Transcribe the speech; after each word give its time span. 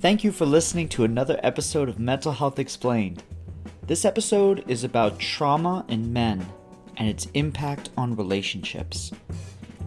Thank 0.00 0.22
you 0.22 0.30
for 0.30 0.46
listening 0.46 0.88
to 0.90 1.02
another 1.02 1.40
episode 1.42 1.88
of 1.88 1.98
Mental 1.98 2.30
Health 2.30 2.60
Explained. 2.60 3.24
This 3.88 4.04
episode 4.04 4.62
is 4.68 4.84
about 4.84 5.18
trauma 5.18 5.84
in 5.88 6.12
men 6.12 6.46
and 6.96 7.08
its 7.08 7.26
impact 7.34 7.90
on 7.96 8.14
relationships. 8.14 9.10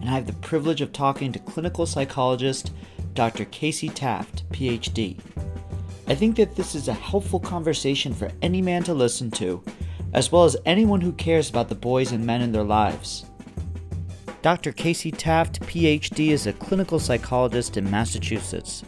And 0.02 0.10
I 0.10 0.12
have 0.12 0.26
the 0.26 0.34
privilege 0.34 0.82
of 0.82 0.92
talking 0.92 1.32
to 1.32 1.38
clinical 1.38 1.86
psychologist 1.86 2.74
Dr. 3.14 3.46
Casey 3.46 3.88
Taft, 3.88 4.46
PhD. 4.50 5.18
I 6.06 6.14
think 6.14 6.36
that 6.36 6.56
this 6.56 6.74
is 6.74 6.88
a 6.88 6.92
helpful 6.92 7.40
conversation 7.40 8.12
for 8.12 8.30
any 8.42 8.60
man 8.60 8.82
to 8.82 8.92
listen 8.92 9.30
to, 9.30 9.64
as 10.12 10.30
well 10.30 10.44
as 10.44 10.58
anyone 10.66 11.00
who 11.00 11.12
cares 11.12 11.48
about 11.48 11.70
the 11.70 11.74
boys 11.74 12.12
and 12.12 12.26
men 12.26 12.42
in 12.42 12.52
their 12.52 12.64
lives. 12.64 13.24
Dr. 14.42 14.72
Casey 14.72 15.10
Taft, 15.10 15.62
PhD, 15.62 16.32
is 16.32 16.46
a 16.46 16.52
clinical 16.52 16.98
psychologist 16.98 17.78
in 17.78 17.90
Massachusetts. 17.90 18.84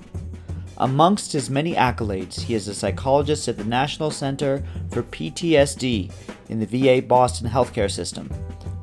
Amongst 0.84 1.32
his 1.32 1.48
many 1.48 1.72
accolades, 1.72 2.42
he 2.42 2.52
is 2.52 2.68
a 2.68 2.74
psychologist 2.74 3.48
at 3.48 3.56
the 3.56 3.64
National 3.64 4.10
Center 4.10 4.62
for 4.90 5.02
PTSD 5.02 6.12
in 6.50 6.60
the 6.60 6.66
VA 6.66 7.00
Boston 7.00 7.48
healthcare 7.48 7.90
system, 7.90 8.30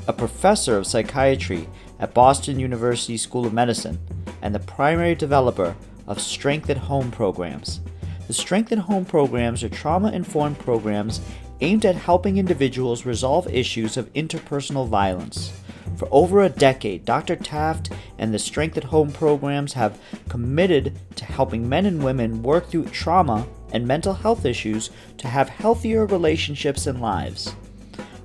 a 0.08 0.14
professor 0.14 0.77
of 0.77 0.88
psychiatry 0.88 1.70
at 2.00 2.16
Boston 2.16 2.60
University 2.60 3.18
School 3.18 3.46
of 3.46 3.54
Medicine, 3.54 4.00
and 4.41 4.55
the 4.55 4.60
primary 4.62 5.14
developer 5.14 5.76
of 6.08 6.20
Strength 6.20 6.72
at 6.72 6.77
Home 6.77 7.12
programs. 7.12 7.82
The 8.26 8.34
Strength 8.34 8.72
at 8.72 8.80
Home 8.80 9.05
programs 9.05 9.63
are 9.63 9.70
trauma 9.70 10.12
informed 10.12 10.58
programs 10.58 11.22
aimed 11.60 11.86
at 11.86 11.94
helping 11.94 12.40
individuals 12.40 13.05
resolve 13.05 13.48
issues 13.54 13.96
of 13.96 14.12
interpersonal 14.13 14.88
violence. 14.88 15.60
For 16.02 16.08
over 16.10 16.41
a 16.41 16.50
decade, 16.50 17.05
Dr. 17.05 17.36
Taft 17.36 17.91
and 18.18 18.34
the 18.34 18.40
Strength 18.40 18.76
at 18.76 18.86
Home 18.86 19.12
programs 19.12 19.73
have 19.73 19.99
committed 20.30 20.98
to 21.16 21.26
helping 21.26 21.70
men 21.70 21.85
and 21.85 22.04
women 22.04 22.41
work 22.41 22.71
through 22.71 22.85
trauma 22.85 23.46
and 23.71 23.85
mental 23.85 24.16
health 24.16 24.43
issues 24.43 24.90
to 25.20 25.27
have 25.27 25.48
healthier 25.48 26.08
relationships 26.08 26.88
and 26.88 26.99
lives. 26.99 27.54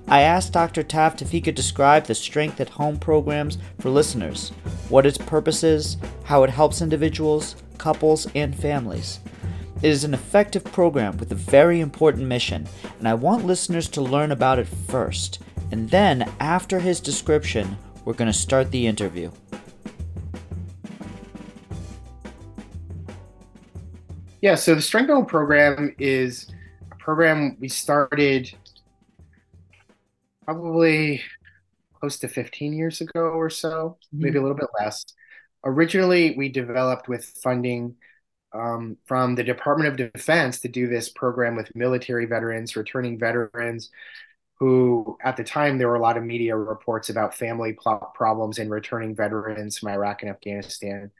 I 0.09 0.23
asked 0.23 0.55
Dr. 0.55 0.83
Taft 0.83 1.21
if 1.21 1.31
he 1.31 1.43
could 1.43 1.55
describe 1.55 2.07
the 2.07 2.15
Strength 2.15 2.63
at 2.63 2.71
Home 2.71 2.99
programs 2.99 3.59
for 3.79 3.91
listeners, 3.91 4.53
what 4.89 5.05
its 5.05 5.19
purpose 5.19 5.63
is, 5.63 5.99
how 6.25 6.45
it 6.45 6.51
helps 6.51 6.81
individuals, 6.81 7.57
couples, 7.77 8.27
and 8.35 8.57
families. 8.57 9.21
It 9.83 9.91
is 9.91 10.03
an 10.03 10.15
effective 10.15 10.65
program 10.65 11.19
with 11.19 11.31
a 11.31 11.35
very 11.35 11.81
important 11.81 12.25
mission, 12.27 12.67
and 12.99 13.07
I 13.07 13.13
want 13.13 13.45
listeners 13.45 13.87
to 13.89 14.01
learn 14.01 14.33
about 14.33 14.59
it 14.59 14.67
first 14.67 15.41
and 15.72 15.91
then, 15.91 16.31
after 16.41 16.78
his 16.78 17.00
description, 17.00 17.77
we're 18.05 18.14
going 18.14 18.31
to 18.31 18.39
start 18.39 18.70
the 18.70 18.86
interview. 18.86 19.31
Yeah, 24.41 24.55
so 24.55 24.77
the 24.77 24.83
Strength 24.83 25.11
Home 25.11 25.27
program 25.27 25.94
is 25.98 26.48
a 26.92 26.97
program 26.97 27.56
we 27.59 27.69
started 27.69 28.55
probably 30.44 31.20
close 31.98 32.19
to 32.20 32.28
15 32.28 32.72
years 32.72 33.00
ago 33.00 33.20
or 33.20 33.50
so, 33.50 33.98
mm-hmm. 34.14 34.22
maybe 34.22 34.39
a 34.39 34.42
little 34.42 34.56
bit 34.56 34.69
less. 34.81 35.05
Originally, 35.64 36.37
we 36.37 36.48
developed 36.48 37.09
with 37.09 37.25
funding 37.42 37.97
um, 38.53 38.97
from 39.05 39.34
the 39.34 39.42
Department 39.42 39.89
of 39.89 40.12
Defense 40.12 40.61
to 40.61 40.69
do 40.69 40.87
this 40.87 41.09
program 41.09 41.56
with 41.56 41.75
military 41.75 42.27
veterans, 42.27 42.77
returning 42.77 43.19
veterans 43.19 43.91
who 44.59 45.19
at 45.23 45.37
the 45.37 45.45
time 45.45 45.77
there 45.77 45.89
were 45.89 45.97
a 45.97 46.03
lot 46.03 46.17
of 46.17 46.25
media 46.25 46.57
reports 46.57 47.11
about 47.11 47.35
family 47.35 47.77
problems 48.15 48.59
and 48.59 48.71
returning 48.71 49.15
veterans 49.15 49.79
from 49.79 49.91
Iraq 49.91 50.23
and 50.23 50.31
Afghanistan 50.31 51.11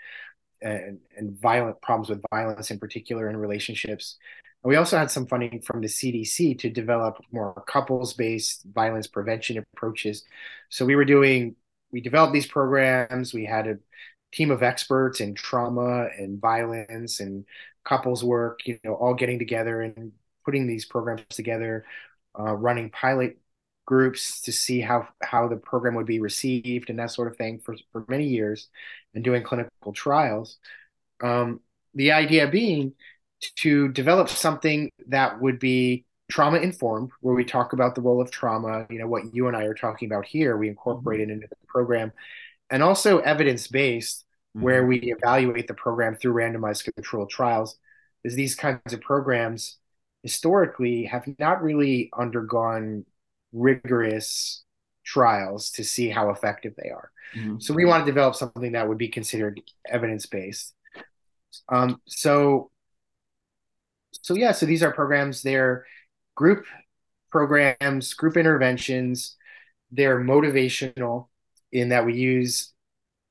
and, 0.63 0.99
and 1.17 1.39
violent 1.39 1.81
problems 1.83 2.09
with 2.09 2.23
violence 2.31 2.71
in 2.71 2.79
particular 2.79 3.29
in 3.29 3.37
relationships. 3.37 4.17
And 4.65 4.71
we 4.71 4.77
also 4.77 4.97
had 4.97 5.11
some 5.11 5.27
funding 5.27 5.61
from 5.61 5.83
the 5.83 5.87
CDC 5.89 6.59
to 6.61 6.71
develop 6.71 7.19
more 7.31 7.63
couples 7.67 8.15
based 8.15 8.65
violence 8.75 9.07
prevention 9.07 9.59
approaches. 9.59 10.25
So 10.71 10.87
we 10.87 10.97
were 10.97 11.05
doing, 11.05 11.57
we 11.93 12.01
developed 12.01 12.33
these 12.33 12.47
programs. 12.47 13.35
We 13.35 13.45
had 13.45 13.67
a 13.67 13.77
team 14.33 14.51
of 14.51 14.63
experts 14.63 15.21
in 15.21 15.35
trauma 15.35 16.09
and 16.19 16.41
violence 16.41 17.21
and 17.21 17.45
couples 17.85 18.25
work, 18.25 18.61
you 18.67 18.79
know, 18.83 18.95
all 18.95 19.15
getting 19.15 19.39
together 19.39 19.83
and 19.83 20.13
putting 20.45 20.67
these 20.67 20.87
programs 20.87 21.23
together 21.31 21.85
uh, 22.39 22.55
running 22.55 22.91
pilot 22.91 23.39
groups 23.87 24.41
to 24.43 24.53
see 24.53 24.81
how 24.81 25.09
how 25.23 25.49
the 25.49 25.57
program 25.57 25.95
would 25.95 26.07
be 26.07 26.21
received 26.21 26.91
and 26.91 26.99
that 26.99 27.11
sort 27.11 27.29
of 27.29 27.37
thing 27.37 27.61
for, 27.61 27.77
for 27.93 28.05
many 28.09 28.27
years 28.27 28.69
and 29.15 29.25
doing 29.25 29.43
clinical 29.43 29.93
trials 29.93 30.59
um, 31.23 31.61
the 31.95 32.13
idea 32.13 32.49
being 32.49 32.93
to 33.55 33.89
develop 33.89 34.29
something 34.29 34.91
that 35.07 35.41
would 35.41 35.59
be 35.59 36.05
trauma 36.29 36.59
informed 36.59 37.11
where 37.21 37.35
we 37.35 37.45
talk 37.45 37.73
about 37.73 37.95
the 37.95 38.01
role 38.01 38.21
of 38.21 38.31
trauma 38.31 38.87
you 38.91 38.99
know 38.99 39.07
what 39.07 39.33
you 39.33 39.47
and 39.47 39.57
i 39.57 39.63
are 39.63 39.75
talking 39.75 40.07
about 40.07 40.27
here 40.27 40.57
we 40.57 40.69
incorporate 40.69 41.21
it 41.21 41.31
into 41.31 41.47
the 41.47 41.57
program 41.69 42.13
and 42.71 42.83
also 42.83 43.19
evidence 43.19 43.69
based 43.69 44.25
mm-hmm. 44.57 44.65
where 44.65 44.85
we 44.85 44.99
evaluate 44.99 45.69
the 45.69 45.75
program 45.75 46.17
through 46.17 46.35
randomized 46.35 46.93
controlled 46.93 47.31
trials 47.31 47.79
is 48.25 48.35
these 48.35 48.57
kinds 48.57 48.93
of 48.93 49.01
programs 49.01 49.79
historically 50.27 51.05
have 51.05 51.25
not 51.39 51.63
really 51.63 52.11
undergone 52.19 53.05
rigorous 53.53 54.65
trials 55.05 55.71
to 55.71 55.85
see 55.85 56.09
how 56.09 56.31
effective 56.31 56.75
they 56.77 56.91
are. 56.91 57.13
Mm-hmm. 57.37 57.61
So 57.61 57.73
we 57.73 57.85
want 57.85 58.05
to 58.05 58.11
develop 58.11 58.35
something 58.35 58.73
that 58.73 58.89
would 58.89 58.99
be 58.99 59.07
considered 59.07 59.61
evidence 59.89 60.27
based. 60.27 60.75
Um, 61.69 62.01
so, 62.09 62.73
so 64.11 64.35
yeah, 64.35 64.51
so 64.51 64.67
these 64.67 64.83
are 64.83 64.91
programs. 64.91 65.43
They're 65.43 65.87
group 66.35 66.65
programs, 67.31 68.13
group 68.15 68.37
interventions. 68.37 69.37
They're 69.93 70.21
motivational 70.21 71.29
in 71.71 71.91
that 71.91 72.05
we 72.05 72.15
use 72.15 72.73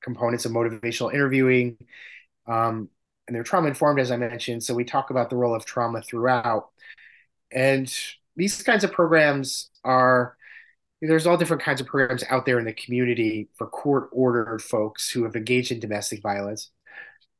components 0.02 0.46
of 0.46 0.52
motivational 0.52 1.12
interviewing, 1.12 1.76
um, 2.46 2.88
and 3.26 3.34
they're 3.34 3.42
trauma 3.42 3.68
informed, 3.68 4.00
as 4.00 4.10
I 4.10 4.16
mentioned. 4.16 4.62
So 4.62 4.74
we 4.74 4.84
talk 4.84 5.10
about 5.10 5.30
the 5.30 5.36
role 5.36 5.54
of 5.54 5.64
trauma 5.64 6.02
throughout. 6.02 6.70
And 7.52 7.92
these 8.36 8.62
kinds 8.62 8.84
of 8.84 8.92
programs 8.92 9.70
are 9.84 10.36
there's 11.02 11.26
all 11.26 11.36
different 11.36 11.62
kinds 11.62 11.80
of 11.80 11.86
programs 11.86 12.24
out 12.30 12.46
there 12.46 12.58
in 12.58 12.64
the 12.64 12.72
community 12.72 13.48
for 13.56 13.66
court 13.66 14.08
ordered 14.12 14.62
folks 14.62 15.10
who 15.10 15.24
have 15.24 15.36
engaged 15.36 15.70
in 15.70 15.80
domestic 15.80 16.22
violence. 16.22 16.70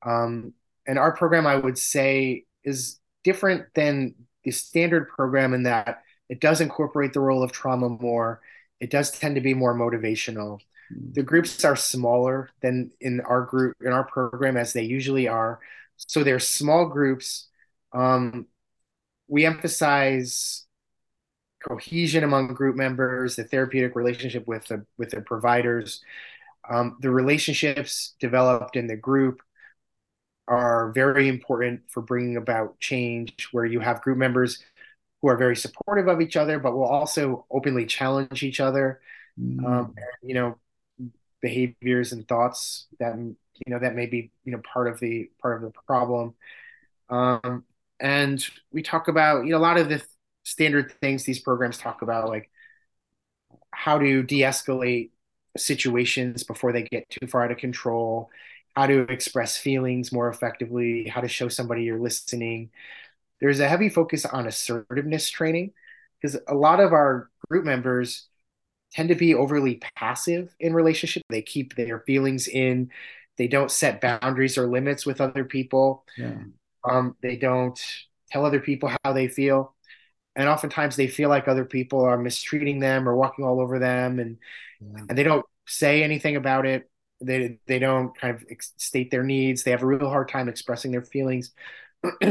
Um, 0.04 0.52
and 0.86 0.98
our 0.98 1.12
program, 1.12 1.46
I 1.46 1.56
would 1.56 1.78
say, 1.78 2.44
is 2.64 3.00
different 3.24 3.66
than 3.74 4.14
the 4.44 4.50
standard 4.50 5.08
program 5.08 5.54
in 5.54 5.64
that 5.64 6.02
it 6.28 6.40
does 6.40 6.60
incorporate 6.60 7.12
the 7.12 7.20
role 7.20 7.42
of 7.42 7.52
trauma 7.52 7.88
more. 7.88 8.40
It 8.80 8.90
does 8.90 9.10
tend 9.10 9.36
to 9.36 9.40
be 9.40 9.54
more 9.54 9.74
motivational. 9.74 10.60
The 10.90 11.22
groups 11.22 11.64
are 11.64 11.76
smaller 11.76 12.50
than 12.62 12.92
in 13.00 13.20
our 13.20 13.42
group 13.42 13.76
in 13.80 13.92
our 13.92 14.04
program 14.04 14.56
as 14.56 14.72
they 14.72 14.82
usually 14.82 15.26
are. 15.26 15.60
So 15.96 16.22
they're 16.22 16.38
small 16.38 16.86
groups. 16.86 17.48
Um, 17.92 18.46
we 19.28 19.44
emphasize 19.44 20.64
cohesion 21.66 22.22
among 22.22 22.54
group 22.54 22.76
members, 22.76 23.36
the 23.36 23.44
therapeutic 23.44 23.96
relationship 23.96 24.46
with 24.46 24.66
the 24.66 24.86
with 24.96 25.10
the 25.10 25.22
providers, 25.22 26.02
um, 26.68 26.96
the 27.00 27.10
relationships 27.10 28.14
developed 28.20 28.76
in 28.76 28.86
the 28.86 28.96
group 28.96 29.42
are 30.48 30.92
very 30.92 31.28
important 31.28 31.80
for 31.88 32.00
bringing 32.02 32.36
about 32.36 32.78
change. 32.78 33.48
Where 33.50 33.64
you 33.64 33.80
have 33.80 34.02
group 34.02 34.18
members 34.18 34.62
who 35.20 35.28
are 35.28 35.36
very 35.36 35.56
supportive 35.56 36.08
of 36.08 36.20
each 36.20 36.36
other, 36.36 36.58
but 36.60 36.74
will 36.76 36.84
also 36.84 37.46
openly 37.50 37.86
challenge 37.86 38.42
each 38.42 38.60
other. 38.60 39.00
Mm. 39.40 39.64
Um, 39.64 39.94
and, 39.96 40.28
you 40.28 40.34
know, 40.34 40.58
behaviors 41.40 42.12
and 42.12 42.26
thoughts 42.26 42.86
that 42.98 43.16
you 43.16 43.36
know 43.68 43.78
that 43.78 43.94
may 43.94 44.06
be 44.06 44.30
you 44.44 44.52
know 44.52 44.60
part 44.72 44.88
of 44.88 45.00
the 45.00 45.30
part 45.40 45.56
of 45.56 45.72
the 45.72 45.78
problem. 45.86 46.34
Um, 47.08 47.64
and 48.00 48.44
we 48.72 48.82
talk 48.82 49.08
about 49.08 49.44
you 49.44 49.52
know 49.52 49.58
a 49.58 49.60
lot 49.60 49.78
of 49.78 49.88
the 49.88 50.02
standard 50.44 50.92
things 51.00 51.24
these 51.24 51.40
programs 51.40 51.78
talk 51.78 52.02
about 52.02 52.28
like 52.28 52.50
how 53.72 53.98
to 53.98 54.22
de-escalate 54.22 55.10
situations 55.56 56.42
before 56.44 56.72
they 56.72 56.82
get 56.82 57.08
too 57.10 57.26
far 57.26 57.44
out 57.44 57.50
of 57.50 57.58
control 57.58 58.30
how 58.74 58.86
to 58.86 59.00
express 59.10 59.56
feelings 59.56 60.12
more 60.12 60.28
effectively 60.28 61.08
how 61.08 61.20
to 61.20 61.28
show 61.28 61.48
somebody 61.48 61.82
you're 61.82 61.98
listening 61.98 62.70
there's 63.40 63.60
a 63.60 63.68
heavy 63.68 63.88
focus 63.88 64.24
on 64.24 64.46
assertiveness 64.46 65.28
training 65.30 65.72
because 66.20 66.38
a 66.48 66.54
lot 66.54 66.80
of 66.80 66.92
our 66.92 67.30
group 67.48 67.64
members 67.64 68.28
tend 68.92 69.08
to 69.08 69.14
be 69.14 69.34
overly 69.34 69.80
passive 69.96 70.54
in 70.60 70.72
relationship 70.74 71.22
they 71.28 71.42
keep 71.42 71.74
their 71.74 72.00
feelings 72.00 72.48
in 72.48 72.90
they 73.36 73.46
don't 73.46 73.70
set 73.70 74.00
boundaries 74.00 74.56
or 74.56 74.66
limits 74.66 75.04
with 75.04 75.20
other 75.20 75.44
people 75.44 76.04
yeah. 76.16 76.34
Um, 76.88 77.16
they 77.20 77.36
don't 77.36 77.80
tell 78.30 78.44
other 78.44 78.60
people 78.60 78.90
how 79.04 79.12
they 79.12 79.28
feel. 79.28 79.74
And 80.34 80.48
oftentimes 80.48 80.96
they 80.96 81.08
feel 81.08 81.28
like 81.28 81.48
other 81.48 81.64
people 81.64 82.04
are 82.04 82.18
mistreating 82.18 82.80
them 82.80 83.08
or 83.08 83.16
walking 83.16 83.44
all 83.44 83.60
over 83.60 83.78
them 83.78 84.18
and, 84.18 84.36
yeah. 84.80 85.04
and 85.08 85.16
they 85.18 85.22
don't 85.22 85.46
say 85.66 86.02
anything 86.02 86.36
about 86.36 86.66
it. 86.66 86.90
They, 87.22 87.58
they 87.66 87.78
don't 87.78 88.16
kind 88.16 88.36
of 88.36 88.44
state 88.76 89.10
their 89.10 89.22
needs. 89.22 89.62
They 89.62 89.70
have 89.70 89.82
a 89.82 89.86
real 89.86 90.10
hard 90.10 90.28
time 90.28 90.48
expressing 90.48 90.90
their 90.90 91.02
feelings. 91.02 91.52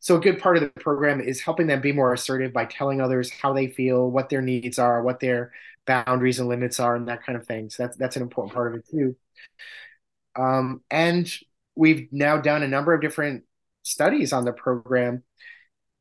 so 0.00 0.16
a 0.16 0.20
good 0.20 0.38
part 0.38 0.58
of 0.58 0.62
the 0.62 0.80
program 0.80 1.20
is 1.20 1.40
helping 1.40 1.66
them 1.66 1.80
be 1.80 1.92
more 1.92 2.12
assertive 2.12 2.52
by 2.52 2.66
telling 2.66 3.00
others 3.00 3.30
how 3.30 3.54
they 3.54 3.68
feel, 3.68 4.10
what 4.10 4.28
their 4.28 4.42
needs 4.42 4.78
are, 4.78 5.02
what 5.02 5.20
their 5.20 5.52
boundaries 5.86 6.38
and 6.40 6.48
limits 6.48 6.80
are, 6.80 6.96
and 6.96 7.08
that 7.08 7.24
kind 7.24 7.38
of 7.38 7.46
thing. 7.46 7.70
So 7.70 7.84
that's 7.84 7.96
that's 7.96 8.16
an 8.16 8.22
important 8.22 8.54
part 8.54 8.72
of 8.74 8.80
it 8.80 8.88
too. 8.90 9.16
Um, 10.36 10.82
and 10.90 11.32
we've 11.76 12.08
now 12.12 12.38
done 12.38 12.62
a 12.62 12.68
number 12.68 12.94
of 12.94 13.00
different 13.00 13.44
studies 13.82 14.32
on 14.32 14.44
the 14.44 14.52
program, 14.52 15.22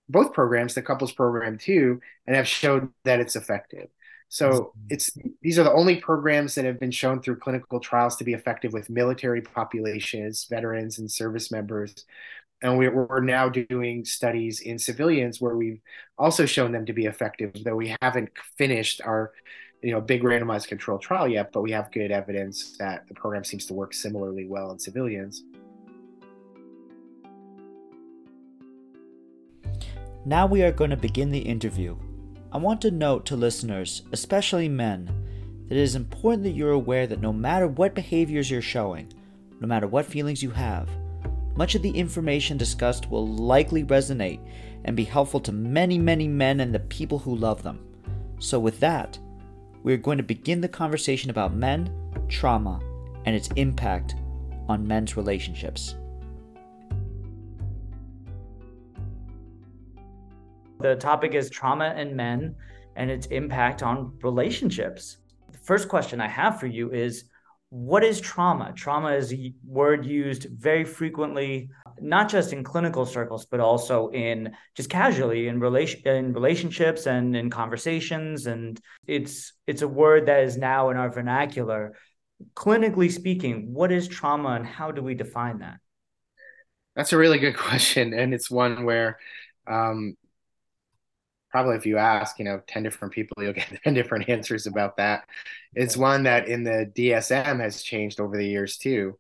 both 0.10 0.34
programs, 0.34 0.74
the 0.74 0.82
couples 0.82 1.12
program 1.12 1.58
too, 1.58 2.00
and 2.26 2.36
have 2.36 2.48
showed 2.48 2.90
that 3.04 3.20
it's 3.20 3.36
effective. 3.36 3.88
So 4.30 4.74
it's 4.90 5.16
these 5.44 5.60
are 5.60 5.64
the 5.64 5.72
only 5.72 5.98
programs 5.98 6.56
that 6.56 6.66
have 6.66 6.80
been 6.80 6.90
shown 6.90 7.22
through 7.22 7.36
clinical 7.36 7.80
trials 7.80 8.16
to 8.16 8.24
be 8.24 8.34
effective 8.34 8.74
with 8.74 8.90
military 8.90 9.42
populations, 9.42 10.48
veterans, 10.50 10.98
and 10.98 11.12
service 11.12 11.52
members. 11.52 11.94
And 12.64 12.80
we're 12.80 13.20
now 13.20 13.50
doing 13.50 14.06
studies 14.06 14.62
in 14.62 14.80
civilians 14.80 15.40
where 15.40 15.56
we've 15.56 15.82
also 16.18 16.48
shown 16.48 16.72
them 16.72 16.88
to 16.88 16.94
be 16.94 17.06
effective, 17.06 17.52
though 17.64 17.76
we 17.76 17.96
haven't 18.02 18.30
finished 18.58 19.02
our 19.06 19.34
you 19.84 19.92
know 19.92 20.02
big 20.02 20.24
randomized 20.24 20.68
control 20.68 20.98
trial 20.98 21.28
yet, 21.28 21.52
but 21.52 21.62
we 21.62 21.72
have 21.72 21.92
good 21.92 22.10
evidence 22.10 22.78
that 22.80 23.08
the 23.08 23.14
program 23.14 23.44
seems 23.44 23.66
to 23.66 23.74
work 23.74 23.94
similarly 23.94 24.48
well 24.48 24.72
in 24.72 24.80
civilians. 24.80 25.44
Now 30.26 30.48
we 30.48 30.64
are 30.64 30.72
going 30.72 30.92
to 30.92 30.98
begin 30.98 31.32
the 31.32 31.40
interview. 31.40 31.98
I 32.54 32.58
want 32.58 32.82
to 32.82 32.92
note 32.92 33.26
to 33.26 33.36
listeners, 33.36 34.04
especially 34.14 34.70
men, 34.70 35.12
that 35.68 35.78
it 35.78 35.82
is 35.82 35.96
important 35.96 36.44
that 36.44 36.52
you're 36.52 36.72
aware 36.72 37.06
that 37.08 37.20
no 37.20 37.34
matter 37.34 37.68
what 37.68 37.94
behaviors 37.94 38.50
you're 38.50 38.62
showing, 38.62 39.12
no 39.60 39.68
matter 39.68 39.88
what 39.88 40.06
feelings 40.06 40.42
you 40.42 40.52
have, 40.52 40.88
much 41.58 41.76
of 41.76 41.82
the 41.82 41.92
information 41.92 42.58
discussed 42.58 43.10
will 43.10 43.28
likely 43.28 43.84
resonate 43.84 44.40
and 44.86 44.96
be 44.96 45.04
helpful 45.04 45.42
to 45.42 45.52
many, 45.52 45.98
many 45.98 46.28
men 46.28 46.62
and 46.62 46.74
the 46.74 46.80
people 46.80 47.20
who 47.20 47.36
love 47.36 47.62
them. 47.64 47.86
So, 48.40 48.60
with 48.60 48.80
that, 48.80 49.20
we 49.84 49.94
are 49.94 49.98
going 49.98 50.18
to 50.18 50.24
begin 50.24 50.62
the 50.62 50.68
conversation 50.68 51.30
about 51.30 51.54
men, 51.54 51.94
trauma, 52.30 52.80
and 53.26 53.36
its 53.36 53.50
impact 53.58 54.16
on 54.70 54.88
men's 54.88 55.18
relationships. 55.18 55.96
The 60.80 60.96
topic 60.96 61.34
is 61.34 61.50
trauma 61.50 61.94
and 61.96 62.16
men 62.16 62.56
and 62.96 63.12
its 63.12 63.28
impact 63.28 63.84
on 63.84 64.18
relationships. 64.22 65.18
The 65.52 65.58
first 65.58 65.90
question 65.90 66.22
I 66.22 66.28
have 66.28 66.60
for 66.60 66.68
you 66.68 66.92
is 66.92 67.26
what 67.70 68.04
is 68.04 68.22
trauma? 68.22 68.72
Trauma 68.76 69.14
is 69.14 69.34
a 69.34 69.54
word 69.66 70.06
used 70.06 70.48
very 70.52 70.86
frequently, 70.86 71.70
not 72.00 72.30
just 72.30 72.54
in 72.54 72.64
clinical 72.64 73.06
circles, 73.06 73.46
but 73.46 73.60
also 73.60 74.10
in 74.10 74.56
just 74.76 74.90
casually 74.90 75.48
in 75.48 75.60
relation 75.60 76.02
in 76.08 76.34
relationships 76.34 77.06
and 77.06 77.36
in 77.36 77.50
conversations. 77.50 78.46
And 78.46 78.80
it's 79.08 79.54
it's 79.68 79.82
a 79.82 79.88
word 79.88 80.28
that 80.28 80.44
is 80.44 80.58
now 80.58 80.90
in 80.90 80.98
our 80.98 81.10
vernacular. 81.10 81.96
Clinically 82.56 83.12
speaking, 83.12 83.74
what 83.74 83.92
is 83.92 84.08
trauma 84.08 84.50
and 84.50 84.66
how 84.66 84.92
do 84.92 85.02
we 85.02 85.16
define 85.16 85.60
that? 85.60 85.78
That's 86.96 87.14
a 87.14 87.18
really 87.18 87.40
good 87.40 87.58
question, 87.58 88.14
and 88.14 88.34
it's 88.34 88.52
one 88.52 88.84
where 88.86 89.18
um, 89.68 90.18
probably 91.54 91.76
if 91.76 91.86
you 91.86 91.98
ask, 91.98 92.40
you 92.40 92.46
know, 92.46 92.62
10 92.68 92.82
different 92.82 93.14
people, 93.14 93.42
you'll 93.42 93.54
get 93.54 93.80
10 93.84 93.94
different 93.94 94.28
answers 94.28 94.66
about 94.66 94.98
that. 94.98 95.26
It's 95.74 95.96
one 95.96 96.24
that 96.24 96.48
in 96.48 96.64
the 96.64 96.92
DSM 96.96 97.60
has 97.60 97.84
changed 97.84 98.20
over 98.20 98.36
the 98.36 98.48
years 98.48 98.78
too. 98.78 99.18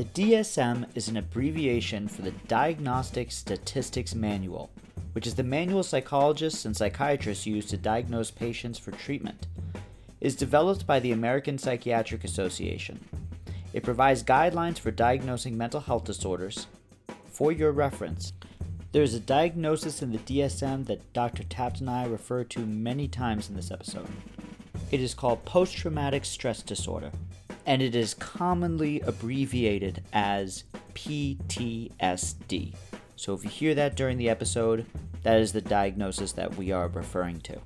The 0.00 0.30
DSM 0.30 0.86
is 0.94 1.08
an 1.10 1.18
abbreviation 1.18 2.08
for 2.08 2.22
the 2.22 2.30
Diagnostic 2.48 3.30
Statistics 3.30 4.14
Manual, 4.14 4.70
which 5.12 5.26
is 5.26 5.34
the 5.34 5.42
manual 5.42 5.82
psychologists 5.82 6.64
and 6.64 6.74
psychiatrists 6.74 7.44
use 7.44 7.66
to 7.66 7.76
diagnose 7.76 8.30
patients 8.30 8.78
for 8.78 8.92
treatment. 8.92 9.46
It 10.18 10.26
is 10.26 10.36
developed 10.36 10.86
by 10.86 11.00
the 11.00 11.12
American 11.12 11.58
Psychiatric 11.58 12.24
Association. 12.24 12.98
It 13.74 13.82
provides 13.82 14.24
guidelines 14.24 14.78
for 14.78 14.90
diagnosing 14.90 15.58
mental 15.58 15.82
health 15.82 16.04
disorders, 16.04 16.66
for 17.26 17.52
your 17.52 17.70
reference, 17.70 18.32
there 18.92 19.02
is 19.02 19.12
a 19.12 19.20
diagnosis 19.20 20.00
in 20.00 20.12
the 20.12 20.18
DSM 20.20 20.86
that 20.86 21.12
Dr. 21.12 21.42
Taft 21.42 21.80
and 21.80 21.90
I 21.90 22.06
refer 22.06 22.42
to 22.44 22.60
many 22.60 23.06
times 23.06 23.50
in 23.50 23.54
this 23.54 23.70
episode. 23.70 24.08
It 24.90 25.02
is 25.02 25.12
called 25.12 25.44
post 25.44 25.76
traumatic 25.76 26.24
stress 26.24 26.62
disorder, 26.62 27.12
and 27.70 27.82
it 27.82 27.94
is 27.94 28.14
commonly 28.14 29.00
abbreviated 29.02 30.02
as 30.12 30.64
PTSD. 30.92 32.74
So 33.14 33.32
if 33.32 33.44
you 33.44 33.50
hear 33.50 33.76
that 33.76 33.94
during 33.94 34.18
the 34.18 34.28
episode, 34.28 34.86
that 35.22 35.38
is 35.38 35.52
the 35.52 35.60
diagnosis 35.60 36.32
that 36.32 36.56
we 36.56 36.72
are 36.72 36.88
referring 36.88 37.38
to. 37.42 37.60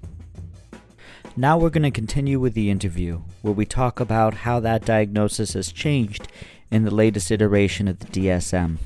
Now 1.39 1.56
we're 1.56 1.71
going 1.71 1.85
to 1.85 1.91
continue 1.91 2.39
with 2.39 2.53
the 2.53 2.69
interview, 2.69 3.23
where 3.41 3.55
we 3.55 3.65
talk 3.65 3.99
about 3.99 4.35
how 4.35 4.61
that 4.61 4.85
diagnosis 4.85 5.55
has 5.55 5.73
changed 5.73 6.29
in 6.71 6.85
the 6.85 6.95
latest 6.95 7.31
iteration 7.31 7.89
of 7.89 7.99
the 8.01 8.06
DSM. 8.09 8.77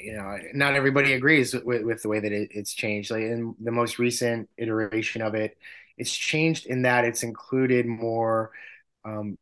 You 0.00 0.16
know, 0.16 0.36
not 0.52 0.74
everybody 0.74 1.12
agrees 1.12 1.54
with, 1.54 1.84
with 1.84 2.02
the 2.02 2.08
way 2.08 2.18
that 2.18 2.32
it, 2.32 2.48
it's 2.50 2.74
changed. 2.74 3.12
Like 3.12 3.22
in 3.22 3.54
the 3.60 3.70
most 3.70 4.00
recent 4.00 4.48
iteration 4.58 5.22
of 5.22 5.36
it, 5.36 5.56
it's 5.98 6.14
changed 6.14 6.66
in 6.66 6.82
that 6.82 7.04
it's 7.04 7.22
included 7.22 7.86
more 7.86 8.50
um, 9.04 9.38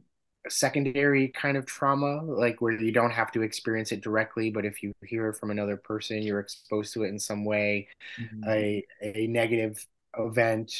secondary 0.48 1.28
kind 1.28 1.56
of 1.56 1.66
trauma, 1.66 2.22
like 2.22 2.60
where 2.60 2.72
you 2.72 2.92
don't 2.92 3.10
have 3.10 3.32
to 3.32 3.42
experience 3.42 3.92
it 3.92 4.02
directly, 4.02 4.50
but 4.50 4.64
if 4.64 4.82
you 4.82 4.92
hear 5.04 5.28
it 5.28 5.36
from 5.36 5.50
another 5.50 5.76
person, 5.76 6.22
you're 6.22 6.40
exposed 6.40 6.92
to 6.92 7.04
it 7.04 7.08
in 7.08 7.18
some 7.18 7.44
way, 7.44 7.88
mm-hmm. 8.20 8.48
a, 8.48 8.84
a 9.02 9.26
negative 9.26 9.84
event 10.18 10.72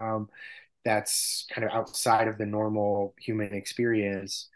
um, 0.00 0.28
that's 0.84 1.46
kind 1.52 1.64
of 1.64 1.72
outside 1.72 2.28
of 2.28 2.38
the 2.38 2.46
normal 2.46 3.14
human 3.18 3.52
experience. 3.54 4.48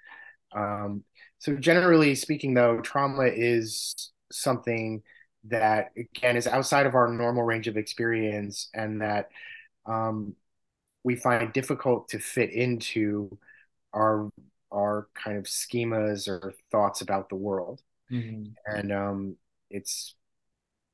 Um, 0.53 1.05
so 1.39 1.57
generally 1.57 2.15
speaking, 2.15 2.55
though, 2.55 2.81
trauma 2.81 3.25
is 3.25 4.13
something 4.31 5.03
that 5.45 5.91
again 5.97 6.37
is 6.37 6.47
outside 6.47 6.85
of 6.85 6.95
our 6.95 7.09
normal 7.09 7.43
range 7.43 7.67
of 7.67 7.79
experience 7.79 8.69
and 8.75 9.01
that 9.01 9.31
um, 9.87 10.35
we 11.05 11.17
find 11.17 11.53
difficult 11.53 12.09
to 12.09 12.19
fit 12.19 12.51
into 12.51 13.39
our 13.93 14.31
our 14.73 15.09
kind 15.15 15.37
of 15.37 15.45
schemas 15.45 16.29
or 16.29 16.55
thoughts 16.71 17.01
about 17.01 17.29
the 17.29 17.35
world 17.35 17.83
mm-hmm. 18.11 18.53
and 18.67 18.93
um, 18.93 19.37
it's 19.69 20.15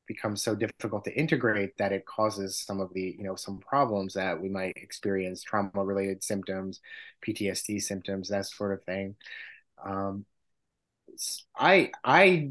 become 0.06 0.36
so 0.36 0.54
difficult 0.54 1.04
to 1.04 1.18
integrate 1.18 1.76
that 1.78 1.92
it 1.92 2.06
causes 2.06 2.56
some 2.58 2.80
of 2.80 2.92
the 2.94 3.16
you 3.18 3.24
know 3.24 3.34
some 3.34 3.58
problems 3.58 4.14
that 4.14 4.40
we 4.40 4.48
might 4.48 4.76
experience 4.76 5.42
trauma 5.42 5.70
related 5.74 6.22
symptoms 6.22 6.80
ptsd 7.26 7.82
symptoms 7.82 8.28
that 8.28 8.46
sort 8.46 8.72
of 8.72 8.82
thing 8.84 9.16
um, 9.84 10.24
i 11.58 11.90
i 12.04 12.50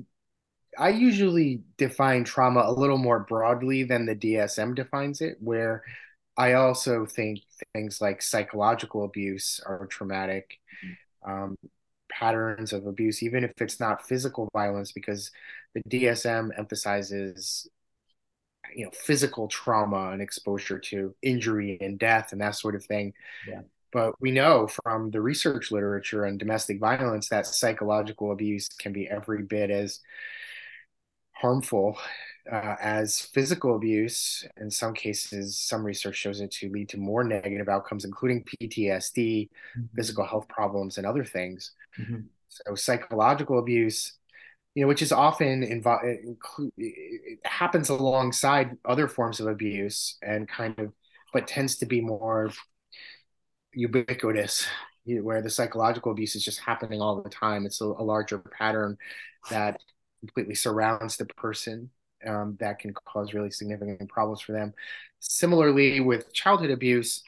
I 0.78 0.90
usually 0.90 1.64
define 1.78 2.24
trauma 2.24 2.64
a 2.66 2.72
little 2.72 2.98
more 2.98 3.20
broadly 3.20 3.84
than 3.84 4.06
the 4.06 4.16
DSM 4.16 4.76
defines 4.76 5.22
it, 5.22 5.38
where 5.40 5.84
I 6.38 6.54
also 6.54 7.06
think 7.06 7.40
things 7.74 8.02
like 8.02 8.22
psychological 8.22 9.06
abuse 9.06 9.62
are 9.66 9.86
traumatic, 9.86 10.60
um, 11.26 11.58
patterns 12.12 12.74
of 12.74 12.86
abuse, 12.86 13.24
even 13.24 13.44
if 13.44 13.52
it's 13.60 13.80
not 13.80 14.08
physical 14.08 14.50
violence, 14.54 14.92
because 14.92 15.32
the 15.74 15.82
DSM 15.90 16.52
emphasizes 16.58 17.70
you 18.74 18.86
know 18.86 18.92
physical 18.92 19.48
trauma 19.48 20.10
and 20.12 20.22
exposure 20.22 20.80
to 20.80 21.16
injury 21.22 21.78
and 21.82 22.00
death 22.00 22.32
and 22.32 22.42
that 22.42 22.56
sort 22.56 22.76
of 22.76 22.84
thing. 22.84 23.14
Yeah. 23.48 23.62
But 23.92 24.20
we 24.20 24.32
know 24.32 24.68
from 24.84 25.12
the 25.12 25.22
research 25.22 25.72
literature 25.72 26.26
on 26.26 26.38
domestic 26.38 26.80
violence 26.80 27.30
that 27.30 27.46
psychological 27.46 28.32
abuse 28.32 28.68
can 28.68 28.92
be 28.92 29.08
every 29.08 29.44
bit 29.44 29.72
as 29.72 30.02
harmful 31.32 31.98
uh, 32.52 32.76
as 32.82 33.22
physical 33.22 33.76
abuse. 33.76 34.46
In 34.58 34.70
some 34.70 34.94
cases, 34.94 35.58
some 35.58 35.84
research 35.84 36.16
shows 36.16 36.42
it 36.42 36.52
to 36.52 36.70
lead 36.70 36.90
to 36.90 36.98
more 36.98 37.24
negative 37.24 37.70
outcomes, 37.70 38.06
including 38.06 38.44
PTSD, 38.44 39.50
mm-hmm. 39.50 39.82
physical 39.96 40.26
health 40.26 40.48
problems, 40.48 40.98
and 40.98 41.06
other 41.06 41.26
things. 41.26 41.72
Mm-hmm. 42.00 42.22
So, 42.50 42.76
psychological 42.76 43.60
abuse, 43.60 44.14
you 44.74 44.84
know, 44.84 44.88
which 44.88 45.02
is 45.02 45.12
often 45.12 45.64
involved, 45.64 46.06
it 46.78 47.40
happens 47.44 47.90
alongside 47.90 48.78
other 48.86 49.08
forms 49.08 49.40
of 49.40 49.48
abuse 49.48 50.18
and 50.22 50.48
kind 50.48 50.78
of, 50.80 50.94
but 51.34 51.48
tends 51.48 51.78
to 51.78 51.86
be 51.86 52.02
more 52.02 52.52
ubiquitous 53.74 54.68
where 55.06 55.42
the 55.42 55.50
psychological 55.50 56.12
abuse 56.12 56.36
is 56.36 56.44
just 56.44 56.60
happening 56.60 57.02
all 57.02 57.22
the 57.22 57.30
time. 57.30 57.66
It's 57.66 57.82
a, 57.82 57.86
a 57.86 58.04
larger 58.04 58.40
pattern 58.40 58.98
that 59.52 59.80
completely 60.20 60.56
surrounds 60.56 61.18
the 61.18 61.26
person 61.26 61.92
um, 62.26 62.58
that 62.60 62.80
can 62.80 62.94
cause 62.94 63.34
really 63.34 63.52
significant 63.52 64.10
problems 64.10 64.42
for 64.42 64.52
them. 64.52 64.74
Similarly, 65.20 66.00
with 66.00 66.34
childhood 66.34 66.72
abuse, 66.72 67.24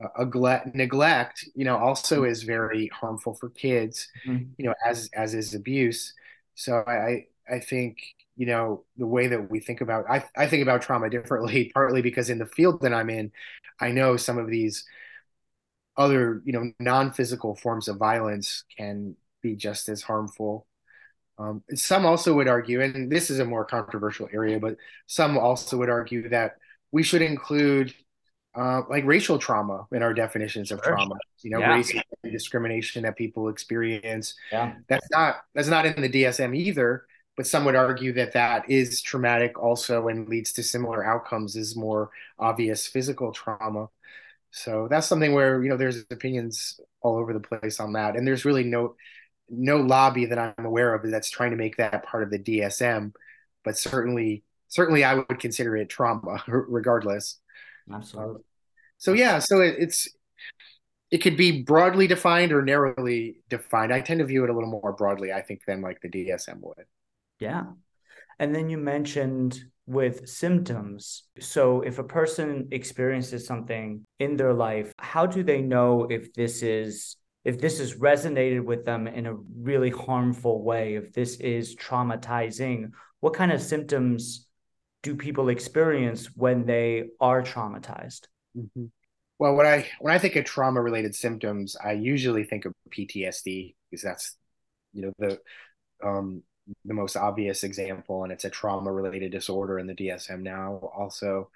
uh, 0.00 0.60
neglect, 0.74 1.44
you 1.54 1.64
know, 1.64 1.76
also 1.76 2.24
is 2.24 2.42
very 2.42 2.88
harmful 2.88 3.34
for 3.34 3.50
kids, 3.50 4.08
mm-hmm. 4.26 4.44
you 4.56 4.66
know, 4.66 4.74
as 4.84 5.08
as 5.14 5.34
is 5.34 5.54
abuse. 5.54 6.12
So 6.54 6.84
I 6.86 7.26
I 7.50 7.60
think 7.60 7.98
you 8.36 8.46
know 8.46 8.84
the 8.96 9.06
way 9.06 9.28
that 9.28 9.50
we 9.50 9.60
think 9.60 9.80
about 9.80 10.04
I 10.08 10.24
I 10.36 10.46
think 10.46 10.62
about 10.62 10.82
trauma 10.82 11.10
differently, 11.10 11.70
partly 11.74 12.02
because 12.02 12.30
in 12.30 12.38
the 12.38 12.46
field 12.46 12.82
that 12.82 12.92
I'm 12.92 13.10
in, 13.10 13.32
I 13.80 13.90
know 13.90 14.16
some 14.16 14.38
of 14.38 14.48
these 14.48 14.84
other 15.96 16.42
you 16.44 16.52
know 16.52 16.72
non-physical 16.78 17.56
forms 17.56 17.88
of 17.88 17.96
violence 17.96 18.64
can 18.76 19.16
be 19.42 19.56
just 19.56 19.88
as 19.88 20.02
harmful. 20.02 20.66
Um, 21.38 21.62
some 21.74 22.04
also 22.04 22.34
would 22.34 22.48
argue, 22.48 22.80
and 22.80 23.10
this 23.10 23.30
is 23.30 23.38
a 23.38 23.44
more 23.44 23.64
controversial 23.64 24.28
area, 24.32 24.58
but 24.58 24.76
some 25.06 25.38
also 25.38 25.76
would 25.78 25.88
argue 25.88 26.28
that 26.30 26.56
we 26.90 27.02
should 27.02 27.22
include 27.22 27.94
uh, 28.54 28.82
like 28.90 29.04
racial 29.04 29.38
trauma 29.38 29.86
in 29.92 30.02
our 30.02 30.12
definitions 30.12 30.72
of 30.72 30.80
sure. 30.82 30.94
trauma. 30.94 31.14
You 31.42 31.50
know, 31.50 31.60
yeah. 31.60 31.74
race 31.74 31.92
discrimination 32.24 33.04
that 33.04 33.16
people 33.16 33.48
experience. 33.48 34.34
Yeah. 34.50 34.74
That's 34.88 35.06
not 35.10 35.36
that's 35.54 35.68
not 35.68 35.86
in 35.86 36.02
the 36.02 36.08
DSM 36.08 36.56
either. 36.56 37.04
But 37.36 37.46
some 37.46 37.64
would 37.66 37.76
argue 37.76 38.12
that 38.14 38.32
that 38.32 38.68
is 38.68 39.00
traumatic 39.00 39.62
also 39.62 40.08
and 40.08 40.28
leads 40.28 40.52
to 40.54 40.62
similar 40.64 41.06
outcomes 41.06 41.54
as 41.54 41.76
more 41.76 42.10
obvious 42.36 42.88
physical 42.88 43.30
trauma. 43.30 43.90
So 44.50 44.88
that's 44.90 45.06
something 45.06 45.34
where 45.34 45.62
you 45.62 45.68
know 45.68 45.76
there's 45.76 46.04
opinions 46.10 46.80
all 47.00 47.16
over 47.16 47.32
the 47.32 47.38
place 47.38 47.78
on 47.78 47.92
that, 47.92 48.16
and 48.16 48.26
there's 48.26 48.44
really 48.44 48.64
no 48.64 48.96
no 49.50 49.78
lobby 49.78 50.26
that 50.26 50.38
I'm 50.38 50.64
aware 50.64 50.94
of 50.94 51.08
that's 51.10 51.30
trying 51.30 51.50
to 51.50 51.56
make 51.56 51.76
that 51.76 52.04
part 52.04 52.22
of 52.22 52.30
the 52.30 52.38
DSM. 52.38 53.12
But 53.64 53.76
certainly, 53.76 54.44
certainly, 54.68 55.04
I 55.04 55.14
would 55.14 55.38
consider 55.38 55.76
it 55.76 55.88
trauma 55.88 56.42
regardless. 56.46 57.38
Absolutely. 57.92 58.36
Um, 58.36 58.44
so 58.98 59.12
yeah, 59.12 59.38
so 59.38 59.60
it, 59.60 59.76
it's 59.78 60.08
it 61.10 61.18
could 61.18 61.36
be 61.36 61.62
broadly 61.62 62.06
defined 62.06 62.52
or 62.52 62.62
narrowly 62.62 63.40
defined. 63.48 63.92
I 63.92 64.00
tend 64.00 64.20
to 64.20 64.26
view 64.26 64.44
it 64.44 64.50
a 64.50 64.52
little 64.52 64.70
more 64.70 64.92
broadly, 64.92 65.32
I 65.32 65.40
think, 65.40 65.62
than 65.66 65.80
like 65.80 66.00
the 66.00 66.08
DSM 66.08 66.60
would. 66.60 66.84
Yeah. 67.40 67.64
And 68.38 68.54
then 68.54 68.68
you 68.68 68.78
mentioned 68.78 69.64
with 69.86 70.28
symptoms. 70.28 71.24
So 71.40 71.80
if 71.80 71.98
a 71.98 72.04
person 72.04 72.68
experiences 72.72 73.46
something 73.46 74.04
in 74.18 74.36
their 74.36 74.52
life, 74.52 74.92
how 74.98 75.24
do 75.24 75.42
they 75.42 75.62
know 75.62 76.06
if 76.10 76.34
this 76.34 76.62
is 76.62 77.16
if 77.48 77.58
this 77.58 77.78
has 77.78 77.94
resonated 77.94 78.62
with 78.62 78.84
them 78.84 79.08
in 79.08 79.24
a 79.24 79.32
really 79.32 79.88
harmful 79.88 80.62
way, 80.62 80.96
if 80.96 81.14
this 81.14 81.36
is 81.36 81.74
traumatizing? 81.76 82.90
What 83.20 83.32
kind 83.32 83.50
of 83.50 83.62
symptoms 83.62 84.46
do 85.02 85.16
people 85.16 85.48
experience 85.48 86.26
when 86.36 86.66
they 86.66 87.04
are 87.22 87.42
traumatized? 87.42 88.26
Mm-hmm. 88.54 88.84
Well, 89.38 89.54
when 89.54 89.66
I 89.66 89.86
when 89.98 90.12
I 90.12 90.18
think 90.18 90.36
of 90.36 90.44
trauma 90.44 90.82
related 90.82 91.14
symptoms, 91.14 91.74
I 91.82 91.92
usually 91.92 92.44
think 92.44 92.66
of 92.66 92.74
PTSD 92.90 93.74
because 93.90 94.02
that's 94.02 94.36
you 94.92 95.02
know 95.06 95.12
the 95.18 95.40
um, 96.06 96.42
the 96.84 96.92
most 96.92 97.16
obvious 97.16 97.64
example, 97.64 98.24
and 98.24 98.32
it's 98.32 98.44
a 98.44 98.50
trauma 98.50 98.92
related 98.92 99.32
disorder 99.32 99.78
in 99.78 99.86
the 99.86 99.94
DSM 99.94 100.42
now 100.42 100.80
also. 100.94 101.48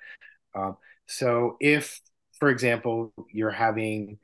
Um, 0.54 0.78
so 1.06 1.58
if, 1.60 2.00
for 2.38 2.48
example, 2.48 3.12
you're 3.30 3.50
having 3.50 4.20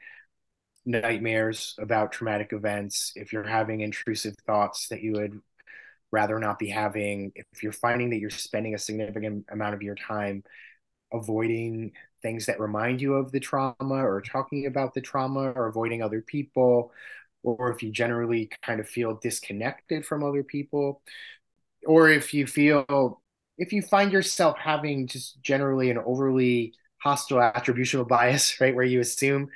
nightmares 0.89 1.75
about 1.79 2.13
traumatic 2.13 2.53
events, 2.53 3.13
if 3.15 3.33
you're 3.33 3.47
having 3.47 3.81
intrusive 3.83 4.35
thoughts 4.47 4.89
that 4.89 5.03
you 5.03 5.13
would 5.13 5.41
rather 6.11 6.39
not 6.39 6.59
be 6.59 6.69
having, 6.69 7.31
if 7.37 7.63
you're 7.63 7.73
finding 7.73 8.11
that 8.11 8.19
you're 8.19 8.31
spending 8.31 8.75
a 8.75 8.79
significant 8.79 9.45
amount 9.51 9.75
of 9.75 9.83
your 9.83 9.95
time 9.95 10.43
avoiding 11.13 11.93
things 12.23 12.47
that 12.47 12.61
remind 12.61 13.01
you 13.01 13.15
of 13.15 13.31
the 13.33 13.41
trauma 13.41 13.95
or 13.95 14.23
talking 14.23 14.67
about 14.67 14.95
the 14.95 15.01
trauma 15.01 15.53
or 15.53 15.67
avoiding 15.67 16.03
other 16.03 16.23
people, 16.23 16.91
or 17.43 17.71
if 17.71 17.83
you 17.83 17.91
generally 17.91 18.51
kind 18.63 18.81
of 18.81 18.89
feel 18.89 19.15
disconnected 19.23 20.07
from 20.07 20.25
other 20.25 20.43
people, 20.43 21.03
or 21.87 22.09
if 22.09 22.33
you 22.33 22.47
feel, 22.47 23.23
if 23.59 23.73
you 23.73 23.83
find 23.83 24.11
yourself 24.13 24.57
having 24.59 25.07
just 25.07 25.41
generally 25.43 25.91
an 25.91 25.99
overly 25.99 26.73
hostile 26.99 27.39
attributional 27.39 28.09
bias, 28.17 28.59
right, 28.61 28.75
where 28.75 28.85
you 28.85 29.01
assume 29.01 29.51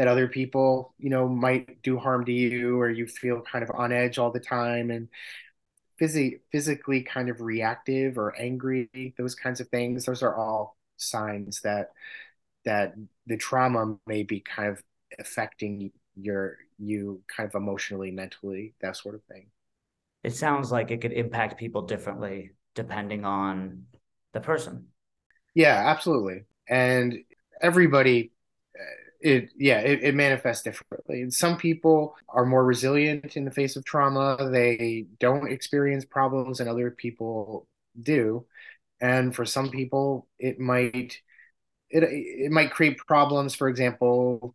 that 0.00 0.08
other 0.08 0.28
people, 0.28 0.94
you 0.98 1.10
know, 1.10 1.28
might 1.28 1.82
do 1.82 1.98
harm 1.98 2.24
to 2.24 2.32
you, 2.32 2.80
or 2.80 2.88
you 2.88 3.06
feel 3.06 3.42
kind 3.42 3.62
of 3.62 3.70
on 3.74 3.92
edge 3.92 4.16
all 4.16 4.30
the 4.30 4.40
time 4.40 4.90
and 4.90 5.08
phys- 6.00 6.40
physically 6.50 7.02
kind 7.02 7.28
of 7.28 7.42
reactive 7.42 8.16
or 8.16 8.34
angry, 8.40 8.88
those 9.18 9.34
kinds 9.34 9.60
of 9.60 9.68
things, 9.68 10.06
those 10.06 10.22
are 10.22 10.34
all 10.34 10.78
signs 10.96 11.60
that 11.60 11.90
that 12.64 12.94
the 13.26 13.36
trauma 13.36 13.98
may 14.06 14.22
be 14.22 14.40
kind 14.40 14.70
of 14.70 14.82
affecting 15.18 15.92
your 16.16 16.56
you 16.78 17.20
kind 17.36 17.46
of 17.46 17.54
emotionally 17.54 18.10
mentally 18.10 18.72
that 18.80 18.96
sort 18.96 19.14
of 19.14 19.22
thing. 19.24 19.48
It 20.24 20.34
sounds 20.34 20.72
like 20.72 20.90
it 20.90 21.02
could 21.02 21.12
impact 21.12 21.60
people 21.60 21.82
differently 21.82 22.52
depending 22.74 23.26
on 23.26 23.84
the 24.32 24.40
person. 24.40 24.86
Yeah 25.54 25.82
absolutely. 25.88 26.44
And 26.66 27.18
everybody 27.60 28.32
it 29.20 29.50
yeah 29.56 29.80
it, 29.80 30.02
it 30.02 30.14
manifests 30.14 30.62
differently. 30.62 31.22
And 31.22 31.32
some 31.32 31.56
people 31.56 32.16
are 32.28 32.46
more 32.46 32.64
resilient 32.64 33.36
in 33.36 33.44
the 33.44 33.50
face 33.50 33.76
of 33.76 33.84
trauma. 33.84 34.50
They 34.50 35.06
don't 35.18 35.50
experience 35.50 36.04
problems 36.04 36.60
and 36.60 36.68
other 36.68 36.90
people 36.90 37.66
do. 38.00 38.46
And 39.00 39.34
for 39.34 39.44
some 39.44 39.70
people 39.70 40.28
it 40.38 40.58
might 40.58 41.20
it, 41.90 42.04
it 42.04 42.52
might 42.52 42.72
create 42.72 42.98
problems 42.98 43.54
for 43.54 43.68
example 43.68 44.54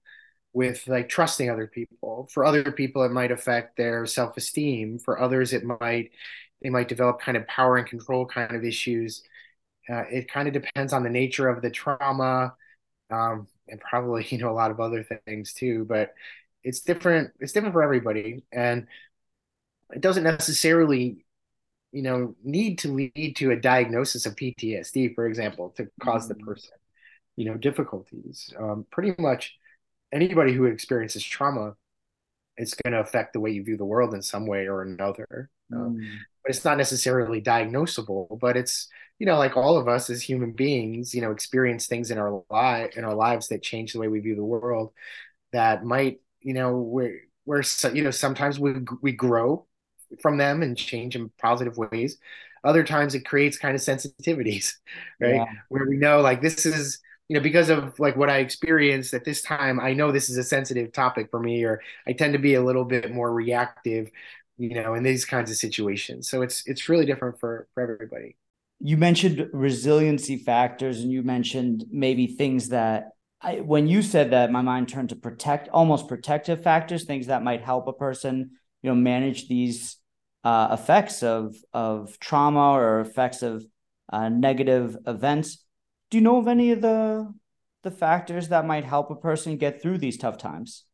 with 0.53 0.87
like 0.87 1.09
trusting 1.09 1.49
other 1.49 1.67
people. 1.67 2.27
For 2.31 2.45
other 2.45 2.71
people 2.71 3.03
it 3.03 3.11
might 3.11 3.31
affect 3.31 3.77
their 3.77 4.05
self-esteem. 4.05 4.99
For 4.99 5.19
others 5.21 5.53
it 5.53 5.63
might 5.65 6.11
they 6.61 6.69
might 6.69 6.87
develop 6.87 7.19
kind 7.21 7.37
of 7.37 7.47
power 7.47 7.77
and 7.77 7.87
control 7.87 8.25
kind 8.25 8.55
of 8.55 8.63
issues. 8.63 9.23
Uh, 9.89 10.03
it 10.11 10.31
kind 10.31 10.47
of 10.47 10.53
depends 10.53 10.93
on 10.93 11.03
the 11.03 11.09
nature 11.09 11.47
of 11.47 11.61
the 11.61 11.69
trauma. 11.69 12.55
Um, 13.11 13.47
and 13.67 13.79
probably 13.79 14.25
you 14.29 14.37
know 14.37 14.49
a 14.49 14.53
lot 14.53 14.71
of 14.71 14.79
other 14.79 15.05
things 15.25 15.53
too 15.53 15.85
but 15.87 16.13
it's 16.63 16.81
different 16.81 17.31
it's 17.39 17.51
different 17.51 17.73
for 17.73 17.83
everybody 17.83 18.43
and 18.51 18.87
it 19.93 20.01
doesn't 20.01 20.23
necessarily 20.23 21.25
you 21.91 22.01
know 22.01 22.35
need 22.43 22.79
to 22.79 22.89
lead 22.89 23.35
to 23.37 23.51
a 23.51 23.55
diagnosis 23.55 24.25
of 24.25 24.35
PTSD, 24.35 25.15
for 25.15 25.25
example, 25.25 25.69
to 25.77 25.87
because 25.97 26.27
mm-hmm. 26.27 26.37
the 26.37 26.45
person 26.45 26.71
you 27.37 27.45
know 27.45 27.55
difficulties. 27.55 28.53
Um, 28.59 28.85
pretty 28.91 29.15
much 29.17 29.55
anybody 30.11 30.53
who 30.53 30.65
experiences 30.65 31.23
trauma, 31.23 31.75
it's 32.57 32.73
going 32.73 32.93
to 32.93 32.99
affect 32.99 33.33
the 33.33 33.39
way 33.39 33.51
you 33.51 33.63
view 33.63 33.77
the 33.77 33.85
world 33.85 34.13
in 34.13 34.21
some 34.21 34.45
way 34.45 34.67
or 34.67 34.81
another. 34.81 35.49
Um, 35.73 35.97
mm. 35.97 36.17
but 36.43 36.49
it's 36.49 36.65
not 36.65 36.77
necessarily 36.77 37.41
diagnosable. 37.41 38.39
But 38.39 38.57
it's 38.57 38.89
you 39.19 39.25
know 39.25 39.37
like 39.37 39.57
all 39.57 39.77
of 39.77 39.87
us 39.87 40.09
as 40.09 40.21
human 40.21 40.51
beings, 40.51 41.13
you 41.15 41.21
know, 41.21 41.31
experience 41.31 41.87
things 41.87 42.11
in 42.11 42.17
our 42.17 42.43
life 42.49 42.97
in 42.97 43.03
our 43.05 43.15
lives 43.15 43.47
that 43.49 43.63
change 43.63 43.93
the 43.93 43.99
way 43.99 44.07
we 44.07 44.19
view 44.19 44.35
the 44.35 44.43
world. 44.43 44.93
That 45.53 45.85
might 45.85 46.19
you 46.41 46.53
know 46.53 46.77
where 46.77 47.19
where 47.45 47.63
you 47.93 48.03
know 48.03 48.11
sometimes 48.11 48.59
we 48.59 48.75
we 49.01 49.11
grow 49.13 49.65
from 50.21 50.37
them 50.37 50.61
and 50.61 50.77
change 50.77 51.15
in 51.15 51.29
positive 51.41 51.77
ways. 51.77 52.17
Other 52.63 52.83
times 52.83 53.15
it 53.15 53.25
creates 53.25 53.57
kind 53.57 53.75
of 53.75 53.81
sensitivities, 53.81 54.73
right? 55.21 55.35
Yeah. 55.35 55.45
Where 55.69 55.85
we 55.87 55.97
know 55.97 56.21
like 56.21 56.41
this 56.41 56.65
is, 56.65 56.99
you 57.29 57.35
know, 57.35 57.41
because 57.41 57.69
of 57.69 57.99
like 57.99 58.15
what 58.17 58.29
I 58.29 58.37
experienced 58.39 59.13
at 59.13 59.23
this 59.23 59.41
time, 59.41 59.79
I 59.79 59.93
know 59.93 60.11
this 60.11 60.29
is 60.29 60.37
a 60.37 60.43
sensitive 60.43 60.91
topic 60.91 61.29
for 61.31 61.39
me, 61.39 61.63
or 61.63 61.81
I 62.07 62.13
tend 62.13 62.33
to 62.33 62.39
be 62.39 62.55
a 62.55 62.63
little 62.63 62.85
bit 62.85 63.11
more 63.11 63.31
reactive, 63.31 64.09
you 64.57 64.75
know, 64.81 64.95
in 64.95 65.03
these 65.03 65.25
kinds 65.25 65.51
of 65.51 65.57
situations. 65.57 66.29
So 66.29 66.41
it's 66.41 66.63
it's 66.67 66.89
really 66.89 67.05
different 67.05 67.39
for 67.39 67.67
for 67.73 67.83
everybody. 67.83 68.35
You 68.79 68.97
mentioned 68.97 69.47
resiliency 69.53 70.37
factors, 70.37 71.01
and 71.01 71.11
you 71.11 71.23
mentioned 71.23 71.85
maybe 71.91 72.27
things 72.27 72.69
that 72.69 73.09
I, 73.41 73.55
when 73.61 73.87
you 73.87 74.01
said 74.01 74.31
that, 74.31 74.51
my 74.51 74.61
mind 74.61 74.89
turned 74.89 75.09
to 75.09 75.15
protect, 75.15 75.69
almost 75.69 76.07
protective 76.07 76.63
factors, 76.63 77.03
things 77.03 77.27
that 77.27 77.43
might 77.43 77.61
help 77.61 77.87
a 77.87 77.93
person 77.93 78.51
you 78.81 78.89
know 78.89 78.95
manage 78.95 79.47
these 79.47 79.97
uh, 80.43 80.69
effects 80.71 81.23
of 81.23 81.55
of 81.73 82.19
trauma 82.19 82.71
or 82.73 82.99
effects 82.99 83.41
of 83.41 83.65
uh, 84.11 84.29
negative 84.29 84.97
events. 85.07 85.65
Do 86.09 86.17
you 86.17 86.23
know 86.23 86.37
of 86.37 86.47
any 86.47 86.71
of 86.71 86.81
the 86.81 87.33
the 87.83 87.91
factors 87.91 88.49
that 88.49 88.65
might 88.65 88.83
help 88.85 89.09
a 89.09 89.15
person 89.15 89.57
get 89.57 89.81
through 89.81 89.99
these 89.99 90.17
tough 90.17 90.37
times? 90.37 90.85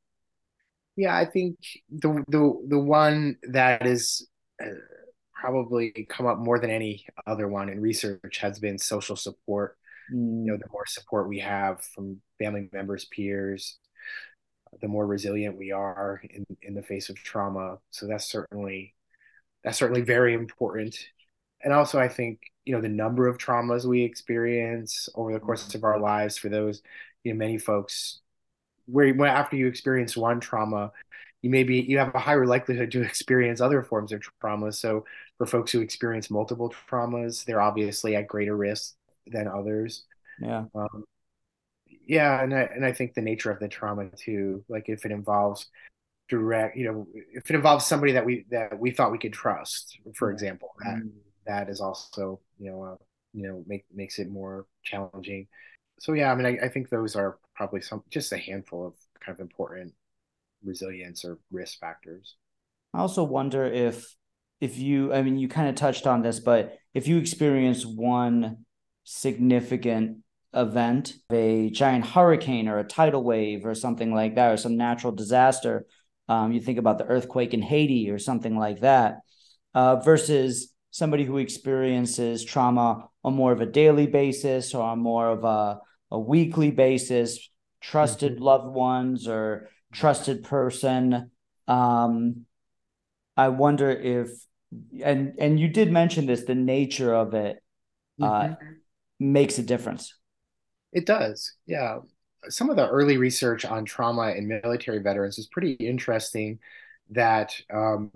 Yeah, 0.96 1.16
I 1.16 1.26
think 1.26 1.58
the 1.90 2.24
the 2.28 2.66
the 2.68 2.80
one 2.80 3.38
that 3.50 3.86
is 3.86 4.28
uh, 4.62 4.68
probably 5.42 6.06
come 6.08 6.28
up 6.28 6.38
more 6.38 6.60
than 6.60 6.70
any 6.70 7.04
other 7.26 7.48
one 7.48 7.68
in 7.68 7.82
research 7.82 8.38
has 8.38 8.60
been 8.60 8.78
social 8.78 9.16
support. 9.16 9.76
Mm. 10.14 10.46
You 10.46 10.52
know, 10.52 10.58
the 10.58 10.70
more 10.72 10.86
support 10.86 11.28
we 11.28 11.40
have 11.40 11.84
from 11.84 12.22
family 12.38 12.70
members, 12.72 13.06
peers, 13.06 13.80
the 14.82 14.88
more 14.88 15.06
resilient 15.06 15.58
we 15.58 15.72
are 15.72 16.22
in, 16.30 16.46
in 16.62 16.76
the 16.76 16.84
face 16.84 17.10
of 17.10 17.16
trauma. 17.16 17.80
So 17.90 18.08
that's 18.08 18.26
certainly 18.26 18.94
that's 19.64 19.78
certainly 19.78 20.02
very 20.02 20.34
important. 20.34 20.96
And 21.64 21.74
also 21.74 22.00
I 22.00 22.08
think, 22.08 22.40
you 22.66 22.74
know, 22.74 22.82
the 22.82 22.90
number 22.90 23.28
of 23.28 23.38
traumas 23.38 23.86
we 23.86 24.04
experience 24.04 25.10
over 25.16 25.34
the 25.34 25.40
course 25.40 25.74
of 25.74 25.84
our 25.84 26.00
lives 26.00 26.38
for 26.38 26.50
those, 26.50 26.82
you 27.24 27.34
know, 27.34 27.38
many 27.38 27.58
folks 27.58 28.22
where, 28.86 29.14
where 29.14 29.30
after 29.30 29.56
you 29.56 29.68
experience 29.68 30.16
one 30.16 30.40
trauma, 30.40 30.92
you 31.42 31.50
maybe 31.50 31.78
you 31.78 31.98
have 31.98 32.14
a 32.14 32.20
higher 32.20 32.46
likelihood 32.46 32.92
to 32.92 33.02
experience 33.02 33.62
other 33.62 33.84
forms 33.84 34.12
of 34.12 34.22
trauma. 34.40 34.72
So 34.72 35.06
for 35.42 35.48
folks 35.48 35.72
who 35.72 35.82
experience 35.82 36.30
multiple 36.30 36.72
traumas, 36.88 37.44
they're 37.46 37.64
obviously 37.64 38.16
at 38.16 38.28
greater 38.28 38.56
risk 38.56 38.94
than 39.26 39.48
others. 39.48 40.04
Yeah. 40.40 40.66
Um, 40.76 41.04
yeah, 42.06 42.44
and 42.44 42.54
I 42.54 42.62
and 42.62 42.86
I 42.86 42.92
think 42.92 43.16
the 43.16 43.24
nature 43.24 43.50
of 43.50 43.60
the 43.60 43.68
trauma 43.68 44.10
too, 44.16 44.64
like 44.70 44.88
if 44.88 45.04
it 45.04 45.12
involves 45.12 45.66
direct, 46.30 46.78
you 46.78 46.86
know, 46.86 47.08
if 47.34 47.50
it 47.50 47.56
involves 47.56 47.88
somebody 47.88 48.12
that 48.12 48.24
we 48.24 48.46
that 48.52 48.78
we 48.78 48.92
thought 48.92 49.12
we 49.12 49.18
could 49.18 49.34
trust, 49.34 49.98
for 50.16 50.30
example, 50.30 50.76
that 50.84 50.98
mm. 50.98 51.10
that 51.48 51.70
is 51.70 51.82
also 51.82 52.40
you 52.60 52.70
know 52.70 52.84
uh, 52.84 52.96
you 53.34 53.48
know 53.48 53.64
make 53.66 53.86
makes 53.92 54.20
it 54.20 54.30
more 54.30 54.68
challenging. 54.84 55.48
So 56.00 56.14
yeah, 56.14 56.32
I 56.32 56.36
mean, 56.36 56.46
I, 56.46 56.66
I 56.66 56.70
think 56.70 56.90
those 56.90 57.16
are 57.16 57.40
probably 57.56 57.82
some 57.82 58.04
just 58.12 58.32
a 58.32 58.38
handful 58.38 58.86
of 58.86 58.94
kind 59.20 59.36
of 59.36 59.42
important 59.42 59.96
resilience 60.64 61.26
or 61.26 61.40
risk 61.52 61.80
factors. 61.80 62.36
I 62.94 63.00
also 63.00 63.24
wonder 63.24 63.66
if 63.66 64.16
if 64.62 64.78
you 64.78 65.12
I 65.14 65.22
mean 65.24 65.38
you 65.38 65.50
kind 65.50 65.68
of 65.68 65.76
touched 65.76 66.08
on 66.08 66.22
this, 66.22 66.40
but 66.40 66.78
if 66.94 67.08
you 67.08 67.18
experience 67.18 67.86
one 67.86 68.66
significant 69.04 70.20
event, 70.54 71.16
a 71.32 71.70
giant 71.72 72.06
hurricane 72.06 72.68
or 72.68 72.78
a 72.80 72.84
tidal 72.84 73.24
wave 73.24 73.66
or 73.66 73.74
something 73.74 74.14
like 74.14 74.36
that, 74.36 74.52
or 74.52 74.58
some 74.58 74.78
natural 74.78 75.12
disaster, 75.12 75.86
um, 76.30 76.52
you 76.52 76.62
think 76.62 76.78
about 76.78 76.98
the 76.98 77.06
earthquake 77.06 77.54
in 77.54 77.62
Haiti 77.62 78.10
or 78.10 78.20
something 78.20 78.58
like 78.58 78.82
that, 78.82 79.20
uh, 79.74 79.98
versus 79.98 80.74
somebody 80.92 81.24
who 81.24 81.38
experiences 81.38 82.44
trauma 82.44 83.08
on 83.24 83.34
more 83.34 83.52
of 83.52 83.62
a 83.62 83.66
daily 83.66 84.08
basis 84.08 84.76
or 84.76 84.84
on 84.84 85.00
more 85.00 85.30
of 85.30 85.44
a, 85.44 85.80
a 86.12 86.20
weekly 86.20 86.70
basis, 86.70 87.50
trusted 87.80 88.36
mm-hmm. 88.36 88.44
loved 88.44 88.76
ones 88.76 89.28
or 89.28 89.70
trusted 89.94 90.44
person. 90.44 91.32
Um, 91.68 92.46
I 93.38 93.50
wonder 93.50 93.90
if, 93.90 94.30
and 95.04 95.34
and 95.38 95.60
you 95.60 95.68
did 95.68 95.92
mention 95.92 96.26
this, 96.26 96.44
the 96.44 96.56
nature 96.56 97.14
of 97.14 97.34
it 97.34 97.62
uh, 98.22 98.42
mm-hmm. 98.44 98.72
makes 99.20 99.58
a 99.58 99.64
difference. 99.64 100.14
It 100.94 101.06
does, 101.06 101.54
yeah. 101.66 102.00
Some 102.50 102.70
of 102.70 102.76
the 102.76 102.90
early 102.90 103.18
research 103.18 103.66
on 103.66 103.86
trauma 103.86 104.32
in 104.32 104.48
military 104.48 105.00
veterans 105.00 105.38
is 105.38 105.48
pretty 105.48 105.74
interesting. 105.74 106.60
That 107.12 107.54
um, 107.72 108.12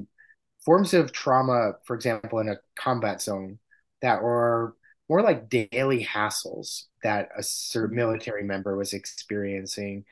forms 0.64 0.94
of 0.94 1.12
trauma, 1.12 1.74
for 1.84 1.96
example, 1.96 2.40
in 2.40 2.50
a 2.50 2.58
combat 2.76 3.22
zone, 3.22 3.60
that 4.02 4.22
were 4.24 4.76
more 5.10 5.22
like 5.22 5.50
daily 5.50 6.04
hassles 6.04 6.84
that 7.04 7.30
a 7.38 7.44
certain 7.44 7.96
military 7.96 8.44
member 8.44 8.76
was 8.76 8.94
experiencing 8.94 10.06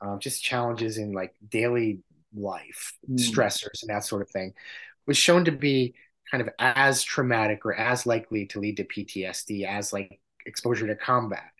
um, 0.00 0.18
just 0.18 0.42
challenges 0.42 0.96
in 0.96 1.12
like 1.12 1.34
daily 1.48 2.00
life, 2.34 2.96
mm. 3.10 3.18
stressors, 3.18 3.82
and 3.82 3.90
that 3.90 4.04
sort 4.04 4.22
of 4.22 4.30
thing, 4.30 4.54
was 5.10 5.18
shown 5.18 5.44
to 5.44 5.50
be 5.50 5.92
kind 6.30 6.40
of 6.40 6.50
as 6.60 7.02
traumatic 7.02 7.66
or 7.66 7.74
as 7.74 8.06
likely 8.06 8.46
to 8.46 8.60
lead 8.60 8.76
to 8.76 8.84
PTSD 8.84 9.66
as 9.66 9.92
like 9.92 10.20
exposure 10.46 10.86
to 10.86 10.94
combat. 10.94 11.50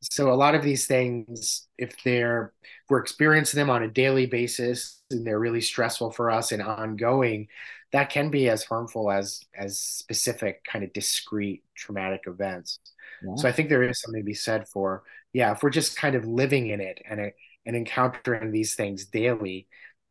So 0.00 0.32
a 0.32 0.34
lot 0.34 0.54
of 0.54 0.62
these 0.62 0.86
things, 0.86 1.68
if 1.76 2.02
they're 2.02 2.54
if 2.62 2.88
we're 2.88 3.00
experiencing 3.00 3.58
them 3.58 3.68
on 3.68 3.82
a 3.82 3.88
daily 3.88 4.24
basis 4.24 5.02
and 5.10 5.26
they're 5.26 5.38
really 5.38 5.60
stressful 5.60 6.12
for 6.12 6.30
us 6.30 6.50
and 6.50 6.62
ongoing, 6.62 7.48
that 7.92 8.08
can 8.08 8.30
be 8.30 8.48
as 8.48 8.64
harmful 8.64 9.10
as 9.10 9.44
as 9.54 9.78
specific 9.78 10.64
kind 10.64 10.82
of 10.82 10.90
discrete 10.94 11.62
traumatic 11.76 12.22
events. 12.26 12.78
Yeah. 13.22 13.34
So 13.36 13.48
I 13.50 13.52
think 13.52 13.68
there 13.68 13.82
is 13.82 14.00
something 14.00 14.22
to 14.22 14.24
be 14.24 14.32
said 14.32 14.66
for 14.66 15.02
yeah, 15.34 15.52
if 15.52 15.62
we're 15.62 15.68
just 15.68 15.98
kind 15.98 16.14
of 16.14 16.24
living 16.24 16.68
in 16.68 16.80
it 16.80 17.02
and 17.06 17.20
it 17.20 17.34
and 17.66 17.76
encountering 17.76 18.50
these 18.50 18.76
things 18.76 19.04
daily, 19.04 19.68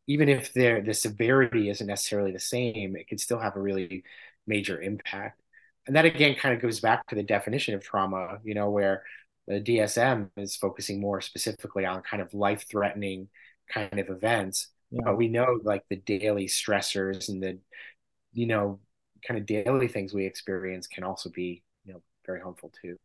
even 0.08 0.28
if 0.28 0.52
the 0.54 0.82
severity 0.94 1.68
isn't 1.68 1.86
necessarily 1.86 2.32
the 2.32 2.40
same, 2.40 2.96
it 2.96 3.06
can 3.06 3.18
still 3.18 3.38
have 3.38 3.54
a 3.54 3.60
really 3.60 4.02
major 4.46 4.80
impact. 4.80 5.40
And 5.86 5.94
that 5.94 6.06
again 6.06 6.34
kind 6.34 6.54
of 6.54 6.60
goes 6.60 6.80
back 6.80 7.06
to 7.08 7.14
the 7.14 7.22
definition 7.22 7.74
of 7.74 7.84
trauma, 7.84 8.38
you 8.42 8.54
know, 8.54 8.70
where 8.70 9.04
the 9.46 9.60
DSM 9.60 10.30
is 10.36 10.56
focusing 10.56 11.00
more 11.00 11.20
specifically 11.20 11.86
on 11.86 12.02
kind 12.02 12.22
of 12.22 12.34
life 12.34 12.66
threatening 12.68 13.28
kind 13.70 13.98
of 13.98 14.08
events. 14.08 14.68
Yeah. 14.90 15.02
But 15.04 15.18
we 15.18 15.28
know 15.28 15.60
like 15.62 15.84
the 15.90 15.96
daily 15.96 16.46
stressors 16.46 17.28
and 17.28 17.42
the, 17.42 17.58
you 18.32 18.46
know, 18.46 18.80
kind 19.26 19.38
of 19.38 19.46
daily 19.46 19.88
things 19.88 20.14
we 20.14 20.24
experience 20.24 20.86
can 20.86 21.04
also 21.04 21.28
be, 21.28 21.62
you 21.84 21.92
know, 21.92 22.02
very 22.26 22.40
harmful 22.40 22.72
too. 22.82 22.96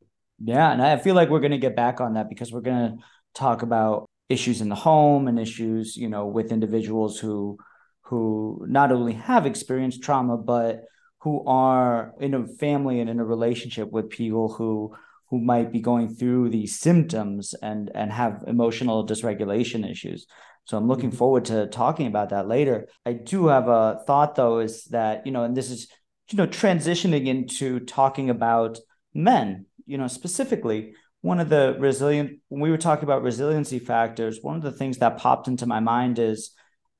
Yeah. 0.43 0.71
And 0.71 0.81
I 0.81 0.97
feel 0.97 1.15
like 1.15 1.29
we're 1.29 1.41
going 1.41 1.51
to 1.51 1.57
get 1.57 1.75
back 1.75 1.99
on 1.99 2.13
that 2.13 2.29
because 2.29 2.51
we're 2.51 2.61
going 2.61 2.97
to 2.97 3.03
talk 3.33 3.61
about 3.61 4.09
issues 4.29 4.61
in 4.61 4.69
the 4.69 4.75
home 4.75 5.27
and 5.27 5.39
issues 5.39 5.97
you 5.97 6.09
know 6.09 6.25
with 6.25 6.51
individuals 6.51 7.19
who 7.19 7.57
who 8.01 8.65
not 8.67 8.91
only 8.91 9.13
have 9.13 9.45
experienced 9.45 10.03
trauma 10.03 10.37
but 10.37 10.83
who 11.19 11.45
are 11.45 12.13
in 12.19 12.33
a 12.33 12.47
family 12.47 12.99
and 12.99 13.09
in 13.09 13.19
a 13.19 13.25
relationship 13.25 13.91
with 13.91 14.09
people 14.09 14.51
who 14.53 14.95
who 15.29 15.39
might 15.39 15.71
be 15.71 15.79
going 15.81 16.13
through 16.13 16.49
these 16.49 16.79
symptoms 16.79 17.53
and 17.61 17.91
and 17.95 18.11
have 18.11 18.43
emotional 18.47 19.05
dysregulation 19.05 19.89
issues 19.89 20.25
so 20.65 20.77
i'm 20.77 20.87
looking 20.87 21.09
mm-hmm. 21.09 21.17
forward 21.17 21.45
to 21.45 21.67
talking 21.67 22.07
about 22.07 22.29
that 22.29 22.47
later 22.47 22.87
i 23.05 23.13
do 23.13 23.47
have 23.47 23.67
a 23.67 24.01
thought 24.07 24.35
though 24.35 24.59
is 24.59 24.85
that 24.85 25.25
you 25.25 25.31
know 25.31 25.43
and 25.43 25.55
this 25.55 25.69
is 25.69 25.87
you 26.29 26.37
know 26.37 26.47
transitioning 26.47 27.27
into 27.27 27.79
talking 27.81 28.29
about 28.29 28.79
men 29.13 29.65
you 29.85 29.97
know 29.97 30.07
specifically 30.07 30.93
one 31.23 31.39
of 31.39 31.47
the 31.47 31.77
resilient 31.79 32.39
when 32.49 32.59
we 32.59 32.69
were 32.69 32.77
talking 32.77 33.05
about 33.05 33.23
resiliency 33.23 33.79
factors 33.79 34.39
one 34.41 34.57
of 34.57 34.61
the 34.61 34.71
things 34.71 34.97
that 34.99 35.17
popped 35.17 35.47
into 35.47 35.65
my 35.65 35.79
mind 35.79 36.19
is 36.19 36.51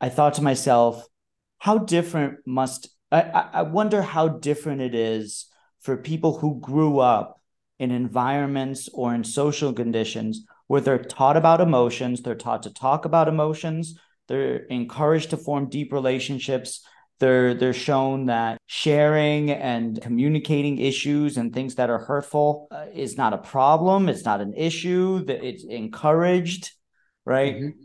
i 0.02 0.10
thought 0.10 0.34
to 0.34 0.42
myself 0.42 1.06
how 1.60 1.78
different 1.78 2.40
must 2.46 2.88
i 3.12 3.22
i 3.54 3.62
wonder 3.62 4.02
how 4.02 4.28
different 4.28 4.82
it 4.82 4.96
is 4.96 5.48
for 5.82 5.98
people 5.98 6.40
who 6.40 6.60
grew 6.60 7.00
up 7.00 7.42
in 7.80 7.92
environments 7.92 8.90
or 8.94 9.14
in 9.14 9.24
social 9.24 9.74
conditions 9.74 10.46
where 10.68 10.82
they're 10.82 10.98
taught 10.98 11.38
about 11.38 11.62
emotions 11.62 12.22
they're 12.22 12.34
taught 12.34 12.64
to 12.64 12.74
talk 12.74 13.06
about 13.06 13.28
emotions 13.28 14.00
they're 14.30 14.66
encouraged 14.68 15.32
to 15.32 15.38
form 15.38 15.70
deep 15.70 15.92
relationships 15.92 16.82
they're 17.24 17.54
they're 17.54 17.74
shown 17.74 18.26
that 18.26 18.60
sharing 18.66 19.50
and 19.50 20.02
communicating 20.02 20.78
issues 20.78 21.38
and 21.38 21.54
things 21.54 21.76
that 21.76 21.90
are 21.90 22.00
hurtful 22.00 22.68
uh, 22.70 22.88
is 22.94 23.16
not 23.16 23.32
a 23.32 23.38
problem. 23.38 24.10
It's 24.10 24.26
not 24.26 24.42
an 24.42 24.54
issue. 24.54 25.24
That 25.24 25.42
it's 25.42 25.64
encouraged, 25.64 26.72
right? 27.24 27.56
Mm-hmm. 27.56 27.84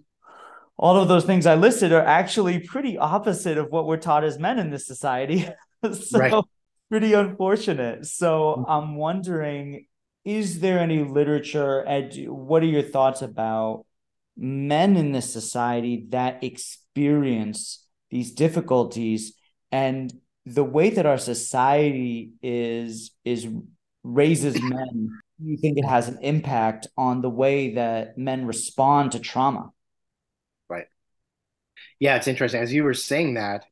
All 0.76 0.96
of 0.96 1.06
those 1.06 1.24
things 1.24 1.46
I 1.46 1.54
listed 1.54 1.92
are 1.92 2.04
actually 2.04 2.58
pretty 2.58 2.98
opposite 2.98 3.58
of 3.58 3.70
what 3.70 3.86
we're 3.86 3.96
taught 3.96 4.24
as 4.24 4.40
men 4.40 4.58
in 4.58 4.70
this 4.70 4.88
society. 4.88 5.48
so 5.92 6.18
right. 6.18 6.44
pretty 6.90 7.12
unfortunate. 7.12 8.06
So 8.06 8.56
mm-hmm. 8.58 8.70
I'm 8.70 8.96
wondering, 8.96 9.86
is 10.24 10.58
there 10.58 10.80
any 10.80 11.04
literature? 11.04 11.86
Ed, 11.86 12.16
what 12.26 12.64
are 12.64 12.66
your 12.66 12.82
thoughts 12.82 13.22
about 13.22 13.86
men 14.36 14.96
in 14.96 15.12
this 15.12 15.32
society 15.32 16.06
that 16.10 16.42
experience 16.42 17.84
these 18.10 18.32
difficulties 18.32 19.34
and 19.72 20.12
the 20.46 20.64
way 20.64 20.90
that 20.90 21.06
our 21.06 21.18
society 21.18 22.32
is 22.42 23.10
is 23.24 23.46
raises 24.02 24.60
men 24.60 25.10
you 25.40 25.56
think 25.56 25.78
it 25.78 25.84
has 25.84 26.08
an 26.08 26.18
impact 26.22 26.88
on 26.96 27.20
the 27.20 27.30
way 27.30 27.74
that 27.74 28.18
men 28.18 28.44
respond 28.44 29.12
to 29.12 29.20
trauma. 29.20 29.70
Right. 30.68 30.86
Yeah 32.00 32.16
it's 32.16 32.28
interesting. 32.28 32.60
As 32.60 32.72
you 32.72 32.84
were 32.84 32.94
saying 32.94 33.34
that 33.34 33.64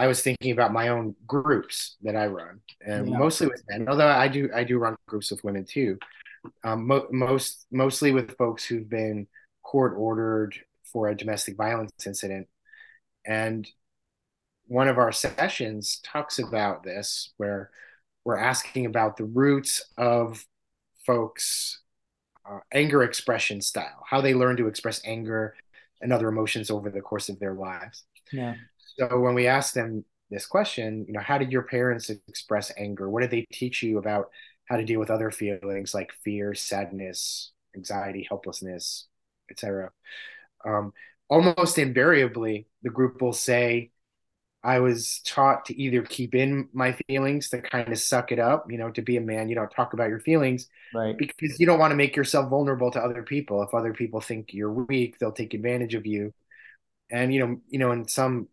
i 0.00 0.06
was 0.06 0.22
thinking 0.22 0.52
about 0.52 0.72
my 0.72 0.88
own 0.88 1.16
groups 1.26 1.96
that 2.02 2.14
i 2.14 2.24
run 2.26 2.60
and 2.86 3.08
yeah. 3.08 3.18
mostly 3.18 3.48
with 3.48 3.60
men 3.68 3.88
although 3.88 4.06
i 4.06 4.28
do 4.28 4.48
i 4.54 4.62
do 4.62 4.78
run 4.78 4.94
groups 5.08 5.32
with 5.32 5.42
women 5.42 5.64
too. 5.64 5.98
Um, 6.62 6.86
mo- 6.86 7.08
most 7.10 7.66
mostly 7.70 8.12
with 8.12 8.36
folks 8.36 8.64
who've 8.64 8.88
been 8.88 9.26
court 9.62 9.94
ordered 9.96 10.54
for 10.92 11.08
a 11.08 11.16
domestic 11.16 11.56
violence 11.56 11.90
incident 12.06 12.48
and 13.26 13.68
one 14.66 14.88
of 14.88 14.98
our 14.98 15.12
sessions 15.12 16.00
talks 16.04 16.38
about 16.38 16.82
this, 16.82 17.32
where 17.36 17.70
we're 18.24 18.36
asking 18.36 18.86
about 18.86 19.16
the 19.16 19.24
roots 19.24 19.82
of 19.96 20.44
folks' 21.06 21.80
uh, 22.48 22.58
anger 22.72 23.02
expression 23.02 23.60
style, 23.60 24.04
how 24.06 24.20
they 24.20 24.34
learn 24.34 24.56
to 24.56 24.68
express 24.68 25.00
anger 25.04 25.54
and 26.00 26.12
other 26.12 26.28
emotions 26.28 26.70
over 26.70 26.90
the 26.90 27.00
course 27.00 27.28
of 27.28 27.38
their 27.38 27.54
lives. 27.54 28.04
Yeah. 28.32 28.54
So 28.98 29.18
when 29.18 29.34
we 29.34 29.46
ask 29.46 29.72
them 29.72 30.04
this 30.30 30.46
question, 30.46 31.04
you 31.06 31.14
know, 31.14 31.20
how 31.20 31.38
did 31.38 31.50
your 31.50 31.62
parents 31.62 32.10
express 32.10 32.70
anger? 32.76 33.08
What 33.08 33.22
did 33.22 33.30
they 33.30 33.46
teach 33.50 33.82
you 33.82 33.98
about 33.98 34.28
how 34.66 34.76
to 34.76 34.84
deal 34.84 35.00
with 35.00 35.10
other 35.10 35.30
feelings 35.30 35.94
like 35.94 36.12
fear, 36.24 36.54
sadness, 36.54 37.52
anxiety, 37.74 38.26
helplessness, 38.28 39.06
etc. 39.50 39.90
Um, 40.66 40.92
almost 41.28 41.78
invariably 41.78 42.66
the 42.82 42.90
group 42.90 43.20
will 43.20 43.32
say 43.32 43.90
I 44.62 44.80
was 44.80 45.20
taught 45.24 45.66
to 45.66 45.80
either 45.80 46.02
keep 46.02 46.34
in 46.34 46.68
my 46.72 46.96
feelings, 47.06 47.48
to 47.50 47.60
kind 47.62 47.92
of 47.92 47.98
suck 47.98 48.32
it 48.32 48.38
up, 48.38 48.70
you 48.70 48.76
know, 48.76 48.90
to 48.90 49.02
be 49.02 49.16
a 49.16 49.20
man, 49.20 49.48
you 49.48 49.54
don't 49.54 49.70
talk 49.70 49.92
about 49.92 50.08
your 50.08 50.20
feelings, 50.20 50.68
right? 50.92 51.16
Because 51.16 51.60
you 51.60 51.66
don't 51.66 51.78
want 51.78 51.92
to 51.92 51.96
make 51.96 52.16
yourself 52.16 52.50
vulnerable 52.50 52.90
to 52.90 53.00
other 53.00 53.22
people. 53.22 53.62
If 53.62 53.72
other 53.72 53.94
people 53.94 54.20
think 54.20 54.52
you're 54.52 54.72
weak, 54.72 55.18
they'll 55.18 55.32
take 55.32 55.54
advantage 55.54 55.94
of 55.94 56.06
you. 56.06 56.34
And 57.10 57.32
you 57.32 57.40
know, 57.40 57.60
you 57.68 57.78
know, 57.78 57.92
in 57.92 58.08
some, 58.08 58.48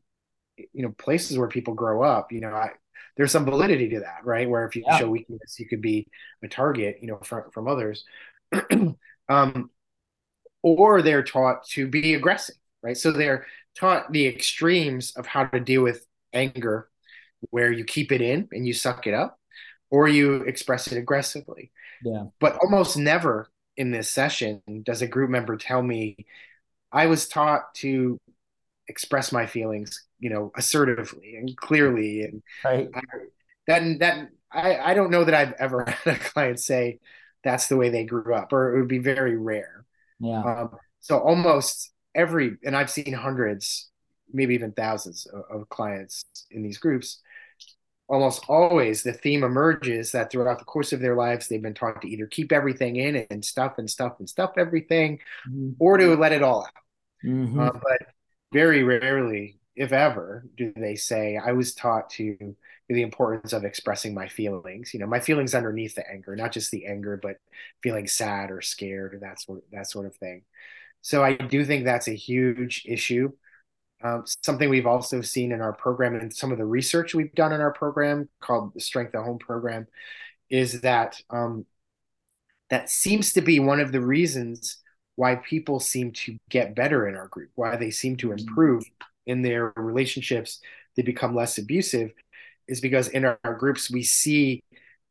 you 0.57 0.83
know, 0.83 0.93
places 0.97 1.37
where 1.37 1.47
people 1.47 1.73
grow 1.73 2.03
up, 2.03 2.31
you 2.31 2.39
know, 2.39 2.51
I, 2.51 2.69
there's 3.17 3.31
some 3.31 3.45
validity 3.45 3.89
to 3.89 4.01
that, 4.01 4.25
right? 4.25 4.49
Where 4.49 4.65
if 4.65 4.75
you 4.75 4.83
yeah. 4.85 4.99
show 4.99 5.09
weakness, 5.09 5.59
you 5.59 5.67
could 5.67 5.81
be 5.81 6.07
a 6.43 6.47
target, 6.47 6.99
you 7.01 7.07
know, 7.07 7.17
from 7.23 7.49
from 7.51 7.67
others. 7.67 8.05
um, 9.29 9.69
or 10.61 11.01
they're 11.01 11.23
taught 11.23 11.65
to 11.67 11.87
be 11.87 12.13
aggressive, 12.13 12.55
right? 12.85 12.95
So 12.95 13.11
they're 13.11 13.47
taught 13.75 14.11
the 14.11 14.27
extremes 14.27 15.13
of 15.17 15.25
how 15.25 15.45
to 15.45 15.59
deal 15.59 15.81
with 15.81 16.05
anger, 16.33 16.87
where 17.49 17.71
you 17.71 17.83
keep 17.83 18.11
it 18.11 18.21
in 18.21 18.47
and 18.51 18.67
you 18.67 18.73
suck 18.73 19.07
it 19.07 19.13
up, 19.13 19.39
or 19.89 20.07
you 20.07 20.43
express 20.43 20.91
it 20.91 20.97
aggressively. 20.97 21.71
Yeah. 22.03 22.25
But 22.39 22.57
almost 22.61 22.95
never 22.95 23.49
in 23.75 23.91
this 23.91 24.09
session 24.09 24.61
does 24.83 25.01
a 25.01 25.07
group 25.07 25.31
member 25.31 25.57
tell 25.57 25.81
me, 25.81 26.27
I 26.91 27.07
was 27.07 27.27
taught 27.27 27.73
to 27.75 28.19
express 28.87 29.31
my 29.31 29.47
feelings, 29.47 30.05
you 30.19 30.29
know, 30.29 30.51
assertively 30.55 31.35
and 31.35 31.57
clearly. 31.57 32.21
And 32.21 32.43
right. 32.63 32.87
I, 32.93 33.01
that, 33.67 33.99
that, 33.99 34.29
I, 34.51 34.77
I 34.77 34.93
don't 34.93 35.09
know 35.09 35.23
that 35.23 35.33
I've 35.33 35.53
ever 35.53 35.85
had 36.03 36.15
a 36.15 36.19
client 36.19 36.59
say 36.59 36.99
that's 37.43 37.67
the 37.67 37.77
way 37.77 37.89
they 37.89 38.05
grew 38.05 38.35
up, 38.35 38.53
or 38.53 38.75
it 38.75 38.79
would 38.79 38.87
be 38.87 38.99
very 38.99 39.35
rare. 39.35 39.85
Yeah. 40.19 40.41
Um, 40.41 40.77
so 40.99 41.19
almost 41.19 41.91
every, 42.15 42.57
and 42.63 42.75
I've 42.75 42.89
seen 42.89 43.13
hundreds, 43.13 43.89
maybe 44.33 44.55
even 44.55 44.71
thousands 44.71 45.27
of, 45.27 45.61
of 45.61 45.69
clients 45.69 46.25
in 46.49 46.63
these 46.63 46.79
groups. 46.79 47.21
Almost 48.07 48.43
always, 48.47 49.03
the 49.03 49.13
theme 49.13 49.43
emerges 49.43 50.11
that 50.11 50.31
throughout 50.31 50.59
the 50.59 50.65
course 50.65 50.93
of 50.93 50.99
their 50.99 51.15
lives, 51.15 51.47
they've 51.47 51.61
been 51.61 51.73
taught 51.73 52.01
to 52.01 52.07
either 52.07 52.27
keep 52.27 52.51
everything 52.51 52.95
in 52.95 53.25
and 53.29 53.43
stuff 53.43 53.79
and 53.79 53.89
stuff 53.89 54.13
and 54.19 54.29
stuff 54.29 54.53
everything, 54.57 55.19
mm-hmm. 55.49 55.71
or 55.79 55.97
to 55.97 56.15
let 56.15 56.31
it 56.31 56.43
all 56.43 56.63
out. 56.65 56.83
Mm-hmm. 57.23 57.59
Uh, 57.59 57.71
but 57.71 58.07
very 58.53 58.83
rarely, 58.83 59.57
if 59.75 59.91
ever, 59.91 60.45
do 60.55 60.71
they 60.75 60.95
say, 60.95 61.37
I 61.37 61.51
was 61.51 61.73
taught 61.73 62.11
to 62.11 62.55
the 62.87 63.01
importance 63.01 63.51
of 63.51 63.65
expressing 63.65 64.13
my 64.13 64.27
feelings, 64.27 64.93
you 64.93 64.99
know, 64.99 65.07
my 65.07 65.19
feelings 65.19 65.55
underneath 65.55 65.95
the 65.95 66.07
anger, 66.07 66.35
not 66.35 66.51
just 66.51 66.69
the 66.69 66.85
anger, 66.85 67.19
but 67.21 67.37
feeling 67.81 68.07
sad 68.07 68.51
or 68.51 68.61
scared 68.61 69.15
or 69.15 69.19
that 69.19 69.41
sort, 69.41 69.63
that 69.71 69.89
sort 69.89 70.05
of 70.05 70.15
thing. 70.15 70.43
So 71.05 71.23
I 71.23 71.35
do 71.35 71.63
think 71.63 71.85
that's 71.85 72.07
a 72.07 72.15
huge 72.15 72.81
issue. 72.87 73.31
Um, 74.03 74.23
something 74.43 74.67
we've 74.67 74.87
also 74.87 75.21
seen 75.21 75.51
in 75.51 75.61
our 75.61 75.71
program 75.71 76.15
and 76.15 76.33
some 76.33 76.51
of 76.51 76.57
the 76.57 76.65
research 76.65 77.13
we've 77.13 77.35
done 77.35 77.53
in 77.53 77.61
our 77.61 77.71
program 77.71 78.27
called 78.41 78.73
the 78.73 78.79
Strength 78.79 79.13
at 79.13 79.23
Home 79.23 79.37
program 79.37 79.85
is 80.49 80.81
that 80.81 81.21
um, 81.29 81.67
that 82.71 82.89
seems 82.89 83.33
to 83.33 83.41
be 83.41 83.59
one 83.59 83.79
of 83.79 83.91
the 83.91 84.01
reasons 84.01 84.77
why 85.15 85.35
people 85.35 85.79
seem 85.79 86.11
to 86.13 86.39
get 86.49 86.73
better 86.73 87.07
in 87.07 87.15
our 87.15 87.27
group, 87.27 87.51
why 87.53 87.75
they 87.75 87.91
seem 87.91 88.17
to 88.17 88.31
improve 88.31 88.83
in 89.27 89.43
their 89.43 89.73
relationships, 89.75 90.59
they 90.95 91.03
become 91.03 91.35
less 91.35 91.59
abusive, 91.59 92.13
is 92.67 92.81
because 92.81 93.09
in 93.09 93.25
our, 93.25 93.37
groups 93.59 93.91
we 93.91 94.01
see 94.01 94.63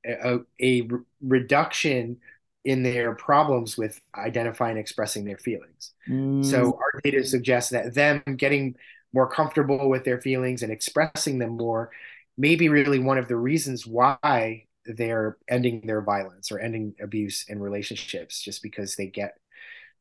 a, 0.04 0.40
a 0.60 0.88
reduction 1.22 2.16
in 2.64 2.82
their 2.82 3.14
problems 3.14 3.76
with 3.76 4.00
identifying 4.14 4.78
expressing 4.78 5.24
their 5.24 5.38
feelings. 5.38 5.92
Mm. 6.08 6.44
So 6.44 6.78
our 6.80 7.00
data 7.02 7.24
suggests 7.24 7.70
that 7.70 7.94
them 7.94 8.22
getting 8.36 8.76
more 9.12 9.28
comfortable 9.28 9.88
with 9.88 10.04
their 10.04 10.20
feelings 10.20 10.62
and 10.62 10.72
expressing 10.72 11.38
them 11.38 11.56
more 11.56 11.90
may 12.36 12.56
be 12.56 12.68
really 12.68 12.98
one 12.98 13.18
of 13.18 13.28
the 13.28 13.36
reasons 13.36 13.86
why 13.86 14.64
they're 14.86 15.36
ending 15.48 15.82
their 15.86 16.02
violence 16.02 16.50
or 16.50 16.58
ending 16.58 16.94
abuse 17.00 17.44
in 17.48 17.60
relationships 17.60 18.40
just 18.42 18.62
because 18.62 18.96
they 18.96 19.06
get 19.06 19.34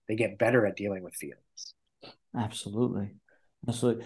they 0.08 0.16
get 0.16 0.38
better 0.38 0.66
at 0.66 0.76
dealing 0.76 1.04
with 1.04 1.16
feelings. 1.16 1.74
Absolutely. 2.36 3.12
Absolutely. 3.68 4.06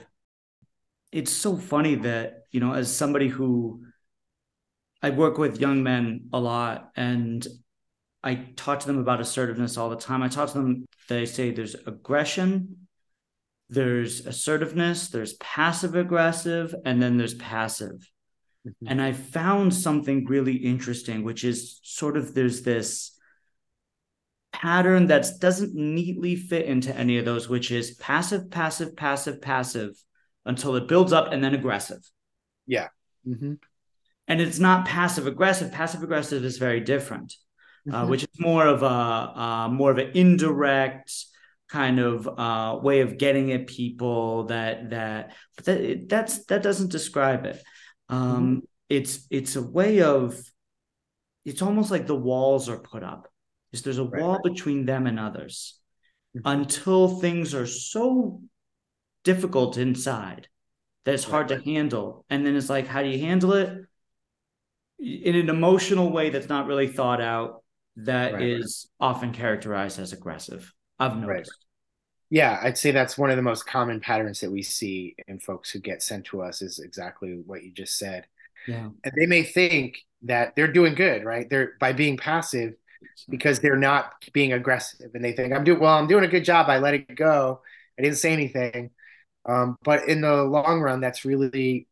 It's 1.12 1.32
so 1.32 1.58
funny 1.58 1.96
that, 1.96 2.44
you 2.52 2.60
know, 2.60 2.74
as 2.74 2.94
somebody 2.96 3.28
who 3.28 3.84
I 5.02 5.10
work 5.12 5.38
with 5.38 5.60
young 5.60 5.82
men 5.82 6.30
a 6.34 6.40
lot 6.40 6.92
and 6.96 7.46
I 8.28 8.50
talk 8.58 8.82
to 8.82 8.88
them 8.88 9.00
about 9.00 9.22
assertiveness 9.22 9.78
all 9.78 9.90
the 9.90 9.96
time. 9.96 10.22
I 10.22 10.28
talk 10.28 10.52
to 10.52 10.58
them, 10.58 10.86
they 11.08 11.26
say 11.26 11.52
there's 11.52 11.76
aggression, 11.86 12.88
there's 13.70 14.26
assertiveness, 14.26 15.08
there's 15.08 15.36
passive 15.36 15.96
aggressive, 15.96 16.76
and 16.84 17.02
then 17.02 17.18
there's 17.18 17.36
passive. 17.36 18.12
Mm-hmm. 18.68 18.88
And 18.88 19.02
I 19.02 19.14
found 19.14 19.74
something 19.74 20.26
really 20.26 20.56
interesting, 20.56 21.24
which 21.24 21.46
is 21.46 21.80
sort 21.84 22.18
of 22.18 22.34
there's 22.34 22.64
this 22.64 23.18
pattern 24.52 25.08
that 25.08 25.26
doesn't 25.40 25.74
neatly 25.74 26.36
fit 26.36 26.66
into 26.66 26.94
any 26.94 27.18
of 27.20 27.24
those, 27.24 27.48
which 27.48 27.72
is 27.72 27.92
passive, 27.92 28.52
passive, 28.52 28.98
passive, 28.98 29.42
passive 29.42 29.92
until 30.46 30.76
it 30.76 30.90
builds 30.90 31.14
up 31.14 31.32
and 31.32 31.42
then 31.42 31.56
aggressive. 31.56 32.02
Yeah. 32.66 32.90
Mm-hmm. 33.26 33.54
And 34.28 34.42
it's 34.42 34.60
not 34.60 34.86
passive 34.86 35.28
aggressive. 35.28 35.72
Passive 35.72 36.04
aggressive 36.04 36.44
is 36.44 36.58
very 36.58 36.82
different 36.82 37.34
uh, 37.92 38.02
mm-hmm. 38.02 38.10
which 38.10 38.24
is 38.24 38.40
more 38.40 38.66
of 38.66 38.84
a 38.84 38.86
uh, 38.86 39.70
more 39.70 39.92
of 39.92 39.98
an 39.98 40.12
indirect 40.14 41.26
kind 41.70 42.00
of 42.00 42.28
uh, 42.28 42.80
way 42.82 43.02
of 43.02 43.18
getting 43.18 43.52
at 43.52 43.68
people 43.68 44.46
that 44.46 44.90
that 44.90 45.34
but 45.56 45.66
that 45.66 46.10
that's 46.10 46.46
that 46.46 46.64
doesn't 46.64 46.92
describe 46.92 47.46
it. 47.46 47.62
Um, 48.10 48.22
mm-hmm. 48.22 48.60
It's 48.90 49.28
it's 49.30 49.56
a 49.56 49.62
way 49.62 50.02
of 50.02 50.40
it's 51.46 51.62
almost 51.62 51.92
like 51.92 52.08
the 52.08 52.16
walls 52.16 52.70
are 52.70 52.80
put 52.80 53.04
up. 53.04 53.28
Is 53.74 53.82
there's 53.82 54.00
a 54.00 54.04
right. 54.06 54.22
wall 54.22 54.40
between 54.44 54.86
them 54.86 55.08
and 55.08 55.20
others 55.20 55.80
mm-hmm. 56.36 56.48
until 56.48 57.20
things 57.20 57.54
are 57.54 57.68
so 57.68 58.42
difficult 59.24 59.78
inside 59.78 60.48
that 61.04 61.14
it's 61.14 61.24
hard 61.24 61.52
right. 61.52 61.64
to 61.64 61.72
handle, 61.72 62.26
and 62.30 62.46
then 62.46 62.56
it's 62.56 62.70
like, 62.70 62.88
how 62.88 63.02
do 63.02 63.10
you 63.10 63.20
handle 63.20 63.54
it? 63.54 63.88
in 65.00 65.36
an 65.36 65.50
emotional 65.50 66.12
way 66.12 66.30
that's 66.30 66.50
not 66.50 66.66
really 66.66 66.88
thought 66.88 67.22
out 67.22 67.64
that 67.98 68.34
right. 68.34 68.42
is 68.42 68.90
often 69.00 69.32
characterized 69.32 70.00
as 70.00 70.14
aggressive. 70.14 70.74
I've 71.00 71.18
noticed. 71.18 71.30
Right. 71.30 71.48
Yeah, 72.30 72.60
I'd 72.62 72.78
say 72.78 72.92
that's 72.92 73.18
one 73.18 73.30
of 73.30 73.38
the 73.38 73.42
most 73.42 73.66
common 73.66 74.02
patterns 74.02 74.42
that 74.42 74.52
we 74.52 74.62
see 74.62 75.16
in 75.28 75.40
folks 75.40 75.72
who 75.72 75.80
get 75.80 76.04
sent 76.04 76.26
to 76.26 76.42
us 76.42 76.62
is 76.62 76.80
exactly 76.80 77.42
what 77.46 77.64
you 77.64 77.72
just 77.72 77.98
said. 77.98 78.28
Yeah. 78.68 78.90
And 79.04 79.14
they 79.18 79.26
may 79.26 79.44
think 79.44 80.00
that 80.24 80.56
they're 80.56 80.72
doing 80.72 80.94
good, 80.94 81.24
right? 81.24 81.50
They're 81.50 81.74
by 81.80 81.94
being 81.94 82.18
passive 82.18 82.76
because 83.30 83.60
they're 83.60 83.78
not 83.78 84.12
being 84.34 84.54
aggressive 84.54 85.12
and 85.14 85.24
they 85.24 85.32
think 85.32 85.54
I'm 85.54 85.64
doing 85.64 85.80
well, 85.80 85.98
I'm 85.98 86.08
doing 86.08 86.26
a 86.26 86.30
good 86.30 86.44
job. 86.44 86.70
I 86.70 86.80
let 86.80 86.96
it 86.96 87.16
go. 87.16 87.62
I 87.98 88.02
didn't 88.02 88.18
say 88.18 88.34
anything. 88.34 88.92
Um, 89.46 89.78
but 89.84 90.10
in 90.10 90.22
the 90.22 90.44
long 90.44 90.82
run, 90.82 91.00
that's 91.00 91.24
really 91.24 91.88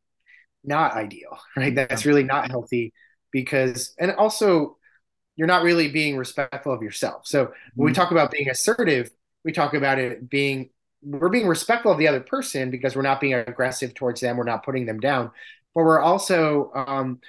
not 0.63 0.93
ideal, 0.93 1.39
right? 1.55 1.73
That's 1.73 2.05
really 2.05 2.23
not 2.23 2.51
healthy 2.51 2.93
because, 3.31 3.93
and 3.97 4.11
also 4.11 4.77
you're 5.35 5.47
not 5.47 5.63
really 5.63 5.89
being 5.89 6.17
respectful 6.17 6.73
of 6.73 6.81
yourself. 6.81 7.27
So 7.27 7.51
when 7.75 7.85
we 7.85 7.91
mm-hmm. 7.91 8.01
talk 8.01 8.11
about 8.11 8.31
being 8.31 8.49
assertive, 8.49 9.11
we 9.43 9.51
talk 9.51 9.73
about 9.73 9.99
it 9.99 10.29
being 10.29 10.69
we're 11.01 11.29
being 11.29 11.47
respectful 11.47 11.91
of 11.91 11.99
the 11.99 12.07
other 12.07 12.19
person 12.19 12.71
because 12.71 12.95
we're 12.95 13.03
not 13.03 13.21
being 13.21 13.35
aggressive 13.35 13.93
towards 13.93 14.21
them, 14.21 14.37
we're 14.37 14.43
not 14.43 14.65
putting 14.65 14.87
them 14.87 14.99
down, 14.99 15.29
but 15.75 15.83
we're 15.83 15.99
also 15.99 16.71
um, 16.73 17.19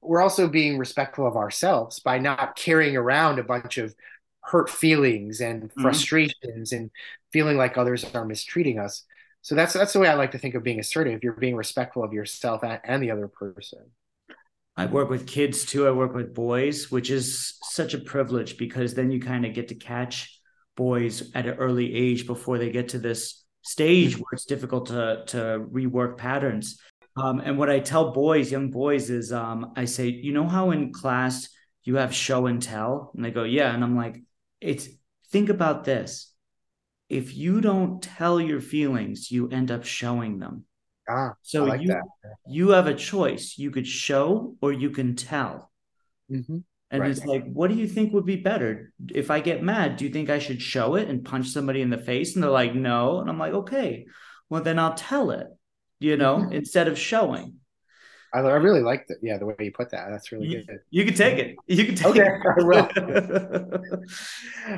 we're 0.00 0.22
also 0.22 0.48
being 0.48 0.78
respectful 0.78 1.26
of 1.26 1.36
ourselves 1.36 1.98
by 2.00 2.18
not 2.18 2.56
carrying 2.56 2.96
around 2.96 3.38
a 3.38 3.44
bunch 3.44 3.78
of 3.78 3.94
hurt 4.42 4.70
feelings 4.70 5.40
and 5.40 5.64
mm-hmm. 5.64 5.82
frustrations 5.82 6.70
mm-hmm. 6.70 6.76
and 6.76 6.90
feeling 7.32 7.56
like 7.56 7.76
others 7.76 8.04
are 8.14 8.24
mistreating 8.24 8.78
us. 8.78 9.04
So 9.42 9.54
that's 9.54 9.72
that's 9.72 9.92
the 9.92 9.98
way 9.98 10.08
I 10.08 10.14
like 10.14 10.32
to 10.32 10.38
think 10.38 10.54
of 10.54 10.62
being 10.62 10.80
assertive. 10.80 11.24
You're 11.24 11.32
being 11.32 11.56
respectful 11.56 12.04
of 12.04 12.12
yourself 12.12 12.62
and 12.62 13.02
the 13.02 13.10
other 13.10 13.28
person. 13.28 13.80
I 14.76 14.86
work 14.86 15.10
with 15.10 15.26
kids 15.26 15.64
too. 15.64 15.86
I 15.86 15.90
work 15.90 16.14
with 16.14 16.34
boys, 16.34 16.90
which 16.90 17.10
is 17.10 17.58
such 17.62 17.94
a 17.94 17.98
privilege 17.98 18.56
because 18.56 18.94
then 18.94 19.10
you 19.10 19.20
kind 19.20 19.44
of 19.44 19.52
get 19.52 19.68
to 19.68 19.74
catch 19.74 20.40
boys 20.76 21.30
at 21.34 21.46
an 21.46 21.54
early 21.54 21.94
age 21.94 22.26
before 22.26 22.58
they 22.58 22.70
get 22.70 22.90
to 22.90 22.98
this 22.98 23.44
stage 23.62 24.16
where 24.16 24.32
it's 24.32 24.46
difficult 24.46 24.86
to 24.86 25.24
to 25.26 25.38
rework 25.70 26.16
patterns. 26.16 26.80
Um, 27.16 27.40
and 27.40 27.58
what 27.58 27.68
I 27.68 27.80
tell 27.80 28.12
boys, 28.12 28.50
young 28.50 28.70
boys, 28.70 29.10
is 29.10 29.32
um, 29.32 29.72
I 29.76 29.84
say, 29.84 30.08
you 30.08 30.32
know 30.32 30.46
how 30.46 30.70
in 30.70 30.92
class 30.92 31.48
you 31.84 31.96
have 31.96 32.14
show 32.14 32.46
and 32.46 32.62
tell, 32.62 33.10
and 33.14 33.24
they 33.24 33.30
go, 33.30 33.44
yeah, 33.44 33.74
and 33.74 33.82
I'm 33.82 33.96
like, 33.96 34.22
it's 34.60 34.88
think 35.30 35.48
about 35.48 35.84
this. 35.84 36.32
If 37.08 37.36
you 37.36 37.60
don't 37.60 38.00
tell 38.02 38.40
your 38.40 38.60
feelings, 38.60 39.30
you 39.30 39.48
end 39.48 39.70
up 39.70 39.84
showing 39.84 40.38
them. 40.38 40.64
Ah, 41.10 41.32
so 41.42 41.64
like 41.64 41.80
you 41.80 41.88
that. 41.88 42.02
you 42.46 42.68
have 42.70 42.86
a 42.86 42.94
choice. 42.94 43.56
You 43.58 43.72
could 43.72 43.86
show 43.86 44.54
or 44.62 44.72
you 44.72 44.90
can 44.90 45.16
tell. 45.16 45.72
Mm-hmm. 46.30 46.58
And 46.92 47.02
right. 47.02 47.10
it's 47.10 47.24
like, 47.24 47.44
what 47.52 47.70
do 47.70 47.76
you 47.76 47.86
think 47.88 48.12
would 48.12 48.26
be 48.26 48.36
better? 48.36 48.92
If 49.12 49.30
I 49.30 49.40
get 49.40 49.62
mad, 49.62 49.96
do 49.96 50.04
you 50.04 50.10
think 50.10 50.30
I 50.30 50.38
should 50.38 50.62
show 50.62 50.94
it 50.94 51.08
and 51.08 51.24
punch 51.24 51.48
somebody 51.48 51.82
in 51.82 51.90
the 51.90 51.98
face? 51.98 52.34
And 52.34 52.42
they're 52.42 52.50
like, 52.50 52.74
no. 52.74 53.20
And 53.20 53.28
I'm 53.28 53.38
like, 53.38 53.52
okay, 53.52 54.06
well 54.48 54.62
then 54.62 54.78
I'll 54.78 54.94
tell 54.94 55.30
it. 55.32 55.48
you 56.00 56.16
know, 56.16 56.38
mm-hmm. 56.38 56.52
instead 56.52 56.88
of 56.88 56.98
showing. 56.98 57.56
I, 58.32 58.38
I 58.38 58.54
really 58.54 58.80
like 58.80 59.06
that. 59.08 59.18
Yeah, 59.22 59.38
the 59.38 59.46
way 59.46 59.54
you 59.60 59.72
put 59.72 59.90
that. 59.90 60.08
That's 60.10 60.32
really 60.32 60.48
you, 60.48 60.64
good. 60.64 60.78
You 60.90 61.04
can 61.04 61.14
take 61.14 61.38
it. 61.38 61.56
You 61.66 61.84
can 61.84 61.94
take 61.94 62.06
okay, 62.06 62.20
it. 62.20 62.40
I 62.46 62.62
will. 62.64 62.88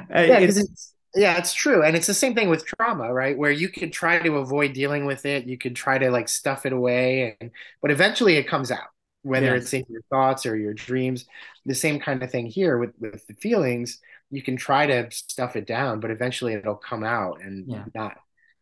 yeah, 0.11 0.40
because 0.40 0.59
it's, 0.59 0.71
it's 0.71 0.91
yeah, 1.14 1.37
it's 1.37 1.53
true. 1.53 1.83
And 1.83 1.96
it's 1.96 2.07
the 2.07 2.14
same 2.14 2.35
thing 2.35 2.48
with 2.48 2.64
trauma, 2.64 3.12
right? 3.12 3.37
Where 3.37 3.51
you 3.51 3.68
can 3.68 3.90
try 3.90 4.18
to 4.18 4.37
avoid 4.37 4.72
dealing 4.72 5.05
with 5.05 5.27
it, 5.27 5.46
you 5.46 5.59
can 5.59 5.75
try 5.75 5.98
to 5.98 6.11
like 6.11 6.29
stuff 6.29 6.64
it 6.64 6.72
away, 6.72 7.37
and 7.40 7.51
but 7.81 7.90
eventually 7.90 8.37
it 8.37 8.48
comes 8.48 8.70
out, 8.70 8.88
whether 9.22 9.55
yes. 9.55 9.62
it's 9.62 9.75
in 9.75 9.85
your 9.88 10.03
thoughts 10.11 10.46
or 10.46 10.57
your 10.57 10.75
dreams. 10.75 11.27
The 11.66 11.75
same 11.75 12.01
kind 12.01 12.22
of 12.22 12.31
thing 12.31 12.46
here 12.46 12.79
with 12.79 12.94
with 12.98 13.27
the 13.27 13.35
feelings. 13.35 14.01
You 14.31 14.42
can 14.42 14.57
try 14.57 14.87
to 14.87 15.11
stuff 15.11 15.57
it 15.57 15.66
down, 15.66 16.01
but 16.01 16.11
eventually 16.11 16.55
it'll 16.55 16.77
come 16.77 17.05
out 17.05 17.42
and 17.42 17.66
yeah. 17.68 17.85
not 17.94 18.16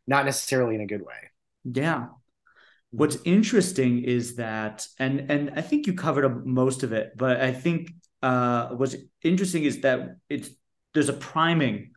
not 0.06 0.24
necessarily 0.24 0.74
in 0.74 0.80
a 0.80 0.86
good 0.86 1.02
way. 1.02 1.30
Yeah. 1.64 2.08
What's 2.92 3.18
interesting 3.24 4.02
is 4.02 4.34
that, 4.36 4.84
and 4.98 5.30
and 5.30 5.52
I 5.54 5.60
think 5.60 5.86
you 5.86 5.92
covered 5.92 6.44
most 6.44 6.82
of 6.82 6.92
it, 6.92 7.12
but 7.16 7.40
I 7.40 7.52
think 7.52 7.92
uh, 8.20 8.70
what's 8.70 8.96
interesting 9.22 9.62
is 9.62 9.82
that 9.82 10.16
it's 10.28 10.50
there's 10.92 11.08
a 11.08 11.12
priming 11.14 11.92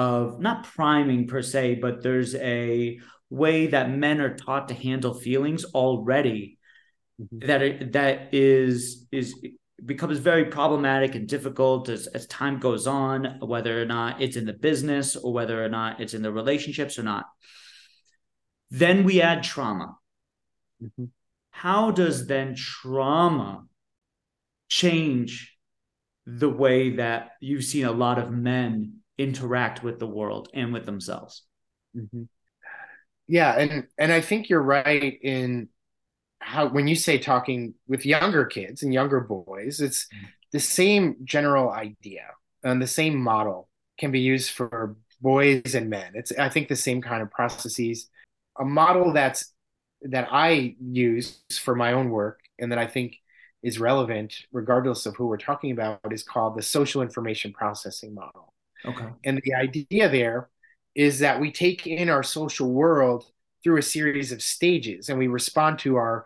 of 0.00 0.40
not 0.40 0.64
priming 0.64 1.26
per 1.26 1.42
se, 1.42 1.74
but 1.74 2.02
there's 2.02 2.34
a 2.34 2.98
way 3.28 3.66
that 3.66 3.90
men 3.90 4.20
are 4.20 4.34
taught 4.34 4.68
to 4.68 4.74
handle 4.74 5.12
feelings 5.12 5.64
already 5.64 6.58
mm-hmm. 7.20 7.46
that 7.46 7.92
that 7.92 8.32
is 8.32 9.06
is 9.12 9.34
becomes 9.84 10.18
very 10.18 10.46
problematic 10.46 11.14
and 11.14 11.28
difficult 11.28 11.88
as, 11.88 12.06
as 12.08 12.26
time 12.26 12.58
goes 12.58 12.86
on, 12.86 13.38
whether 13.40 13.80
or 13.80 13.86
not 13.86 14.20
it's 14.20 14.36
in 14.36 14.46
the 14.46 14.52
business 14.52 15.16
or 15.16 15.32
whether 15.32 15.62
or 15.64 15.68
not 15.68 16.00
it's 16.00 16.14
in 16.14 16.22
the 16.22 16.32
relationships 16.32 16.98
or 16.98 17.02
not. 17.02 17.24
Then 18.70 19.04
we 19.04 19.22
add 19.22 19.42
trauma. 19.42 19.96
Mm-hmm. 20.82 21.04
How 21.50 21.90
does 21.90 22.26
then 22.26 22.54
trauma 22.54 23.64
change 24.68 25.56
the 26.26 26.50
way 26.50 26.96
that 26.96 27.32
you've 27.40 27.64
seen 27.64 27.84
a 27.84 27.92
lot 27.92 28.18
of 28.18 28.30
men 28.30 28.99
interact 29.20 29.82
with 29.82 29.98
the 29.98 30.06
world 30.06 30.48
and 30.54 30.72
with 30.72 30.86
themselves. 30.86 31.42
Mm-hmm. 31.96 32.22
Yeah, 33.28 33.56
and 33.56 33.86
and 33.98 34.12
I 34.12 34.20
think 34.20 34.48
you're 34.48 34.62
right 34.62 35.18
in 35.22 35.68
how 36.40 36.68
when 36.68 36.88
you 36.88 36.96
say 36.96 37.18
talking 37.18 37.74
with 37.86 38.06
younger 38.06 38.46
kids 38.46 38.82
and 38.82 38.94
younger 38.94 39.20
boys, 39.20 39.80
it's 39.80 40.06
mm-hmm. 40.06 40.26
the 40.52 40.60
same 40.60 41.16
general 41.24 41.70
idea 41.70 42.26
and 42.64 42.80
the 42.80 42.86
same 42.86 43.16
model 43.16 43.68
can 43.98 44.10
be 44.10 44.20
used 44.20 44.50
for 44.50 44.96
boys 45.20 45.74
and 45.74 45.90
men. 45.90 46.12
It's 46.14 46.32
I 46.38 46.48
think 46.48 46.68
the 46.68 46.76
same 46.76 47.02
kind 47.02 47.22
of 47.22 47.30
processes. 47.30 48.08
A 48.58 48.64
model 48.64 49.12
that's 49.12 49.52
that 50.02 50.28
I 50.32 50.76
use 50.80 51.40
for 51.62 51.76
my 51.76 51.92
own 51.92 52.08
work 52.08 52.40
and 52.58 52.72
that 52.72 52.78
I 52.78 52.86
think 52.86 53.16
is 53.62 53.78
relevant 53.78 54.34
regardless 54.52 55.04
of 55.04 55.14
who 55.16 55.26
we're 55.26 55.36
talking 55.36 55.70
about 55.70 56.00
is 56.10 56.22
called 56.22 56.56
the 56.56 56.62
social 56.62 57.02
information 57.02 57.52
processing 57.52 58.14
model. 58.14 58.49
Okay. 58.84 59.06
And 59.24 59.40
the 59.44 59.54
idea 59.54 60.08
there 60.08 60.48
is 60.94 61.20
that 61.20 61.40
we 61.40 61.52
take 61.52 61.86
in 61.86 62.08
our 62.08 62.22
social 62.22 62.70
world 62.70 63.24
through 63.62 63.78
a 63.78 63.82
series 63.82 64.32
of 64.32 64.42
stages 64.42 65.08
and 65.08 65.18
we 65.18 65.28
respond 65.28 65.78
to 65.80 65.96
our 65.96 66.24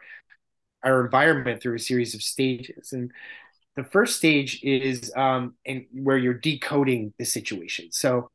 our 0.84 1.04
environment 1.04 1.62
through 1.62 1.76
a 1.76 1.78
series 1.78 2.14
of 2.14 2.22
stages. 2.22 2.92
And 2.92 3.10
the 3.74 3.84
first 3.84 4.16
stage 4.16 4.60
is 4.62 5.10
um, 5.16 5.54
in, 5.64 5.86
where 5.92 6.18
you're 6.18 6.34
decoding 6.34 7.12
the 7.18 7.24
situation. 7.24 7.90
So 7.90 8.30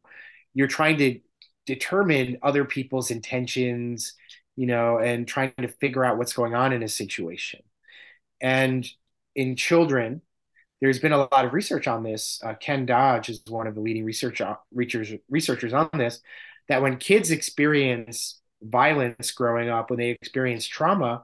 you're 0.54 0.68
trying 0.68 0.98
to 0.98 1.20
determine 1.68 2.40
other 2.42 2.66
people's 2.66 3.12
intentions, 3.12 4.16
you 4.56 4.66
know, 4.66 4.98
and 4.98 5.28
trying 5.28 5.54
to 5.60 5.68
figure 5.68 6.04
out 6.04 6.18
what's 6.18 6.34
going 6.34 6.56
on 6.56 6.74
in 6.74 6.82
a 6.82 6.88
situation. 6.88 7.62
And 8.42 8.88
in 9.36 9.56
children, 9.56 10.22
there's 10.82 11.00
been 11.00 11.12
a 11.12 11.18
lot 11.18 11.46
of 11.46 11.54
research 11.54 11.88
on 11.88 12.04
this. 12.04 12.40
Uh, 12.44 12.54
Ken 12.54 12.86
Dodge 12.86 13.30
is 13.30 13.42
one 13.48 13.68
of 13.68 13.76
the 13.76 13.82
leading 13.82 14.06
research, 14.06 14.42
uh, 14.42 14.56
researchers, 14.74 15.20
researchers 15.30 15.74
on 15.74 15.90
this. 15.94 16.22
That 16.70 16.82
when 16.82 16.98
kids 16.98 17.32
experience 17.32 18.40
violence 18.62 19.32
growing 19.32 19.70
up, 19.70 19.90
when 19.90 20.00
they 20.00 20.10
experience 20.10 20.68
trauma, 20.68 21.24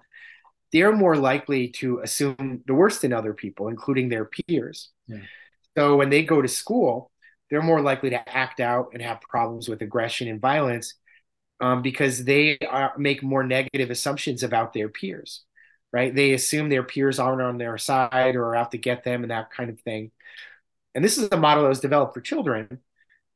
they're 0.74 0.96
more 0.96 1.16
likely 1.16 1.70
to 1.70 2.00
assume 2.00 2.64
the 2.66 2.74
worst 2.74 3.04
in 3.04 3.14
other 3.14 3.34
people, 3.34 3.68
including 3.68 4.10
their 4.10 4.26
peers. 4.26 4.90
Yeah. 5.08 5.20
So 5.78 5.96
when 5.96 6.10
they 6.10 6.24
go 6.24 6.42
to 6.42 6.48
school, 6.48 7.12
they're 7.50 7.62
more 7.62 7.82
likely 7.82 8.10
to 8.10 8.30
act 8.30 8.60
out 8.60 8.90
and 8.94 9.02
have 9.02 9.22
problems 9.22 9.70
with 9.70 9.82
aggression 9.82 10.28
and 10.28 10.42
violence 10.42 10.96
um, 11.62 11.82
because 11.82 12.24
they 12.24 12.58
are, 12.70 12.94
make 12.98 13.24
more 13.24 13.44
negative 13.44 13.92
assumptions 13.92 14.44
about 14.44 14.74
their 14.74 14.90
peers 14.90 15.44
right? 15.96 16.14
They 16.14 16.34
assume 16.34 16.68
their 16.68 16.84
peers 16.84 17.20
aren't 17.20 17.42
on 17.42 17.58
their 17.58 17.78
side 17.78 18.36
or 18.36 18.50
are 18.50 18.56
out 18.58 18.72
to 18.72 18.78
get 18.78 19.06
them 19.06 19.22
and 19.22 19.32
that 19.32 19.50
kind 19.50 19.70
of 19.70 19.80
thing. 19.80 20.12
And 20.94 21.02
this 21.02 21.18
is 21.18 21.30
a 21.32 21.38
model 21.38 21.64
that 21.64 21.70
was 21.70 21.80
developed 21.80 22.14
for 22.14 22.20
children, 22.20 22.80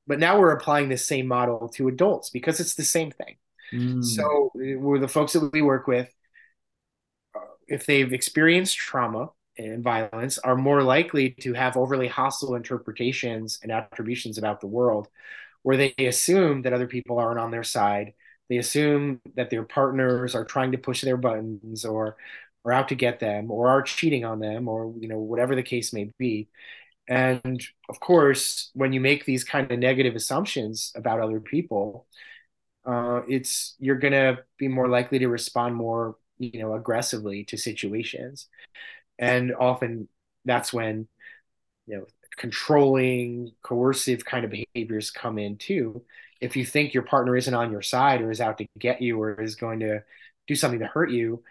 but 0.06 0.20
now 0.20 0.38
we're 0.38 0.52
applying 0.52 0.90
this 0.90 1.08
same 1.08 1.26
model 1.26 1.70
to 1.76 1.88
adults 1.88 2.32
because 2.32 2.60
it's 2.60 2.76
the 2.76 2.84
same 2.84 3.12
thing. 3.12 3.38
Mm. 3.72 4.04
So 4.04 4.52
we're 4.54 5.00
the 5.00 5.08
folks 5.08 5.32
that 5.34 5.54
we 5.54 5.62
work 5.62 5.88
with, 5.88 6.14
uh, 7.34 7.40
if 7.70 7.86
they've 7.86 8.12
experienced 8.12 8.76
trauma 8.76 9.30
and 9.58 9.82
violence, 9.82 10.38
are 10.38 10.58
more 10.58 10.84
likely 10.84 11.30
to 11.40 11.54
have 11.54 11.78
overly 11.78 12.10
hostile 12.10 12.56
interpretations 12.56 13.60
and 13.64 13.72
attributions 13.72 14.38
about 14.38 14.60
the 14.60 14.68
world, 14.68 15.08
where 15.64 15.78
they 15.78 15.94
assume 15.98 16.64
that 16.64 16.74
other 16.74 16.88
people 16.88 17.20
aren't 17.20 17.40
on 17.40 17.52
their 17.52 17.64
side. 17.64 18.16
They 18.50 18.58
assume 18.58 19.22
that 19.36 19.50
their 19.50 19.64
partners 19.64 20.36
are 20.36 20.44
trying 20.44 20.74
to 20.74 20.78
push 20.78 21.04
their 21.04 21.18
buttons 21.18 21.86
or 21.86 22.18
or 22.64 22.74
out 22.74 22.90
to 22.90 22.96
get 22.96 23.20
them 23.20 23.52
or 23.52 23.70
are 23.70 23.82
cheating 23.82 24.26
on 24.26 24.40
them 24.40 24.68
or 24.68 24.94
you 25.00 25.08
know 25.08 25.20
whatever 25.20 25.56
the 25.56 25.64
case 25.64 25.94
may 25.94 26.12
be. 26.18 26.50
And 27.08 27.62
of 27.90 28.00
course 28.00 28.72
when 28.74 28.94
you 28.94 29.02
make 29.02 29.26
these 29.26 29.44
kind 29.44 29.72
of 29.72 29.80
negative 29.80 30.16
assumptions 30.16 30.92
about 30.96 31.20
other 31.22 31.40
people 31.40 32.08
uh, 32.86 33.22
it's 33.28 33.76
you're 33.80 33.98
to 34.00 34.40
be 34.58 34.68
more 34.68 34.88
likely 34.88 35.20
to 35.20 35.28
respond 35.28 35.76
more 35.76 36.16
you 36.38 36.60
know 36.62 36.74
aggressively 36.74 37.44
to 37.46 37.58
situations. 37.58 38.48
And 39.18 39.54
often 39.54 40.08
that's 40.46 40.74
when 40.74 41.08
you 41.88 41.98
know 41.98 42.06
controlling 42.38 43.52
coercive 43.64 44.24
kind 44.26 44.46
of 44.46 44.52
behaviors 44.52 45.12
come 45.12 45.38
in 45.38 45.58
too. 45.58 46.04
If 46.42 46.56
you 46.56 46.66
think 46.66 46.94
your 46.94 47.04
partner 47.04 47.36
isn't 47.36 47.54
on 47.54 47.72
your 47.72 47.82
side 47.82 48.22
or 48.22 48.32
is 48.32 48.42
out 48.42 48.58
to 48.60 48.68
get 48.80 49.02
you 49.02 49.22
or 49.22 49.42
is 49.42 49.56
going 49.56 49.82
to 49.82 50.04
do 50.48 50.56
something 50.56 50.80
to 50.80 50.88
hurt 50.88 51.12
you 51.12 51.44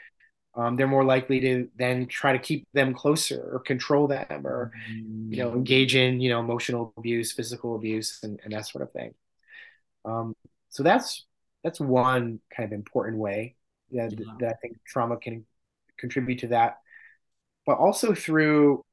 um, 0.58 0.74
they're 0.74 0.88
more 0.88 1.04
likely 1.04 1.38
to 1.38 1.68
then 1.76 2.06
try 2.06 2.32
to 2.32 2.38
keep 2.38 2.66
them 2.74 2.92
closer 2.92 3.48
or 3.52 3.60
control 3.60 4.08
them 4.08 4.44
or 4.44 4.72
you 4.88 5.36
know 5.36 5.52
engage 5.52 5.94
in 5.94 6.20
you 6.20 6.28
know 6.28 6.40
emotional 6.40 6.92
abuse 6.96 7.30
physical 7.32 7.76
abuse 7.76 8.18
and, 8.24 8.40
and 8.42 8.52
that 8.52 8.66
sort 8.66 8.82
of 8.82 8.92
thing. 8.92 9.14
Um, 10.04 10.34
so 10.68 10.82
that's 10.82 11.24
that's 11.62 11.78
one 11.78 12.40
kind 12.54 12.66
of 12.66 12.72
important 12.72 13.18
way 13.18 13.54
that, 13.92 14.12
yeah. 14.12 14.26
that 14.40 14.48
i 14.48 14.52
think 14.60 14.76
trauma 14.86 15.16
can 15.16 15.46
contribute 15.96 16.40
to 16.40 16.48
that. 16.48 16.78
But 17.64 17.78
also 17.78 18.12
through 18.14 18.84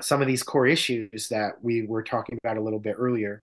some 0.00 0.20
of 0.20 0.26
these 0.26 0.42
core 0.42 0.66
issues 0.66 1.28
that 1.28 1.62
we 1.62 1.86
were 1.86 2.02
talking 2.02 2.38
about 2.42 2.58
a 2.58 2.62
little 2.62 2.78
bit 2.80 2.96
earlier. 2.98 3.42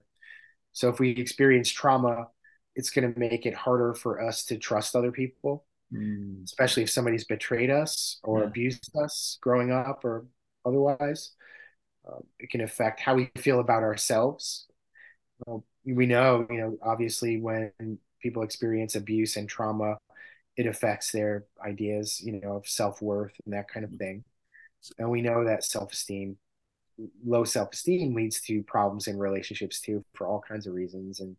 So 0.74 0.90
if 0.90 1.00
we 1.00 1.12
experience 1.12 1.70
trauma 1.72 2.28
it's 2.76 2.92
going 2.92 3.12
to 3.12 3.20
make 3.20 3.48
it 3.48 3.56
harder 3.56 3.96
for 3.96 4.22
us 4.22 4.46
to 4.46 4.58
trust 4.58 4.96
other 4.96 5.12
people 5.12 5.66
mm. 5.94 6.44
especially 6.44 6.84
if 6.84 6.90
somebody's 6.90 7.26
betrayed 7.26 7.70
us 7.70 8.20
or 8.24 8.40
yeah. 8.40 8.46
abused 8.46 8.92
us 8.96 9.38
growing 9.42 9.72
up 9.72 10.04
or 10.04 10.26
otherwise. 10.66 11.32
Um, 12.08 12.24
it 12.40 12.50
can 12.50 12.62
affect 12.62 13.00
how 13.00 13.16
we 13.16 13.30
feel 13.38 13.60
about 13.60 13.84
ourselves. 13.84 14.68
Well, 15.46 15.66
we 15.86 16.06
know, 16.06 16.48
you 16.50 16.58
know, 16.58 16.78
obviously 16.82 17.40
when 17.40 17.72
people 18.22 18.44
experience 18.44 18.96
abuse 18.96 19.38
and 19.38 19.48
trauma, 19.48 19.98
it 20.56 20.66
affects 20.66 21.12
their 21.12 21.46
ideas, 21.64 22.20
you 22.22 22.40
know, 22.42 22.58
of 22.58 22.68
self 22.68 23.02
worth 23.02 23.34
and 23.46 23.54
that 23.54 23.68
kind 23.68 23.86
of 23.86 23.92
thing. 23.92 24.24
And 24.98 25.10
we 25.10 25.22
know 25.22 25.46
that 25.46 25.64
self 25.64 25.94
esteem, 25.94 26.38
low 27.26 27.44
self 27.44 27.74
esteem, 27.74 28.16
leads 28.16 28.42
to 28.42 28.64
problems 28.64 29.08
in 29.08 29.18
relationships 29.18 29.80
too, 29.82 30.04
for 30.14 30.28
all 30.28 30.42
kinds 30.42 30.66
of 30.66 30.74
reasons, 30.74 31.20
and 31.20 31.36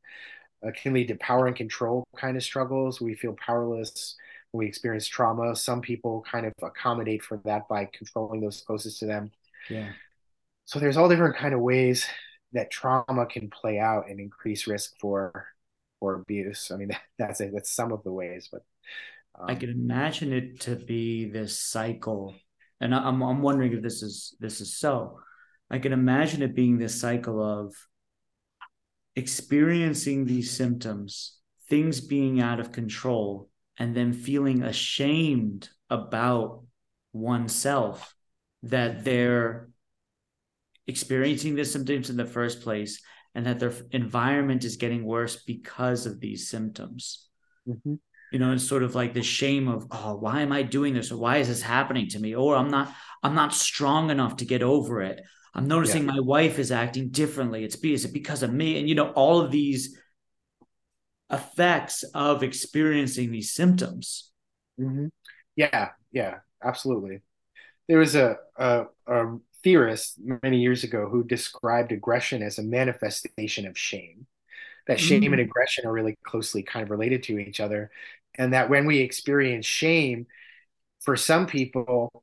uh, 0.67 0.71
can 0.75 0.93
lead 0.93 1.09
to 1.09 1.17
power 1.17 1.47
and 1.47 1.57
control 1.57 2.05
kind 2.17 2.37
of 2.37 2.43
struggles. 2.43 3.01
We 3.01 3.15
feel 3.15 3.35
powerless 3.45 4.17
when 4.51 4.65
we 4.65 4.69
experience 4.69 5.07
trauma. 5.07 5.55
Some 5.57 5.81
people 5.81 6.25
kind 6.31 6.47
of 6.47 6.53
accommodate 6.63 7.23
for 7.23 7.41
that 7.45 7.69
by 7.69 7.89
controlling 7.93 8.41
those 8.41 8.63
closest 8.67 9.01
to 9.01 9.07
them. 9.07 9.31
Yeah. 9.69 9.91
So 10.65 10.79
there's 10.79 10.97
all 10.97 11.09
different 11.09 11.37
kind 11.37 11.55
of 11.55 11.61
ways 11.61 12.07
that 12.53 12.71
trauma 12.71 13.27
can 13.27 13.51
play 13.51 13.79
out 13.79 14.09
and 14.09 14.21
increase 14.21 14.67
risk 14.67 14.95
for 15.01 15.47
for 16.01 16.15
abuse. 16.15 16.71
I 16.71 16.77
mean, 16.77 16.91
that's 17.19 17.41
it. 17.41 17.53
That's 17.53 17.73
some 17.73 17.93
of 17.93 18.03
the 18.05 18.13
ways, 18.13 18.49
but 18.51 18.63
um, 19.39 19.47
I 19.51 19.55
can 19.55 19.71
imagine 19.71 20.33
it 20.33 20.61
to 20.61 20.77
be 20.77 21.31
this 21.31 21.59
cycle, 21.59 22.35
and 22.81 22.95
I'm 22.95 23.23
I'm 23.23 23.43
wondering 23.43 23.73
if 23.73 23.83
this 23.83 24.03
is 24.03 24.37
this 24.41 24.61
is 24.61 24.77
so. 24.77 25.21
I 25.71 25.79
can 25.79 25.93
imagine 25.93 26.43
it 26.43 26.55
being 26.55 26.79
this 26.79 26.99
cycle 26.99 27.43
of 27.43 27.75
experiencing 29.17 30.25
these 30.25 30.51
symptoms, 30.51 31.39
things 31.69 32.01
being 32.01 32.41
out 32.41 32.61
of 32.61 32.73
control, 32.73 33.51
and 33.79 33.95
then 33.95 34.13
feeling 34.13 34.63
ashamed 34.63 35.69
about 35.89 36.65
oneself 37.13 38.15
that 38.65 39.05
they're 39.05 39.69
experiencing 40.87 41.55
the 41.55 41.65
symptoms 41.65 42.11
in 42.11 42.17
the 42.17 42.25
first 42.25 42.63
place 42.63 43.01
and 43.35 43.47
that 43.47 43.61
their 43.61 43.73
environment 43.93 44.65
is 44.65 44.77
getting 44.77 45.05
worse 45.05 45.37
because 45.45 46.07
of 46.07 46.19
these 46.19 46.49
symptoms. 46.49 47.29
Mm-hmm. 47.69 47.95
You 48.33 48.39
know, 48.39 48.53
it's 48.53 48.67
sort 48.67 48.83
of 48.83 48.95
like 48.95 49.15
the 49.15 49.23
shame 49.23 49.69
of, 49.69 49.87
oh, 49.91 50.17
why 50.17 50.43
am 50.43 50.53
I 50.53 50.63
doing 50.63 50.95
this? 50.95 51.13
Or 51.13 51.17
why 51.17 51.39
is 51.39 51.49
this 51.49 51.63
happening 51.63 52.09
to 52.09 52.19
me? 52.19 52.35
Or 52.35 52.57
I'm 52.57 52.71
not, 52.71 52.93
I'm 53.23 53.35
not 53.35 53.55
strong 53.55 54.11
enough 54.11 54.37
to 54.37 54.45
get 54.45 54.63
over 54.63 55.01
it. 55.03 55.23
I'm 55.55 55.67
noticing 55.67 56.05
yeah. 56.05 56.13
my 56.13 56.21
wife 56.21 56.59
is 56.59 56.71
acting 56.71 57.11
differently. 57.11 57.65
It's 57.65 57.77
be 57.77 57.95
is 57.95 58.05
it 58.05 58.13
because 58.13 58.43
of 58.43 58.53
me? 58.53 58.79
And 58.79 58.89
you 58.89 58.95
know, 58.95 59.11
all 59.11 59.41
of 59.41 59.51
these 59.51 59.99
effects 61.31 62.05
of 62.15 62.43
experiencing 62.43 63.31
these 63.31 63.53
symptoms. 63.53 64.31
Mm-hmm. 64.81 65.07
Yeah, 65.57 65.91
yeah, 66.13 66.37
absolutely. 66.65 67.21
There 67.89 67.99
was 67.99 68.15
a, 68.15 68.37
a, 68.57 68.87
a 69.07 69.37
theorist 69.63 70.19
many 70.43 70.61
years 70.61 70.85
ago 70.85 71.09
who 71.09 71.25
described 71.25 71.93
aggression 71.93 72.43
as 72.43 72.59
a 72.59 72.63
manifestation 72.63 73.67
of 73.67 73.79
shame. 73.79 74.27
That 74.87 75.01
shame 75.01 75.23
mm-hmm. 75.23 75.35
and 75.35 75.43
aggression 75.43 75.87
are 75.87 75.93
really 75.93 76.17
closely 76.23 76.63
kind 76.63 76.83
of 76.83 76.91
related 76.91 77.23
to 77.25 77.39
each 77.39 77.61
other. 77.61 77.91
And 78.37 78.53
that 78.53 78.71
when 78.71 78.87
we 78.87 79.01
experience 79.01 79.67
shame, 79.67 80.27
for 81.01 81.17
some 81.17 81.47
people, 81.47 82.23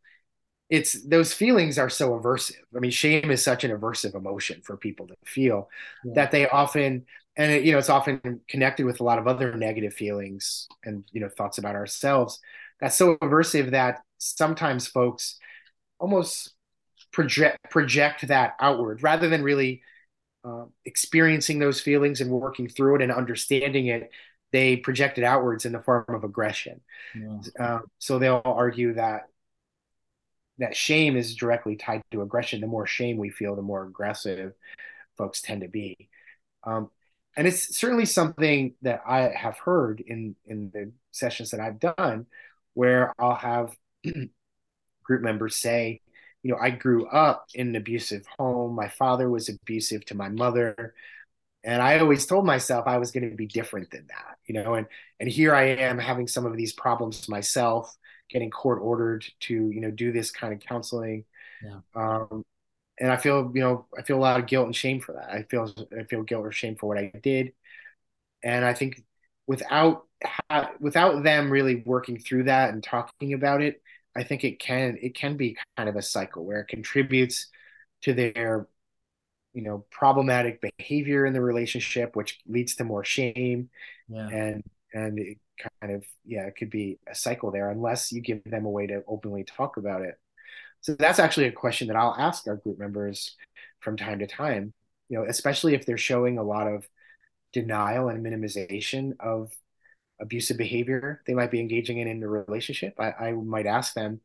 it's 0.70 0.94
those 1.04 1.34
feelings 1.34 1.78
are 1.78 1.90
so 1.90 2.20
aversive. 2.20 2.56
I 2.76 2.80
mean, 2.80 2.92
shame 2.92 3.30
is 3.32 3.44
such 3.44 3.64
an 3.64 3.72
aversive 3.72 4.16
emotion 4.16 4.62
for 4.64 4.78
people 4.78 5.08
to 5.08 5.16
feel 5.26 5.70
yeah. 6.04 6.14
that 6.16 6.32
they 6.32 6.48
often, 6.48 7.06
and 7.38 7.52
it, 7.52 7.64
you 7.64 7.72
know, 7.72 7.78
it's 7.78 7.90
often 7.90 8.42
connected 8.48 8.86
with 8.86 9.00
a 9.00 9.04
lot 9.04 9.20
of 9.20 9.28
other 9.28 9.56
negative 9.56 9.94
feelings 9.94 10.68
and 10.84 11.04
you 11.12 11.22
know 11.22 11.30
thoughts 11.30 11.58
about 11.58 11.76
ourselves. 11.76 12.40
That's 12.80 12.98
so 12.98 13.16
aversive 13.18 13.72
that 13.72 14.02
sometimes 14.18 14.88
folks 14.88 15.38
almost 16.00 16.54
project 17.12 17.58
project 17.70 18.28
that 18.28 18.56
outward 18.60 19.02
rather 19.02 19.30
than 19.30 19.44
really 19.44 19.82
uh, 20.44 20.66
experiencing 20.84 21.60
those 21.60 21.82
feelings 21.82 22.22
and 22.22 22.30
working 22.30 22.68
through 22.68 22.96
it 22.96 23.02
and 23.02 23.12
understanding 23.12 23.88
it 23.88 24.12
they 24.52 24.76
project 24.76 25.18
it 25.18 25.24
outwards 25.24 25.66
in 25.66 25.72
the 25.72 25.82
form 25.82 26.06
of 26.10 26.24
aggression 26.24 26.82
yeah. 27.16 27.40
uh, 27.60 27.80
so 28.00 28.20
they'll 28.20 28.42
argue 28.44 28.94
that 28.94 29.24
that 30.58 30.76
shame 30.76 31.16
is 31.18 31.36
directly 31.36 31.76
tied 31.76 32.02
to 32.12 32.22
aggression 32.22 32.62
the 32.62 32.68
more 32.68 32.86
shame 32.86 33.18
we 33.18 33.30
feel 33.30 33.56
the 33.56 33.62
more 33.62 33.84
aggressive 33.86 34.54
folks 35.18 35.42
tend 35.42 35.62
to 35.62 35.68
be 35.68 36.10
um, 36.66 36.90
and 37.38 37.48
it's 37.48 37.76
certainly 37.78 38.06
something 38.06 38.74
that 38.82 39.02
i 39.08 39.30
have 39.30 39.58
heard 39.58 40.02
in 40.02 40.36
in 40.46 40.70
the 40.74 40.92
sessions 41.12 41.52
that 41.52 41.60
i've 41.60 41.80
done 41.80 42.26
where 42.74 43.14
i'll 43.20 43.36
have 43.36 43.76
group 45.04 45.22
members 45.22 45.56
say 45.56 46.02
you 46.46 46.52
know, 46.52 46.60
I 46.62 46.70
grew 46.70 47.08
up 47.08 47.48
in 47.56 47.70
an 47.70 47.76
abusive 47.76 48.24
home. 48.38 48.76
My 48.76 48.88
father 48.88 49.32
was 49.32 49.50
abusive 49.50 50.06
to 50.06 50.16
my 50.16 50.30
mother. 50.30 50.94
And 51.64 51.82
I 51.82 51.98
always 51.98 52.28
told 52.28 52.46
myself 52.46 52.86
I 52.86 53.00
was 53.00 53.10
going 53.10 53.28
to 53.28 53.36
be 53.36 53.48
different 53.48 53.90
than 53.90 54.06
that, 54.10 54.38
you 54.46 54.54
know, 54.54 54.76
and 54.76 54.86
and 55.20 55.28
here 55.28 55.56
I 55.56 55.70
am 55.70 55.98
having 55.98 56.28
some 56.28 56.46
of 56.46 56.56
these 56.56 56.72
problems 56.72 57.28
myself, 57.28 57.98
getting 58.30 58.52
court 58.52 58.78
ordered 58.80 59.26
to, 59.40 59.54
you 59.72 59.82
know, 59.82 59.90
do 59.90 60.12
this 60.12 60.30
kind 60.30 60.54
of 60.54 60.60
counseling. 60.60 61.26
Yeah. 61.64 61.80
Um, 61.96 62.44
and 63.00 63.12
I 63.12 63.18
feel, 63.18 63.52
you 63.54 63.62
know, 63.62 63.86
I 63.98 64.04
feel 64.04 64.18
a 64.18 64.20
lot 64.20 64.40
of 64.40 64.48
guilt 64.48 64.66
and 64.68 64.76
shame 64.76 65.02
for 65.02 65.14
that. 65.14 65.30
I 65.30 65.44
feel 65.44 65.74
I 65.98 66.04
feel 66.04 66.24
guilt 66.24 66.46
or 66.46 66.52
shame 66.52 66.76
for 66.76 66.88
what 66.88 66.98
I 66.98 67.12
did. 67.22 67.54
And 68.44 68.64
I 68.64 68.74
think 68.74 69.04
without 69.48 70.06
without 70.80 71.24
them 71.24 71.52
really 71.52 71.84
working 71.86 72.20
through 72.20 72.44
that 72.44 72.74
and 72.74 72.84
talking 72.84 73.34
about 73.34 73.62
it, 73.62 73.82
I 74.16 74.24
think 74.24 74.44
it 74.44 74.60
can 74.60 74.98
it 75.02 75.16
can 75.16 75.36
be 75.36 75.58
kind 75.78 75.90
of 75.90 75.96
a 75.96 76.02
cycle 76.02 76.46
where 76.46 76.62
it 76.62 76.68
contributes 76.68 77.48
to 78.04 78.14
their 78.14 78.68
you 79.54 79.62
know 79.62 79.86
problematic 79.92 80.62
behavior 80.62 81.26
in 81.26 81.34
the 81.34 81.42
relationship 81.42 82.16
which 82.16 82.40
leads 82.46 82.76
to 82.76 82.84
more 82.84 83.04
shame 83.06 83.70
yeah. 84.10 84.28
and 84.28 84.64
and 84.94 85.18
it 85.18 85.38
kind 85.82 85.94
of 85.94 86.04
yeah 86.26 86.44
it 86.44 86.56
could 86.58 86.70
be 86.70 87.00
a 87.10 87.16
cycle 87.16 87.52
there 87.52 87.70
unless 87.72 88.12
you 88.12 88.20
give 88.22 88.44
them 88.44 88.66
a 88.66 88.70
way 88.70 88.86
to 88.86 89.02
openly 89.08 89.46
talk 89.46 89.78
about 89.78 90.02
it 90.02 90.20
so 90.82 90.96
that's 90.96 91.20
actually 91.20 91.48
a 91.48 91.52
question 91.52 91.88
that 91.88 91.96
I'll 91.96 92.16
ask 92.18 92.48
our 92.48 92.58
group 92.58 92.80
members 92.80 93.36
from 93.80 93.98
time 93.98 94.20
to 94.20 94.28
time 94.28 94.74
you 95.10 95.18
know 95.18 95.26
especially 95.26 95.74
if 95.74 95.86
they're 95.86 95.98
showing 95.98 96.38
a 96.38 96.44
lot 96.44 96.68
of 96.68 96.88
denial 97.54 98.10
and 98.10 98.26
minimization 98.26 99.14
of 99.20 99.52
abusive 100.20 100.58
behavior 100.58 101.22
they 101.26 101.34
might 101.34 101.52
be 101.52 101.60
engaging 101.60 102.00
in 102.00 102.08
in 102.08 102.20
the 102.20 102.28
relationship, 102.28 102.94
I, 103.00 103.12
I 103.12 103.32
might 103.32 103.66
ask 103.66 103.94
them, 103.94 104.22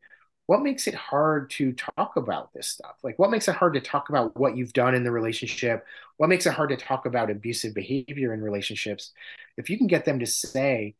what 0.47 0.63
makes 0.63 0.89
it 0.89 0.95
hard 0.95 1.51
to 1.51 1.73
talk 1.73 2.17
about 2.17 2.53
this 2.53 2.67
stuff? 2.67 2.97
Like, 3.05 3.19
what 3.19 3.31
makes 3.31 3.47
it 3.47 3.55
hard 3.55 3.75
to 3.75 3.81
talk 3.81 4.09
about 4.09 4.37
what 4.37 4.57
you've 4.57 4.73
done 4.73 4.97
in 4.97 5.05
the 5.05 5.13
relationship? 5.13 5.85
What 6.17 6.29
makes 6.29 6.45
it 6.47 6.55
hard 6.55 6.71
to 6.71 6.77
talk 6.77 7.07
about 7.07 7.31
abusive 7.31 7.73
behavior 7.73 8.35
in 8.35 8.41
relationships? 8.43 9.13
If 9.57 9.71
you 9.71 9.79
can 9.79 9.87
get 9.87 10.05
them 10.05 10.19
to 10.19 10.27
say, 10.27 10.97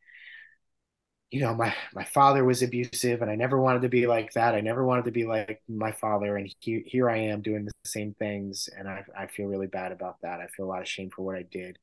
you 1.31 1.39
know, 1.39 1.55
my 1.55 1.73
my 1.95 2.03
father 2.03 2.43
was 2.43 2.61
abusive, 2.61 3.21
and 3.21 3.31
I 3.31 3.35
never 3.35 3.59
wanted 3.59 3.83
to 3.83 3.89
be 3.89 4.05
like 4.05 4.33
that. 4.33 4.53
I 4.53 4.59
never 4.59 4.85
wanted 4.85 5.05
to 5.05 5.11
be 5.11 5.25
like 5.25 5.61
my 5.69 5.93
father, 5.93 6.35
and 6.35 6.53
he, 6.59 6.83
here 6.85 7.09
I 7.09 7.17
am 7.17 7.41
doing 7.41 7.63
the 7.63 7.71
same 7.85 8.13
things, 8.19 8.69
and 8.77 8.87
I 8.87 9.05
I 9.17 9.27
feel 9.27 9.47
really 9.47 9.67
bad 9.67 9.93
about 9.93 10.17
that. 10.21 10.41
I 10.41 10.47
feel 10.47 10.65
a 10.65 10.67
lot 10.67 10.81
of 10.81 10.89
shame 10.89 11.09
for 11.09 11.23
what 11.23 11.37
I 11.37 11.43
did. 11.43 11.79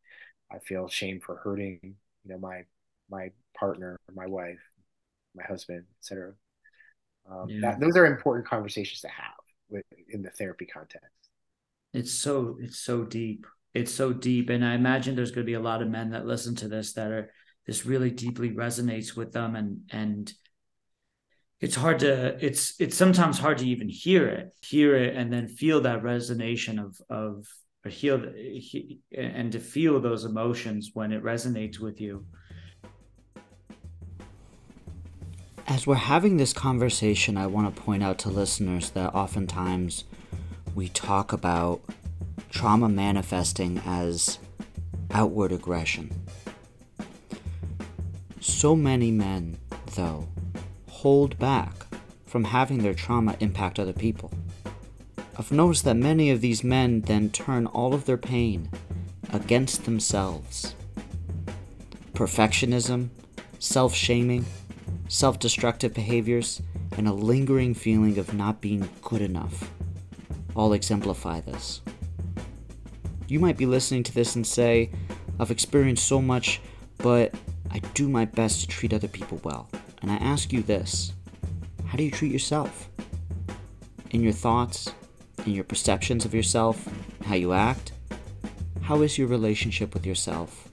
I 0.52 0.58
feel 0.58 0.86
shame 0.86 1.20
for 1.20 1.36
hurting, 1.36 1.78
you 1.82 1.94
know, 2.26 2.38
my 2.38 2.64
my 3.10 3.30
partner, 3.58 3.96
my 4.14 4.26
wife, 4.26 4.60
my 5.34 5.44
husband, 5.44 5.84
etc. 5.98 6.34
Um, 7.30 7.48
yeah. 7.48 7.60
That 7.62 7.80
those 7.80 7.96
are 7.96 8.04
important 8.04 8.46
conversations 8.46 9.00
to 9.00 9.08
have 9.08 9.34
with, 9.70 9.84
in 10.10 10.20
the 10.20 10.30
therapy 10.30 10.66
context. 10.66 11.08
It's 11.94 12.12
so 12.12 12.58
it's 12.60 12.78
so 12.78 13.02
deep. 13.02 13.46
It's 13.72 13.94
so 13.94 14.12
deep, 14.12 14.50
and 14.50 14.62
I 14.62 14.74
imagine 14.74 15.16
there's 15.16 15.30
going 15.30 15.46
to 15.46 15.50
be 15.50 15.54
a 15.54 15.60
lot 15.60 15.80
of 15.80 15.88
men 15.88 16.10
that 16.10 16.26
listen 16.26 16.54
to 16.56 16.68
this 16.68 16.92
that 16.94 17.10
are 17.10 17.30
this 17.68 17.84
really 17.84 18.10
deeply 18.10 18.50
resonates 18.50 19.14
with 19.14 19.32
them, 19.32 19.54
and 19.54 19.82
and 19.90 20.32
it's 21.60 21.76
hard 21.76 21.98
to 21.98 22.42
it's 22.44 22.80
it's 22.80 22.96
sometimes 22.96 23.38
hard 23.38 23.58
to 23.58 23.68
even 23.68 23.90
hear 23.90 24.26
it, 24.26 24.54
hear 24.62 24.96
it, 24.96 25.14
and 25.14 25.30
then 25.30 25.46
feel 25.46 25.82
that 25.82 26.02
resonation 26.02 26.82
of 26.82 26.96
of 27.10 27.46
or 27.84 27.90
heal 27.90 28.24
and 29.16 29.52
to 29.52 29.60
feel 29.60 30.00
those 30.00 30.24
emotions 30.24 30.92
when 30.94 31.12
it 31.12 31.22
resonates 31.22 31.78
with 31.78 32.00
you. 32.00 32.24
As 35.66 35.86
we're 35.86 35.96
having 35.96 36.38
this 36.38 36.54
conversation, 36.54 37.36
I 37.36 37.46
want 37.46 37.76
to 37.76 37.82
point 37.82 38.02
out 38.02 38.16
to 38.20 38.30
listeners 38.30 38.90
that 38.92 39.14
oftentimes 39.14 40.04
we 40.74 40.88
talk 40.88 41.34
about 41.34 41.82
trauma 42.48 42.88
manifesting 42.88 43.82
as 43.84 44.38
outward 45.10 45.52
aggression. 45.52 46.10
So 48.48 48.74
many 48.74 49.12
men, 49.12 49.56
though, 49.94 50.26
hold 50.88 51.38
back 51.38 51.74
from 52.26 52.42
having 52.42 52.78
their 52.78 52.94
trauma 52.94 53.36
impact 53.38 53.78
other 53.78 53.92
people. 53.92 54.32
I've 55.38 55.52
noticed 55.52 55.84
that 55.84 55.96
many 55.96 56.30
of 56.30 56.40
these 56.40 56.64
men 56.64 57.02
then 57.02 57.30
turn 57.30 57.66
all 57.66 57.94
of 57.94 58.06
their 58.06 58.16
pain 58.16 58.68
against 59.32 59.84
themselves. 59.84 60.74
Perfectionism, 62.14 63.10
self 63.60 63.94
shaming, 63.94 64.44
self 65.08 65.38
destructive 65.38 65.94
behaviors, 65.94 66.60
and 66.96 67.06
a 67.06 67.12
lingering 67.12 67.74
feeling 67.74 68.18
of 68.18 68.34
not 68.34 68.60
being 68.60 68.88
good 69.02 69.22
enough 69.22 69.70
all 70.56 70.72
exemplify 70.72 71.42
this. 71.42 71.80
You 73.28 73.38
might 73.38 73.58
be 73.58 73.66
listening 73.66 74.02
to 74.04 74.14
this 74.14 74.34
and 74.34 74.44
say, 74.44 74.90
I've 75.38 75.52
experienced 75.52 76.08
so 76.08 76.20
much, 76.20 76.60
but 76.96 77.32
I 77.70 77.80
do 77.94 78.08
my 78.08 78.24
best 78.24 78.60
to 78.60 78.68
treat 78.68 78.92
other 78.92 79.08
people 79.08 79.40
well. 79.44 79.68
And 80.02 80.10
I 80.10 80.16
ask 80.16 80.52
you 80.52 80.62
this 80.62 81.12
how 81.86 81.96
do 81.96 82.04
you 82.04 82.10
treat 82.10 82.32
yourself? 82.32 82.88
In 84.10 84.22
your 84.22 84.32
thoughts, 84.32 84.92
in 85.46 85.52
your 85.52 85.64
perceptions 85.64 86.24
of 86.24 86.34
yourself, 86.34 86.88
how 87.24 87.34
you 87.34 87.52
act? 87.52 87.92
How 88.82 89.02
is 89.02 89.18
your 89.18 89.28
relationship 89.28 89.94
with 89.94 90.06
yourself? 90.06 90.68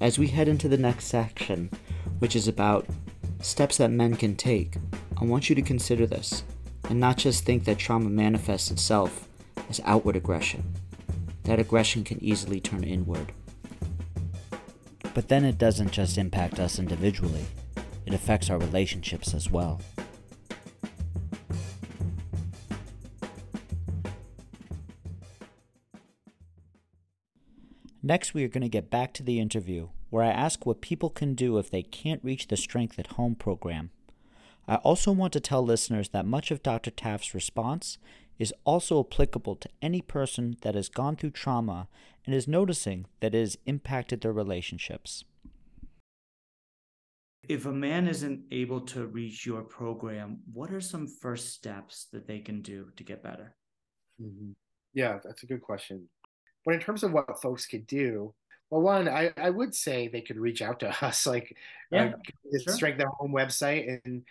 As 0.00 0.18
we 0.18 0.26
head 0.28 0.48
into 0.48 0.68
the 0.68 0.76
next 0.76 1.06
section, 1.06 1.70
which 2.18 2.36
is 2.36 2.48
about 2.48 2.86
steps 3.40 3.78
that 3.78 3.90
men 3.90 4.16
can 4.16 4.36
take, 4.36 4.76
I 5.20 5.24
want 5.24 5.48
you 5.48 5.54
to 5.54 5.62
consider 5.62 6.06
this 6.06 6.44
and 6.88 6.98
not 6.98 7.16
just 7.16 7.44
think 7.44 7.64
that 7.64 7.78
trauma 7.78 8.10
manifests 8.10 8.70
itself 8.70 9.28
as 9.70 9.80
outward 9.84 10.16
aggression. 10.16 10.64
That 11.44 11.58
aggression 11.60 12.04
can 12.04 12.22
easily 12.22 12.60
turn 12.60 12.84
inward. 12.84 13.32
But 15.14 15.28
then 15.28 15.44
it 15.44 15.58
doesn't 15.58 15.92
just 15.92 16.18
impact 16.18 16.58
us 16.58 16.78
individually, 16.78 17.44
it 18.06 18.14
affects 18.14 18.50
our 18.50 18.58
relationships 18.58 19.34
as 19.34 19.50
well. 19.50 19.80
Next, 28.04 28.34
we 28.34 28.42
are 28.42 28.48
going 28.48 28.62
to 28.62 28.68
get 28.68 28.90
back 28.90 29.12
to 29.14 29.22
the 29.22 29.38
interview 29.38 29.88
where 30.10 30.24
I 30.24 30.30
ask 30.30 30.66
what 30.66 30.80
people 30.80 31.08
can 31.08 31.34
do 31.34 31.56
if 31.56 31.70
they 31.70 31.82
can't 31.82 32.22
reach 32.24 32.48
the 32.48 32.56
Strength 32.56 32.98
at 32.98 33.12
Home 33.12 33.36
program. 33.36 33.90
I 34.66 34.76
also 34.76 35.12
want 35.12 35.32
to 35.34 35.40
tell 35.40 35.64
listeners 35.64 36.08
that 36.08 36.26
much 36.26 36.50
of 36.50 36.62
Dr. 36.62 36.90
Taft's 36.90 37.32
response 37.32 37.98
is 38.42 38.52
also 38.64 38.98
applicable 38.98 39.54
to 39.54 39.68
any 39.80 40.00
person 40.00 40.56
that 40.62 40.74
has 40.74 40.88
gone 40.88 41.14
through 41.14 41.30
trauma 41.30 41.86
and 42.26 42.34
is 42.34 42.48
noticing 42.48 43.06
that 43.20 43.36
it 43.36 43.38
has 43.38 43.56
impacted 43.66 44.20
their 44.20 44.32
relationships. 44.32 45.22
If 47.48 47.66
a 47.66 47.72
man 47.72 48.08
isn't 48.08 48.42
able 48.50 48.80
to 48.80 49.06
reach 49.06 49.46
your 49.46 49.62
program, 49.62 50.40
what 50.52 50.72
are 50.72 50.80
some 50.80 51.06
first 51.06 51.54
steps 51.54 52.08
that 52.12 52.26
they 52.26 52.40
can 52.40 52.62
do 52.62 52.88
to 52.96 53.04
get 53.04 53.22
better? 53.22 53.54
Mm-hmm. 54.20 54.50
Yeah, 54.92 55.20
that's 55.22 55.44
a 55.44 55.46
good 55.46 55.62
question. 55.62 56.08
But 56.64 56.74
in 56.74 56.80
terms 56.80 57.04
of 57.04 57.12
what 57.12 57.40
folks 57.40 57.66
could 57.66 57.86
do, 57.86 58.34
well, 58.70 58.80
one, 58.82 59.08
I, 59.08 59.32
I 59.36 59.50
would 59.50 59.72
say 59.72 60.08
they 60.08 60.20
could 60.20 60.36
reach 60.36 60.62
out 60.62 60.80
to 60.80 60.88
us, 61.06 61.28
like 61.28 61.56
yeah, 61.92 62.06
uh, 62.06 62.58
sure. 62.58 62.74
Strength 62.74 63.02
at 63.02 63.06
Home 63.06 63.32
website, 63.32 64.00
and 64.04 64.24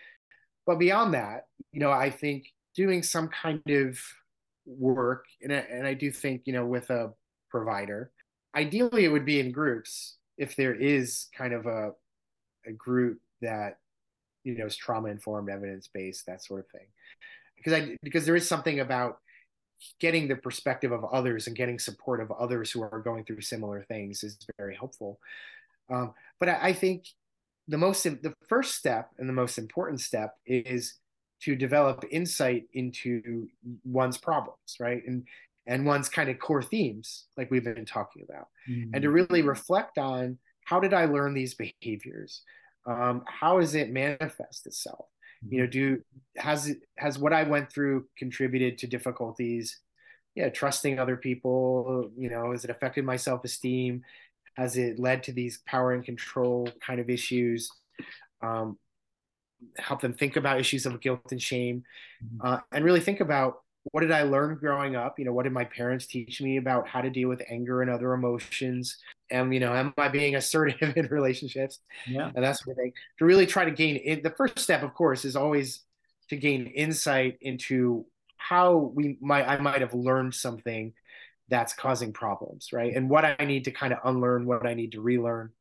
but 0.66 0.80
beyond 0.80 1.14
that, 1.14 1.46
you 1.72 1.80
know, 1.80 1.92
I 1.92 2.10
think 2.10 2.52
doing 2.76 3.04
some 3.04 3.28
kind 3.30 3.62
of 3.70 4.00
work, 4.66 5.26
and 5.42 5.54
I, 5.54 5.58
and 5.58 5.88
I 5.88 5.94
do 5.94 6.12
think 6.12 6.44
you 6.46 6.54
know 6.54 6.66
with 6.66 6.90
a 6.90 7.12
provider, 7.50 8.12
ideally 8.56 9.06
it 9.06 9.10
would 9.10 9.26
be 9.26 9.40
in 9.40 9.52
groups 9.52 10.18
if 10.38 10.56
there 10.56 10.74
is 10.74 11.28
kind 11.38 11.54
of 11.54 11.66
a 11.66 11.92
a 12.66 12.72
group 12.72 13.20
that 13.42 13.80
you 14.44 14.58
know 14.58 14.66
is 14.66 14.76
trauma 14.76 15.10
informed, 15.10 15.50
evidence 15.50 15.90
based, 15.94 16.26
that 16.26 16.44
sort 16.44 16.62
of 16.62 16.68
thing, 16.72 16.88
because 17.58 17.74
I 17.74 17.98
because 18.04 18.26
there 18.26 18.36
is 18.36 18.48
something 18.48 18.80
about 18.80 19.20
getting 20.00 20.28
the 20.28 20.36
perspective 20.36 20.92
of 20.92 21.04
others 21.06 21.48
and 21.48 21.56
getting 21.56 21.80
support 21.80 22.22
of 22.22 22.32
others 22.32 22.72
who 22.72 22.82
are 22.82 23.02
going 23.04 23.24
through 23.24 23.42
similar 23.42 23.84
things 23.84 24.24
is 24.24 24.38
very 24.58 24.76
helpful. 24.76 25.20
Um, 25.90 26.14
but 26.40 26.50
I, 26.50 26.68
I, 26.68 26.74
think 26.74 27.06
the 27.68 27.78
most 27.78 28.04
the 28.04 28.34
first 28.48 28.76
step 28.76 29.10
and 29.18 29.28
the 29.28 29.34
most 29.34 29.58
important 29.58 30.00
step 30.00 30.36
is 30.46 30.96
to 31.44 31.56
develop 31.56 32.04
insight 32.12 32.66
into 32.74 33.48
one's 33.84 34.18
problems, 34.18 34.78
right? 34.80 35.02
And 35.06 35.28
and 35.68 35.86
one's 35.86 36.10
kind 36.10 36.30
of 36.30 36.40
core 36.40 36.64
themes, 36.64 37.26
like 37.38 37.52
we've 37.52 37.64
been 37.64 37.86
talking 37.86 38.24
about, 38.28 38.48
mm-hmm. 38.70 38.92
and 38.94 39.02
to 39.04 39.10
really 39.12 39.42
reflect 39.42 39.98
on 39.98 40.38
how 40.66 40.80
did 40.80 40.94
I 40.94 41.06
learn 41.06 41.34
these 41.34 41.54
behaviors? 41.54 42.42
Um, 42.86 43.24
how 43.28 43.60
does 43.60 43.76
it 43.76 43.92
manifest 43.92 44.66
itself? 44.66 45.06
you 45.50 45.60
know 45.60 45.68
do 45.68 46.00
has 46.38 46.68
it 46.68 46.78
has 46.98 47.18
what 47.18 47.34
i 47.34 47.44
went 47.44 47.72
through 47.72 48.06
contributed 48.18 48.78
to 48.78 48.88
difficulties 48.88 49.80
yeah 50.36 50.50
trusting 50.50 51.00
other 51.00 51.18
people 51.18 52.12
you 52.18 52.30
know 52.30 52.52
has 52.52 52.64
it 52.64 52.70
affected 52.70 53.04
my 53.04 53.16
self-esteem 53.16 54.02
has 54.56 54.78
it 54.78 55.00
led 55.00 55.24
to 55.24 55.32
these 55.32 55.62
power 55.66 55.94
and 55.94 56.06
control 56.06 56.70
kind 56.86 57.00
of 57.00 57.10
issues 57.10 57.70
um, 58.44 58.78
help 59.78 60.02
them 60.02 60.14
think 60.14 60.36
about 60.36 60.60
issues 60.60 60.86
of 60.86 61.00
guilt 61.02 61.32
and 61.32 61.42
shame 61.42 61.84
mm-hmm. 62.24 62.46
uh, 62.46 62.60
and 62.72 62.84
really 62.84 63.00
think 63.00 63.20
about 63.20 63.62
what 63.84 64.02
did 64.02 64.12
i 64.12 64.22
learn 64.24 64.56
growing 64.56 64.96
up? 64.96 65.18
You 65.18 65.26
know 65.26 65.34
what 65.34 65.44
did 65.44 65.54
my 65.54 65.66
parents 65.66 66.06
teach 66.06 66.42
me 66.42 66.58
about 66.58 66.88
how 66.88 67.02
to 67.02 67.10
deal 67.10 67.30
with 67.30 67.42
anger 67.50 67.82
and 67.82 67.90
other 67.90 68.14
emotions? 68.14 68.98
And 69.30 69.54
you 69.54 69.60
know 69.60 69.74
am 69.74 69.94
i 69.98 70.08
being 70.08 70.36
assertive 70.42 70.96
in 70.96 71.08
relationships? 71.08 71.80
Yeah. 72.08 72.32
And 72.36 72.44
that's 72.44 72.66
what 72.66 72.78
they 72.78 72.94
to 73.20 73.26
really 73.26 73.46
try 73.46 73.66
to 73.66 73.72
gain 73.72 74.00
it 74.04 74.24
the 74.24 74.30
first 74.32 74.60
step 74.60 74.84
of 74.84 74.94
course 74.94 75.26
is 75.26 75.36
always 75.36 75.82
to 76.30 76.36
gain 76.36 76.68
insight 76.68 77.38
into 77.42 78.06
how 78.38 78.92
we 78.94 79.18
might 79.22 79.48
i 79.48 79.58
might 79.58 79.82
have 79.82 79.94
learned 79.94 80.34
something 80.34 80.94
that's 81.50 81.74
causing 81.74 82.14
problems 82.14 82.72
right? 82.72 82.96
And 82.96 83.10
what 83.10 83.26
i 83.26 83.46
need 83.46 83.66
to 83.66 83.72
kind 83.72 83.94
of 83.94 84.00
unlearn 84.06 84.46
what 84.46 84.66
i 84.66 84.74
need 84.74 84.92
to 84.94 85.02
relearn 85.02 85.52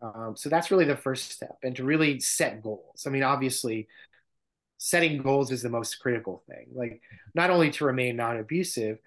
um, 0.00 0.34
so 0.36 0.48
that's 0.48 0.70
really 0.70 0.84
the 0.84 0.96
first 0.96 1.32
step 1.32 1.56
and 1.62 1.76
to 1.76 1.84
really 1.84 2.20
set 2.20 2.62
goals 2.62 3.04
i 3.06 3.10
mean 3.10 3.22
obviously 3.22 3.88
setting 4.78 5.20
goals 5.20 5.50
is 5.50 5.62
the 5.62 5.68
most 5.68 5.96
critical 5.96 6.42
thing 6.48 6.66
like 6.72 7.00
not 7.34 7.50
only 7.50 7.70
to 7.70 7.84
remain 7.84 8.16
non-abusive 8.16 8.98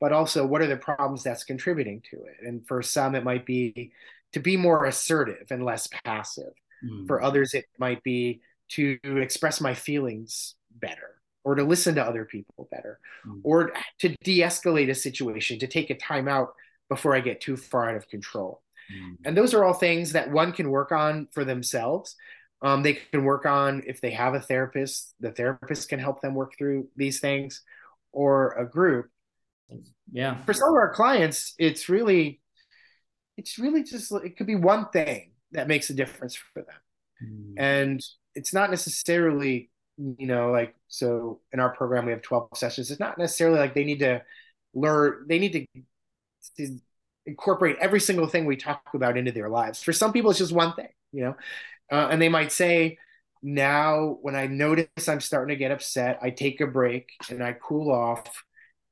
but 0.00 0.12
also 0.12 0.44
what 0.44 0.60
are 0.60 0.66
the 0.66 0.76
problems 0.76 1.22
that's 1.22 1.44
contributing 1.44 2.02
to 2.10 2.16
it 2.16 2.46
and 2.46 2.66
for 2.66 2.82
some 2.82 3.14
it 3.14 3.24
might 3.24 3.46
be 3.46 3.92
to 4.32 4.40
be 4.40 4.56
more 4.56 4.86
assertive 4.86 5.46
and 5.50 5.64
less 5.64 5.88
passive 6.04 6.52
mm. 6.84 7.06
for 7.06 7.22
others 7.22 7.54
it 7.54 7.66
might 7.78 8.02
be 8.02 8.40
to 8.68 8.98
express 9.04 9.60
my 9.60 9.74
feelings 9.74 10.54
better 10.80 11.16
or 11.44 11.54
to 11.54 11.64
listen 11.64 11.94
to 11.94 12.04
other 12.04 12.24
people 12.24 12.68
better 12.70 12.98
mm. 13.26 13.40
or 13.44 13.72
to 13.98 14.14
de-escalate 14.24 14.90
a 14.90 14.94
situation 14.94 15.58
to 15.60 15.66
take 15.68 15.90
a 15.90 15.96
time 15.96 16.26
out 16.26 16.54
before 16.88 17.14
i 17.14 17.20
get 17.20 17.40
too 17.40 17.56
far 17.56 17.88
out 17.88 17.96
of 17.96 18.08
control 18.08 18.62
mm. 18.92 19.16
and 19.24 19.36
those 19.36 19.54
are 19.54 19.64
all 19.64 19.72
things 19.72 20.12
that 20.12 20.30
one 20.30 20.52
can 20.52 20.70
work 20.70 20.92
on 20.92 21.28
for 21.32 21.44
themselves. 21.44 22.16
Um, 22.62 22.82
they 22.82 22.94
can 22.94 23.24
work 23.24 23.46
on 23.46 23.82
if 23.86 24.00
they 24.00 24.10
have 24.10 24.34
a 24.34 24.40
therapist 24.40 25.14
the 25.20 25.32
therapist 25.32 25.88
can 25.88 25.98
help 25.98 26.20
them 26.20 26.34
work 26.34 26.52
through 26.58 26.88
these 26.96 27.20
things 27.20 27.62
or 28.12 28.52
a 28.52 28.68
group. 28.68 29.10
Yeah. 30.12 30.44
For 30.44 30.52
some 30.52 30.68
of 30.68 30.74
our 30.74 30.92
clients 30.92 31.54
it's 31.58 31.88
really 31.88 32.40
it's 33.36 33.58
really 33.58 33.82
just 33.82 34.12
it 34.12 34.36
could 34.36 34.46
be 34.46 34.56
one 34.56 34.88
thing 34.90 35.32
that 35.52 35.68
makes 35.68 35.90
a 35.90 35.94
difference 35.94 36.36
for 36.36 36.62
them. 36.62 36.76
Mm. 37.22 37.54
and 37.58 38.00
it's 38.34 38.54
not 38.54 38.70
necessarily 38.70 39.70
you 39.98 40.26
know 40.26 40.50
like 40.50 40.74
so 40.88 41.40
in 41.52 41.60
our 41.60 41.74
program 41.74 42.06
we 42.06 42.12
have 42.12 42.22
12 42.22 42.48
sessions. 42.54 42.90
It's 42.90 43.00
not 43.00 43.18
necessarily 43.18 43.58
like 43.58 43.74
they 43.74 43.84
need 43.84 44.00
to 44.00 44.22
learn 44.74 45.24
they 45.28 45.38
need 45.38 45.52
to, 45.52 45.82
to 46.56 46.78
incorporate 47.26 47.76
every 47.80 48.00
single 48.00 48.26
thing 48.26 48.46
we 48.46 48.56
talk 48.56 48.82
about 48.94 49.16
into 49.16 49.32
their 49.32 49.48
lives 49.48 49.82
for 49.82 49.92
some 49.92 50.12
people 50.12 50.30
it's 50.30 50.38
just 50.38 50.52
one 50.52 50.74
thing 50.74 50.88
you 51.12 51.22
know 51.22 51.36
uh, 51.90 52.08
and 52.10 52.22
they 52.22 52.28
might 52.28 52.52
say, 52.52 52.98
now 53.42 54.18
when 54.22 54.36
I 54.36 54.46
notice 54.46 55.08
I'm 55.08 55.20
starting 55.20 55.54
to 55.54 55.58
get 55.58 55.72
upset, 55.72 56.18
I 56.22 56.30
take 56.30 56.60
a 56.60 56.66
break 56.66 57.10
and 57.30 57.42
I 57.42 57.54
cool 57.54 57.90
off 57.90 58.44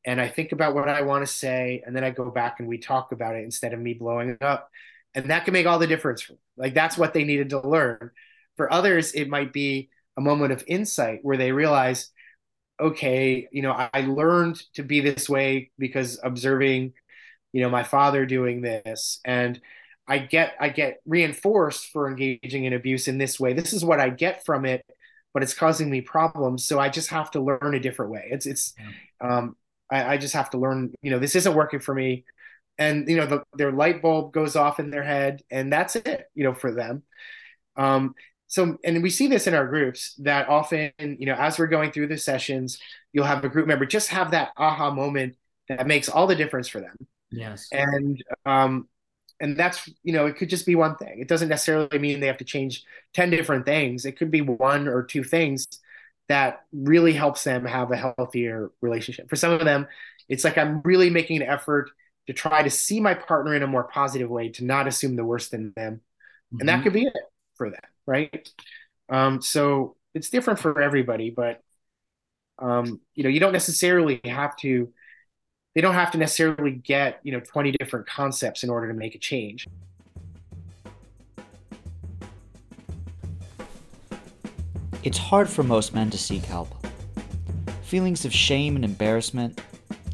and 0.05 0.21
I 0.21 0.29
think 0.29 0.53
about 0.53 0.75
what 0.75 0.89
I 0.89 1.03
want 1.03 1.27
to 1.27 1.33
say. 1.33 1.83
And 1.87 1.95
then 1.95 2.03
I 2.03 2.11
go 2.11 2.31
back 2.31 2.59
and 2.59 2.69
we 2.69 2.79
talk 2.79 3.13
about 3.13 3.37
it 3.37 3.45
instead 3.45 3.73
of 3.73 3.81
me 3.81 3.95
blowing 3.95 4.37
up. 4.41 4.71
And 5.15 5.31
that 5.31 5.45
can 5.45 5.53
make 5.53 5.67
all 5.67 5.79
the 5.79 5.87
difference. 5.87 6.31
Like 6.57 6.75
that's 6.75 6.99
what 6.99 7.13
they 7.13 7.25
needed 7.25 7.51
to 7.51 7.67
learn. 7.67 8.11
For 8.57 8.73
others, 8.73 9.13
it 9.13 9.29
might 9.29 9.53
be 9.53 9.91
a 10.17 10.21
moment 10.21 10.53
of 10.53 10.65
insight 10.67 11.21
where 11.23 11.37
they 11.37 11.53
realize, 11.53 12.11
okay, 12.81 13.49
you 13.53 13.63
know, 13.63 13.73
I 13.73 14.01
learned 14.01 14.61
to 14.75 14.83
be 14.83 15.01
this 15.01 15.29
way 15.29 15.71
because 15.79 16.19
observing, 16.23 16.95
you 17.53 17.63
know, 17.63 17.71
my 17.71 17.83
father 17.83 18.27
doing 18.27 18.61
this. 18.61 19.21
And 19.25 19.61
I 20.07 20.19
get 20.19 20.55
I 20.59 20.71
get 20.71 21.01
reinforced 21.07 21.91
for 21.93 22.09
engaging 22.09 22.65
in 22.65 22.73
abuse 22.73 23.09
in 23.09 23.19
this 23.19 23.39
way. 23.39 23.53
This 23.53 23.73
is 23.73 23.85
what 23.85 24.01
I 24.01 24.09
get 24.09 24.45
from 24.45 24.65
it, 24.65 24.85
but 25.35 25.43
it's 25.43 25.55
causing 25.55 25.91
me 25.91 26.01
problems. 26.01 26.65
So 26.65 26.81
I 26.81 26.89
just 26.89 27.11
have 27.11 27.31
to 27.33 27.41
learn 27.41 27.75
a 27.75 27.81
different 27.81 28.13
way. 28.13 28.27
It's 28.31 28.47
it's 28.47 28.75
um, 29.21 29.55
I, 29.91 30.15
I, 30.15 30.17
just 30.17 30.35
have 30.35 30.51
to 30.51 30.59
learn. 30.59 30.95
You 31.03 31.11
know, 31.11 31.19
this 31.19 31.37
isn't 31.37 31.55
working 31.55 31.81
for 31.81 31.95
me, 31.95 32.25
and 32.79 33.07
you 33.09 33.17
know 33.17 33.27
the, 33.27 33.43
their 33.57 33.73
light 33.73 34.01
bulb 34.01 34.33
goes 34.33 34.57
off 34.57 34.81
in 34.81 34.91
their 34.91 35.03
head, 35.03 35.43
and 35.51 35.71
that's 35.71 35.97
it. 35.97 36.25
You 36.35 36.45
know, 36.45 36.55
for 36.55 36.73
them. 36.73 37.03
Um, 37.77 38.15
so 38.47 38.79
and 38.83 39.03
we 39.03 39.11
see 39.11 39.27
this 39.29 39.47
in 39.47 39.55
our 39.55 39.67
groups 39.67 40.15
that 40.21 40.49
often 40.49 40.93
you 40.99 41.27
know 41.27 41.35
as 41.35 41.59
we're 41.59 41.67
going 41.67 41.93
through 41.93 42.09
the 42.09 42.17
sessions, 42.17 42.79
you'll 43.13 43.27
have 43.27 43.45
a 43.45 43.49
group 43.51 43.67
member 43.67 43.85
just 43.85 44.09
have 44.09 44.31
that 44.31 44.53
aha 44.57 44.91
moment 44.91 45.37
that 45.69 45.87
makes 45.87 46.09
all 46.09 46.27
the 46.27 46.35
difference 46.35 46.69
for 46.69 46.81
them. 46.81 46.97
Yes. 47.31 47.69
And 47.73 48.23
um, 48.47 48.89
and 49.41 49.57
that's 49.57 49.89
you 50.03 50.13
know 50.13 50.27
it 50.27 50.37
could 50.37 50.51
just 50.51 50.67
be 50.67 50.75
one 50.75 50.97
thing 50.97 51.19
it 51.19 51.29
doesn't 51.29 51.49
necessarily 51.49 51.99
mean 51.99 52.21
they 52.21 52.27
have 52.27 52.39
to 52.39 52.45
change 52.45 52.85
10 53.15 53.31
different 53.31 53.65
things 53.65 54.05
it 54.05 54.19
could 54.19 54.31
be 54.31 54.41
one 54.41 54.89
or 54.89 55.03
two 55.03 55.25
things 55.25 55.67
that 56.29 56.65
really 56.73 57.13
helps 57.13 57.45
them 57.45 57.65
have 57.65 57.91
a 57.91 57.97
healthier 57.97 58.71
relationship 58.81 59.29
for 59.29 59.37
some 59.37 59.53
of 59.53 59.65
them 59.65 59.87
it's 60.29 60.45
like 60.45 60.59
i'm 60.59 60.81
really 60.83 61.11
making 61.11 61.43
an 61.43 61.49
effort 61.49 61.91
to 62.27 62.33
try 62.33 62.63
to 62.63 62.71
see 62.71 63.01
my 63.01 63.15
partner 63.15 63.55
in 63.55 63.63
a 63.63 63.67
more 63.67 63.85
positive 63.85 64.29
way 64.29 64.49
to 64.51 64.65
not 64.65 64.87
assume 64.87 65.17
the 65.17 65.25
worst 65.25 65.55
in 65.55 65.73
them 65.77 65.95
mm-hmm. 65.95 66.61
and 66.61 66.69
that 66.69 66.77
mm-hmm. 66.77 66.85
could 66.85 66.93
be 66.93 67.05
it 67.05 67.15
for 67.57 67.71
them 67.71 67.81
right 68.07 68.51
um, 69.11 69.41
so 69.41 69.97
it's 70.15 70.29
different 70.29 70.59
for 70.59 70.81
everybody 70.81 71.31
but 71.31 71.63
um, 72.59 73.01
you 73.15 73.23
know 73.23 73.31
you 73.31 73.41
don't 73.41 73.53
necessarily 73.53 74.21
have 74.25 74.57
to 74.57 74.93
they 75.79 75.83
don't 75.83 75.95
have 75.95 76.11
to 76.11 76.19
necessarily 76.19 76.73
get 76.73 77.21
you 77.23 77.31
know 77.31 77.39
20 77.39 77.71
different 77.71 78.05
concepts 78.05 78.65
in 78.65 78.69
order 78.69 78.89
to 78.89 78.95
make 78.95 79.15
a 79.15 79.19
change. 79.19 79.69
It's 85.05 85.19
hard 85.19 85.49
for 85.49 85.63
most 85.63 85.95
men 85.95 86.11
to 86.11 86.19
seek 86.19 86.43
help. 86.43 86.75
Feelings 87.83 88.25
of 88.25 88.33
shame 88.33 88.75
and 88.75 88.85
embarrassment 88.85 89.61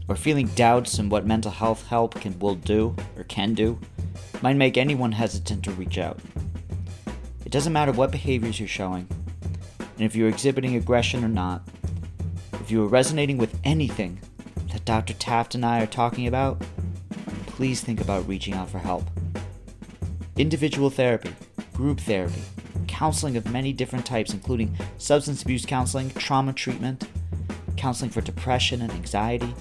or 0.07 0.17
feeling 0.17 0.49
doubts 0.49 0.99
in 0.99 1.09
what 1.09 1.25
mental 1.25 1.51
health 1.51 1.87
help 1.87 2.15
can 2.21 2.39
will 2.41 2.57
do 2.57 2.95
or 3.17 3.25
can 3.25 3.55
do 3.55 3.81
might 4.43 4.57
make 4.57 4.77
anyone 4.77 5.13
hesitant 5.13 5.65
to 5.65 5.71
reach 5.71 5.97
out. 5.97 6.21
It 7.47 7.53
doesn't 7.53 7.73
matter 7.73 7.93
what 7.93 8.11
behaviors 8.11 8.61
you're 8.61 8.69
showing 8.69 9.09
and 9.81 10.03
if 10.05 10.15
you're 10.15 10.29
exhibiting 10.29 10.77
aggression 10.77 11.25
or 11.25 11.29
not 11.29 11.67
if 12.61 12.71
you 12.71 12.85
are 12.85 12.87
resonating 12.87 13.39
with 13.39 13.59
anything 13.65 14.21
Dr. 14.85 15.15
Taft 15.15 15.55
and 15.55 15.65
I 15.65 15.81
are 15.83 15.87
talking 15.87 16.27
about, 16.27 16.63
please 17.47 17.81
think 17.81 18.01
about 18.01 18.29
reaching 18.29 18.55
out 18.55 18.69
for 18.69 18.79
help. 18.79 19.05
individual 20.37 20.91
therapy, 20.91 21.35
group 21.75 22.01
therapy, 22.01 22.43
counseling 22.87 23.37
of 23.37 23.51
many 23.51 23.73
different 23.73 24.05
types, 24.05 24.33
including 24.33 24.77
substance 24.99 25.43
abuse 25.43 25.65
counseling, 25.65 26.11
trauma 26.11 26.53
treatment, 26.53 27.09
counseling 27.77 28.11
for 28.11 28.21
depression 28.21 28.83
and 28.83 28.93
anxiety, 28.93 29.55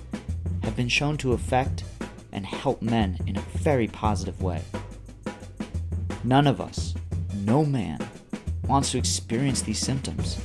have 0.64 0.76
been 0.76 0.88
shown 0.88 1.18
to 1.18 1.34
affect 1.34 1.84
and 2.32 2.46
help 2.46 2.82
men 2.82 3.18
in 3.28 3.38
a 3.38 3.42
very 3.58 3.88
positive 3.88 4.42
way. 4.42 4.62
None 6.24 6.48
of 6.48 6.60
us, 6.60 6.94
no 7.44 7.66
man, 7.66 8.00
wants 8.68 8.92
to 8.92 8.98
experience 8.98 9.62
these 9.62 9.80
symptoms. 9.80 10.40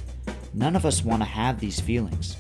None 0.52 0.76
of 0.76 0.84
us 0.84 1.04
want 1.04 1.22
to 1.22 1.28
have 1.28 1.60
these 1.60 1.80
feelings. 1.80 2.36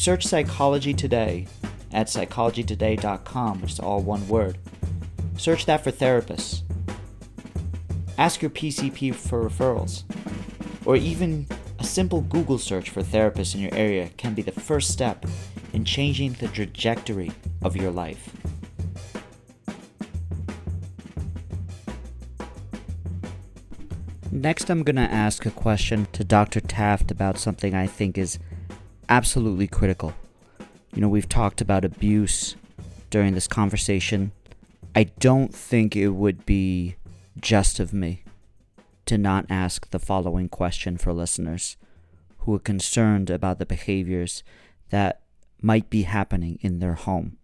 Search 0.00 0.26
Psychology 0.26 0.94
Today 0.94 1.46
at 1.92 2.06
psychologytoday.com, 2.06 3.60
which 3.60 3.72
is 3.72 3.80
all 3.80 4.00
one 4.00 4.26
word. 4.28 4.56
Search 5.36 5.66
that 5.66 5.84
for 5.84 5.92
therapists. 5.92 6.62
Ask 8.16 8.40
your 8.40 8.50
PCP 8.50 9.14
for 9.14 9.46
referrals. 9.46 10.04
Or 10.86 10.96
even 10.96 11.46
a 11.78 11.84
simple 11.84 12.22
Google 12.22 12.56
search 12.56 12.88
for 12.88 13.02
therapists 13.02 13.54
in 13.54 13.60
your 13.60 13.74
area 13.74 14.08
can 14.16 14.32
be 14.32 14.40
the 14.40 14.52
first 14.52 14.90
step 14.90 15.26
in 15.74 15.84
changing 15.84 16.32
the 16.32 16.48
trajectory 16.48 17.30
of 17.60 17.76
your 17.76 17.90
life. 17.90 18.34
Next, 24.32 24.70
I'm 24.70 24.82
going 24.82 24.96
to 24.96 25.02
ask 25.02 25.44
a 25.44 25.50
question 25.50 26.06
to 26.12 26.24
Dr. 26.24 26.60
Taft 26.60 27.10
about 27.10 27.36
something 27.36 27.74
I 27.74 27.86
think 27.86 28.16
is 28.16 28.38
absolutely 29.10 29.66
critical. 29.66 30.14
You 30.94 31.02
know, 31.02 31.08
we've 31.08 31.28
talked 31.28 31.60
about 31.60 31.84
abuse 31.84 32.54
during 33.10 33.34
this 33.34 33.48
conversation. 33.48 34.32
I 34.94 35.04
don't 35.04 35.54
think 35.54 35.94
it 35.94 36.10
would 36.10 36.46
be 36.46 36.96
just 37.38 37.80
of 37.80 37.92
me 37.92 38.22
to 39.06 39.18
not 39.18 39.46
ask 39.50 39.90
the 39.90 39.98
following 39.98 40.48
question 40.48 40.96
for 40.96 41.12
listeners 41.12 41.76
who 42.38 42.54
are 42.54 42.60
concerned 42.60 43.28
about 43.28 43.58
the 43.58 43.66
behaviors 43.66 44.42
that 44.90 45.20
might 45.60 45.90
be 45.90 46.02
happening 46.02 46.58
in 46.62 46.78
their 46.78 46.94
home. 46.94 47.36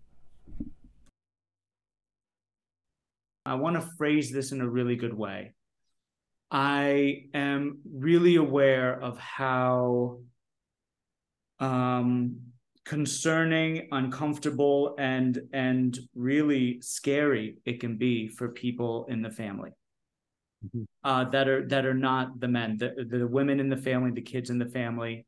I 3.45 3.55
want 3.55 3.77
to 3.77 3.89
phrase 3.97 4.33
this 4.33 4.53
in 4.53 4.61
a 4.61 4.69
really 4.69 4.97
good 4.97 5.15
way. 5.15 5.55
I 6.51 7.27
am 7.35 7.81
really 7.93 8.37
aware 8.37 9.01
of 9.01 9.19
how 9.19 10.21
um, 11.61 12.37
concerning, 12.85 13.89
uncomfortable, 13.93 14.95
and 14.99 15.41
and 15.53 15.99
really 16.15 16.81
scary 16.81 17.59
it 17.65 17.81
can 17.81 17.97
be 17.97 18.29
for 18.29 18.49
people 18.49 19.07
in 19.09 19.23
the 19.23 19.31
family 19.31 19.71
mm-hmm. 20.65 20.85
uh, 21.05 21.25
that 21.31 21.49
are 21.49 21.67
that 21.69 21.85
are 21.87 21.95
not 21.95 22.39
the 22.41 22.49
men, 22.49 22.77
the, 22.79 23.07
the 23.09 23.27
women 23.27 23.61
in 23.61 23.69
the 23.69 23.77
family, 23.77 24.11
the 24.11 24.23
kids 24.23 24.51
in 24.51 24.59
the 24.59 24.67
family. 24.67 25.27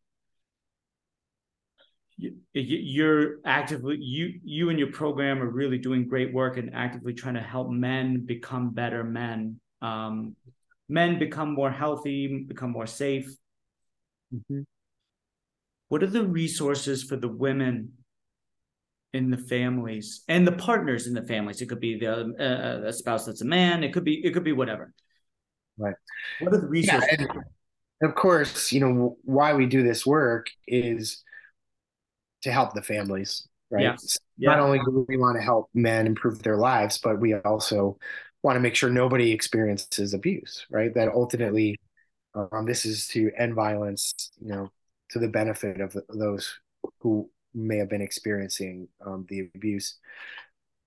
You, 2.16 2.35
you're 2.53 3.37
actively 3.45 3.97
you 4.01 4.41
you 4.43 4.70
and 4.70 4.79
your 4.79 4.91
program 4.91 5.41
are 5.41 5.49
really 5.49 5.79
doing 5.79 6.09
great 6.09 6.33
work 6.33 6.57
and 6.57 6.74
actively 6.74 7.14
trying 7.14 7.35
to 7.35 7.41
help 7.41 7.70
men 7.70 8.26
become 8.26 8.70
better 8.70 9.05
men 9.05 9.61
um, 9.81 10.35
men 10.89 11.18
become 11.18 11.55
more 11.55 11.70
healthy, 11.70 12.45
become 12.45 12.70
more 12.70 12.87
safe. 12.87 13.35
Mm-hmm. 14.35 14.62
What 15.89 16.03
are 16.03 16.09
the 16.09 16.26
resources 16.26 17.03
for 17.03 17.16
the 17.16 17.28
women 17.28 17.93
in 19.14 19.30
the 19.30 19.39
families 19.39 20.22
and 20.28 20.47
the 20.47 20.53
partners 20.53 21.07
in 21.07 21.14
the 21.14 21.26
families? 21.26 21.62
It 21.62 21.66
could 21.66 21.80
be 21.80 21.99
the 21.99 22.34
uh, 22.39 22.89
a 22.89 22.93
spouse 22.93 23.24
that's 23.24 23.41
a 23.41 23.47
man. 23.47 23.82
It 23.82 23.93
could 23.93 24.05
be 24.05 24.24
it 24.24 24.32
could 24.32 24.45
be 24.45 24.53
whatever. 24.53 24.93
Right. 25.78 25.95
What 26.41 26.53
are 26.53 26.61
the 26.61 26.66
resources? 26.66 27.09
Yeah, 27.18 27.26
of 28.03 28.14
course, 28.14 28.72
you 28.72 28.80
know 28.80 29.16
why 29.24 29.55
we 29.55 29.66
do 29.66 29.82
this 29.82 30.05
work 30.05 30.49
is 30.66 31.22
to 32.43 32.53
help 32.53 32.74
the 32.74 32.82
families, 32.82 33.49
right? 33.70 33.82
Yeah. 33.82 33.97
yeah. 34.36 34.51
Not 34.51 34.61
only 34.61 34.78
do 34.78 35.07
we 35.09 35.16
want 35.16 35.36
to 35.36 35.43
help 35.43 35.70
men 35.74 36.07
improve 36.07 36.43
their 36.43 36.57
lives, 36.57 36.99
but 36.99 37.20
we 37.20 37.34
also 37.34 37.99
want 38.43 38.57
to 38.57 38.61
make 38.61 38.74
sure 38.74 38.91
nobody 38.91 39.32
experiences 39.32 40.14
abuse, 40.14 40.64
right? 40.70 40.95
That 40.95 41.09
ultimately, 41.09 41.80
um, 42.34 42.66
this 42.66 42.86
is 42.86 43.09
to 43.09 43.30
end 43.36 43.55
violence, 43.55 44.30
you 44.41 44.49
know, 44.49 44.70
to 45.11 45.19
the 45.19 45.29
benefit 45.29 45.81
of 45.81 45.97
those 46.09 46.59
who 47.01 47.31
may 47.55 47.79
have 47.79 47.89
been 47.89 48.03
experiencing 48.03 48.89
um, 49.05 49.27
the 49.29 49.49
abuse. 49.55 49.99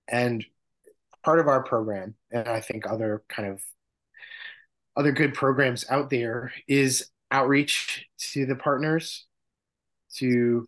And 0.08 0.44
part 1.24 1.38
of 1.38 1.48
our 1.48 1.62
program, 1.62 2.14
and 2.30 2.48
I 2.48 2.60
think 2.60 2.86
other 2.86 3.22
kind 3.28 3.48
of 3.48 3.62
other 4.96 5.12
good 5.12 5.34
programs 5.34 5.86
out 5.88 6.10
there, 6.10 6.52
is 6.68 7.10
outreach 7.30 8.06
to 8.32 8.44
the 8.44 8.56
partners 8.56 9.26
to 10.16 10.66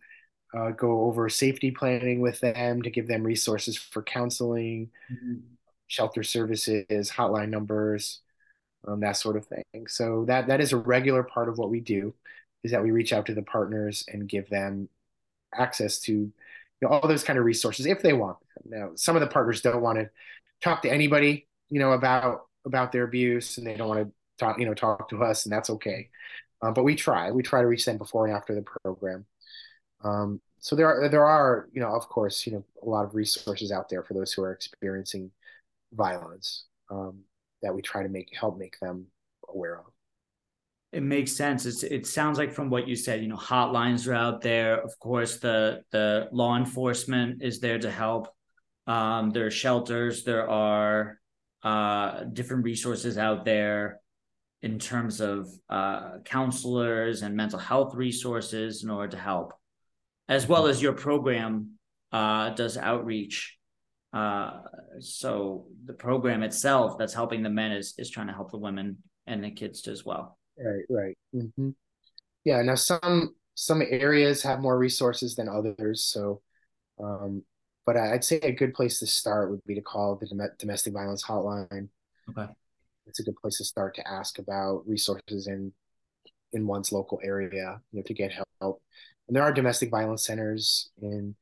uh, 0.57 0.71
go 0.71 1.03
over 1.03 1.29
safety 1.29 1.69
planning 1.69 2.21
with 2.21 2.39
them, 2.39 2.81
to 2.81 2.89
give 2.89 3.07
them 3.07 3.23
resources 3.23 3.77
for 3.77 4.01
counseling. 4.01 4.89
Mm-hmm 5.11 5.55
shelter 5.87 6.23
services, 6.23 7.11
hotline 7.11 7.49
numbers, 7.49 8.21
um, 8.87 8.99
that 8.99 9.17
sort 9.17 9.37
of 9.37 9.45
thing. 9.45 9.87
So 9.87 10.25
that 10.27 10.47
that 10.47 10.61
is 10.61 10.73
a 10.73 10.77
regular 10.77 11.23
part 11.23 11.49
of 11.49 11.57
what 11.57 11.69
we 11.69 11.79
do, 11.79 12.13
is 12.65 12.71
that 12.71 12.83
we 12.83 12.91
reach 12.91 13.13
out 13.13 13.27
to 13.27 13.35
the 13.35 13.43
partners 13.43 14.03
and 14.11 14.27
give 14.27 14.49
them 14.49 14.89
access 15.53 15.99
to 15.99 16.11
you 16.13 16.33
know, 16.81 16.89
all 16.89 17.07
those 17.07 17.23
kind 17.23 17.37
of 17.37 17.45
resources 17.45 17.85
if 17.85 18.01
they 18.01 18.13
want. 18.13 18.37
Now, 18.65 18.91
some 18.95 19.15
of 19.15 19.21
the 19.21 19.27
partners 19.27 19.61
don't 19.61 19.81
want 19.81 19.99
to 19.99 20.09
talk 20.61 20.81
to 20.81 20.91
anybody, 20.91 21.47
you 21.69 21.79
know, 21.79 21.91
about 21.91 22.47
about 22.65 22.91
their 22.91 23.03
abuse, 23.03 23.59
and 23.59 23.67
they 23.67 23.75
don't 23.77 23.87
want 23.87 24.07
to 24.07 24.11
talk, 24.39 24.59
you 24.59 24.65
know, 24.65 24.73
talk 24.73 25.07
to 25.09 25.23
us, 25.23 25.45
and 25.45 25.53
that's 25.53 25.69
okay. 25.69 26.09
Um, 26.63 26.73
but 26.73 26.83
we 26.83 26.95
try. 26.95 27.29
We 27.29 27.43
try 27.43 27.61
to 27.61 27.67
reach 27.67 27.85
them 27.85 27.99
before 27.99 28.25
and 28.25 28.35
after 28.35 28.55
the 28.55 28.65
program. 28.83 29.25
Um, 30.03 30.41
so 30.59 30.75
there 30.75 30.87
are 30.87 31.07
there 31.07 31.25
are 31.25 31.69
you 31.71 31.81
know 31.81 31.93
of 31.93 32.09
course 32.09 32.47
you 32.47 32.53
know 32.53 32.65
a 32.81 32.89
lot 32.89 33.05
of 33.05 33.13
resources 33.13 33.71
out 33.71 33.87
there 33.89 34.01
for 34.01 34.15
those 34.15 34.33
who 34.33 34.41
are 34.41 34.51
experiencing 34.51 35.29
violence 35.93 36.65
um, 36.89 37.19
that 37.61 37.75
we 37.75 37.83
try 37.83 38.01
to 38.01 38.09
make 38.09 38.35
help 38.35 38.57
make 38.57 38.79
them 38.79 39.05
aware 39.47 39.77
of. 39.77 39.94
It 40.95 41.03
makes 41.03 41.33
sense. 41.33 41.65
It's, 41.65 41.83
it 41.83 42.07
sounds 42.07 42.37
like 42.37 42.53
from 42.53 42.69
what 42.69 42.87
you 42.87 42.95
said, 42.95 43.21
you 43.21 43.27
know, 43.27 43.35
hotlines 43.35 44.07
are 44.07 44.13
out 44.13 44.41
there. 44.41 44.81
Of 44.81 44.97
course, 44.99 45.39
the 45.39 45.81
the 45.91 46.29
law 46.31 46.55
enforcement 46.55 47.43
is 47.43 47.59
there 47.59 47.79
to 47.79 47.91
help. 47.91 48.29
Um, 48.87 49.31
there 49.31 49.45
are 49.45 49.51
shelters. 49.51 50.23
There 50.23 50.49
are 50.49 51.19
uh, 51.63 52.23
different 52.23 52.63
resources 52.63 53.17
out 53.17 53.43
there 53.43 53.99
in 54.61 54.79
terms 54.79 55.19
of 55.19 55.49
uh, 55.69 56.19
counselors 56.23 57.21
and 57.23 57.35
mental 57.35 57.59
health 57.59 57.93
resources 57.93 58.83
in 58.83 58.89
order 58.89 59.11
to 59.11 59.21
help, 59.21 59.53
as 60.29 60.47
well 60.47 60.65
as 60.67 60.81
your 60.81 60.93
program 60.93 61.77
uh, 62.11 62.51
does 62.51 62.77
outreach 62.77 63.57
uh, 64.15 64.61
so 65.01 65.67
the 65.83 65.93
program 65.93 66.41
itself 66.41 66.97
that's 66.97 67.13
helping 67.13 67.43
the 67.43 67.49
men 67.49 67.73
is 67.73 67.93
is 67.97 68.09
trying 68.09 68.27
to 68.27 68.33
help 68.33 68.49
the 68.49 68.57
women 68.57 68.97
and 69.27 69.43
the 69.43 69.51
kids 69.51 69.85
as 69.89 70.05
well. 70.05 70.37
Right, 70.57 70.85
right. 70.89 71.17
Mm-hmm. 71.33 71.69
Yeah. 72.43 72.61
Now 72.61 72.75
some 72.75 73.35
some 73.55 73.81
areas 73.81 74.43
have 74.43 74.59
more 74.59 74.77
resources 74.77 75.35
than 75.35 75.49
others, 75.49 76.03
so. 76.03 76.41
Um, 77.01 77.43
but 77.85 77.97
I'd 77.97 78.23
say 78.23 78.37
a 78.37 78.51
good 78.51 78.73
place 78.73 78.97
to 78.99 79.05
start 79.05 79.51
would 79.51 79.63
be 79.67 79.75
to 79.75 79.81
call 79.81 80.15
the 80.15 80.49
domestic 80.57 80.93
violence 80.93 81.23
hotline. 81.23 81.89
Okay. 82.29 82.51
It's 83.05 83.19
a 83.19 83.23
good 83.23 83.35
place 83.35 83.57
to 83.59 83.63
start 83.63 83.95
to 83.95 84.07
ask 84.07 84.39
about 84.39 84.87
resources 84.87 85.47
in 85.47 85.71
in 86.53 86.65
one's 86.65 86.91
local 86.91 87.19
area, 87.23 87.79
you 87.91 87.99
know, 87.99 88.03
to 88.03 88.13
get 88.13 88.31
help. 88.59 88.81
And 89.27 89.35
there 89.35 89.43
are 89.43 89.51
domestic 89.53 89.91
violence 89.91 90.25
centers 90.25 90.89
in 91.01 91.35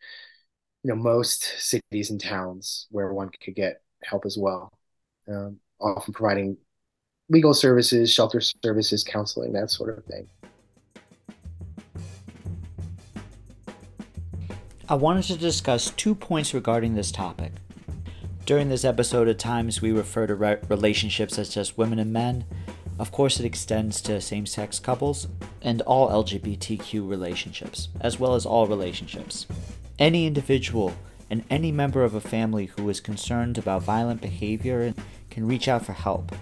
you 0.84 0.90
know 0.90 0.96
most 0.96 1.44
cities 1.58 2.10
and 2.10 2.20
towns 2.20 2.88
where 2.92 3.14
one 3.14 3.30
could 3.44 3.56
get 3.56 3.82
help 4.04 4.26
as 4.26 4.38
well 4.38 4.70
um, 5.30 5.58
often 5.80 6.14
providing 6.14 6.58
legal 7.30 7.54
services 7.54 8.12
shelter 8.12 8.42
services 8.42 9.04
counseling 9.04 9.54
that 9.54 9.72
sort 9.72 9.98
of 9.98 10.04
thing. 10.06 10.28
I 14.90 14.96
wanted 14.96 15.24
to 15.24 15.38
discuss 15.38 15.92
two 15.92 16.14
points 16.14 16.54
regarding 16.54 16.96
this 16.96 17.12
topic. 17.12 17.54
During 18.46 18.68
this 18.68 18.84
episode 18.84 19.30
at 19.30 19.40
times 19.40 19.82
we 19.82 19.94
refer 19.94 20.28
to 20.28 20.36
re- 20.36 20.58
relationships 20.68 21.40
as 21.40 21.54
just 21.54 21.78
women 21.78 22.00
and 22.00 22.12
men. 22.12 22.46
Of 23.00 23.12
course 23.12 23.40
it 23.40 23.46
extends 23.46 24.02
to 24.02 24.20
same-sex 24.20 24.80
couples 24.80 25.28
and 25.62 25.82
all 25.84 26.10
lgbtq 26.10 27.10
relationships 27.10 27.88
as 28.02 28.20
well 28.20 28.36
as 28.36 28.46
all 28.46 28.68
relationships. 28.68 29.48
Any 29.98 30.28
individual 30.28 30.94
and 31.30 31.46
any 31.50 31.72
member 31.72 32.04
of 32.04 32.14
a 32.14 32.22
family 32.22 32.66
who 32.66 32.90
is 32.90 33.00
concerned 33.00 33.58
about 33.58 33.84
violent 33.84 34.22
behavior 34.22 34.94
can 35.30 35.48
reach 35.48 35.68
out 35.70 35.86
for 35.86 35.94
help. 35.94 36.34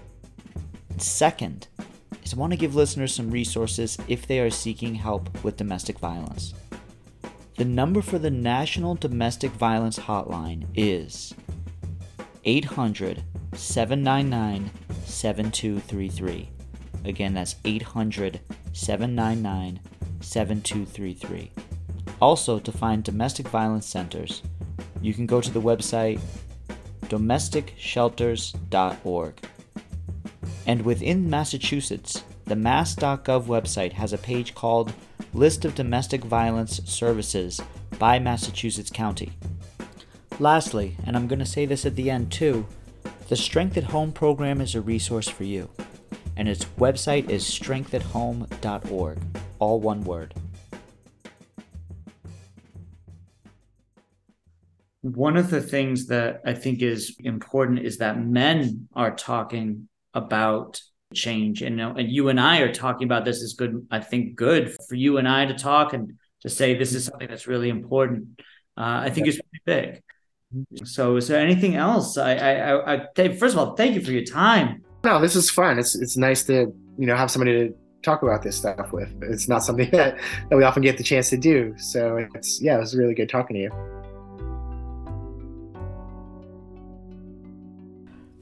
Second 0.97 1.67
is 2.23 2.33
I 2.33 2.37
want 2.37 2.53
to 2.53 2.57
give 2.57 2.75
listeners 2.75 3.13
some 3.13 3.31
resources 3.31 3.97
if 4.07 4.25
they 4.25 4.39
are 4.39 4.49
seeking 4.49 4.95
help 4.95 5.43
with 5.43 5.57
domestic 5.57 5.99
violence. 5.99 6.53
The 7.57 7.65
number 7.65 8.01
for 8.01 8.17
the 8.17 8.31
National 8.31 8.95
Domestic 8.95 9.51
Violence 9.51 9.99
Hotline 9.99 10.65
is 10.75 11.33
800 12.43 13.23
799 13.53 14.71
7233. 15.05 16.49
Again, 17.05 17.33
that's 17.33 17.55
800 17.65 18.39
799 18.73 19.79
7233. 20.21 21.51
Also, 22.21 22.59
to 22.59 22.71
find 22.71 23.03
domestic 23.03 23.47
violence 23.47 23.85
centers, 23.85 24.41
you 25.01 25.13
can 25.13 25.25
go 25.25 25.41
to 25.41 25.51
the 25.51 25.61
website 25.61 26.21
domesticshelters.org. 27.03 29.33
And 30.65 30.83
within 30.83 31.29
Massachusetts, 31.29 32.23
the 32.45 32.55
mass.gov 32.55 33.45
website 33.45 33.93
has 33.93 34.13
a 34.13 34.17
page 34.17 34.53
called 34.53 34.93
List 35.33 35.65
of 35.65 35.75
Domestic 35.75 36.23
Violence 36.23 36.81
Services 36.85 37.61
by 37.97 38.19
Massachusetts 38.19 38.89
County. 38.89 39.31
Lastly, 40.39 40.97
and 41.05 41.15
I'm 41.15 41.27
going 41.27 41.39
to 41.39 41.45
say 41.45 41.65
this 41.65 41.85
at 41.85 41.95
the 41.95 42.09
end 42.09 42.31
too, 42.31 42.65
the 43.29 43.35
Strength 43.35 43.77
at 43.77 43.85
Home 43.85 44.11
program 44.11 44.59
is 44.59 44.75
a 44.75 44.81
resource 44.81 45.29
for 45.29 45.43
you, 45.43 45.69
and 46.35 46.49
its 46.49 46.65
website 46.77 47.29
is 47.29 47.43
strengthathome.org, 47.43 49.17
all 49.59 49.79
one 49.79 50.03
word. 50.03 50.33
One 55.01 55.37
of 55.37 55.49
the 55.49 55.61
things 55.61 56.07
that 56.07 56.41
I 56.45 56.53
think 56.53 56.81
is 56.81 57.15
important 57.19 57.79
is 57.79 57.97
that 57.99 58.23
men 58.23 58.87
are 58.93 59.15
talking 59.15 59.87
about 60.13 60.81
change. 61.13 61.61
And, 61.61 61.79
and 61.79 62.11
you 62.11 62.29
and 62.29 62.39
I 62.39 62.59
are 62.59 62.73
talking 62.73 63.05
about 63.05 63.25
this 63.25 63.41
is 63.41 63.53
good. 63.53 63.87
I 63.91 63.99
think 63.99 64.35
good 64.35 64.75
for 64.87 64.95
you 64.95 65.17
and 65.17 65.27
I 65.27 65.45
to 65.45 65.53
talk 65.53 65.93
and 65.93 66.13
to 66.41 66.49
say 66.49 66.75
this 66.75 66.93
is 66.93 67.05
something 67.05 67.27
that's 67.27 67.47
really 67.47 67.69
important. 67.69 68.39
Uh, 68.77 69.03
I 69.05 69.09
think 69.09 69.27
yeah. 69.27 69.33
it's 69.33 69.41
big. 69.65 70.01
So, 70.83 71.15
is 71.15 71.27
there 71.27 71.39
anything 71.39 71.75
else? 71.75 72.17
I, 72.17 72.35
I, 72.35 72.95
I, 72.95 73.07
I, 73.15 73.37
first 73.37 73.55
of 73.55 73.59
all, 73.59 73.75
thank 73.75 73.95
you 73.95 74.01
for 74.01 74.11
your 74.11 74.23
time. 74.23 74.83
No, 75.03 75.21
this 75.21 75.35
is 75.35 75.49
fun. 75.49 75.79
It's 75.79 75.95
it's 75.95 76.17
nice 76.17 76.43
to 76.43 76.73
you 76.97 77.07
know 77.07 77.15
have 77.15 77.31
somebody 77.31 77.69
to 77.69 77.75
talk 78.01 78.21
about 78.21 78.41
this 78.41 78.57
stuff 78.57 78.91
with. 78.91 79.13
It's 79.21 79.47
not 79.47 79.63
something 79.63 79.89
that, 79.91 80.19
that 80.49 80.55
we 80.57 80.63
often 80.63 80.83
get 80.83 80.97
the 80.97 81.03
chance 81.03 81.29
to 81.29 81.37
do. 81.37 81.73
So 81.77 82.27
it's 82.35 82.61
yeah, 82.61 82.77
it 82.77 82.79
was 82.81 82.95
really 82.95 83.13
good 83.13 83.29
talking 83.29 83.55
to 83.55 83.61
you. 83.61 84.00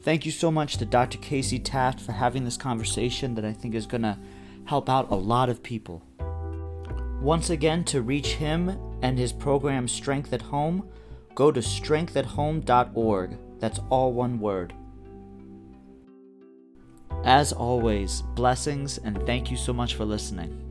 Thank 0.01 0.25
you 0.25 0.31
so 0.31 0.49
much 0.49 0.77
to 0.77 0.85
Dr. 0.85 1.17
Casey 1.17 1.59
Taft 1.59 1.99
for 1.99 2.13
having 2.13 2.45
this 2.45 2.57
conversation 2.57 3.35
that 3.35 3.43
I 3.43 3.51
think 3.51 3.75
is 3.75 3.85
going 3.85 4.03
to 4.03 4.17
help 4.65 4.89
out 4.89 5.11
a 5.11 5.15
lot 5.15 5.49
of 5.49 5.61
people. 5.61 6.01
Once 7.21 7.49
again, 7.49 7.83
to 7.83 8.01
reach 8.01 8.35
him 8.35 8.79
and 9.01 9.19
his 9.19 9.33
program 9.33 9.87
Strength 9.87 10.31
at 10.31 10.41
Home, 10.43 10.87
go 11.35 11.51
to 11.51 11.59
strengthathome.org. 11.59 13.37
That's 13.59 13.79
all 13.89 14.13
one 14.13 14.39
word. 14.39 14.73
As 17.25 17.51
always, 17.51 18.21
blessings 18.35 18.97
and 18.99 19.21
thank 19.25 19.51
you 19.51 19.57
so 19.57 19.73
much 19.73 19.95
for 19.95 20.05
listening. 20.05 20.68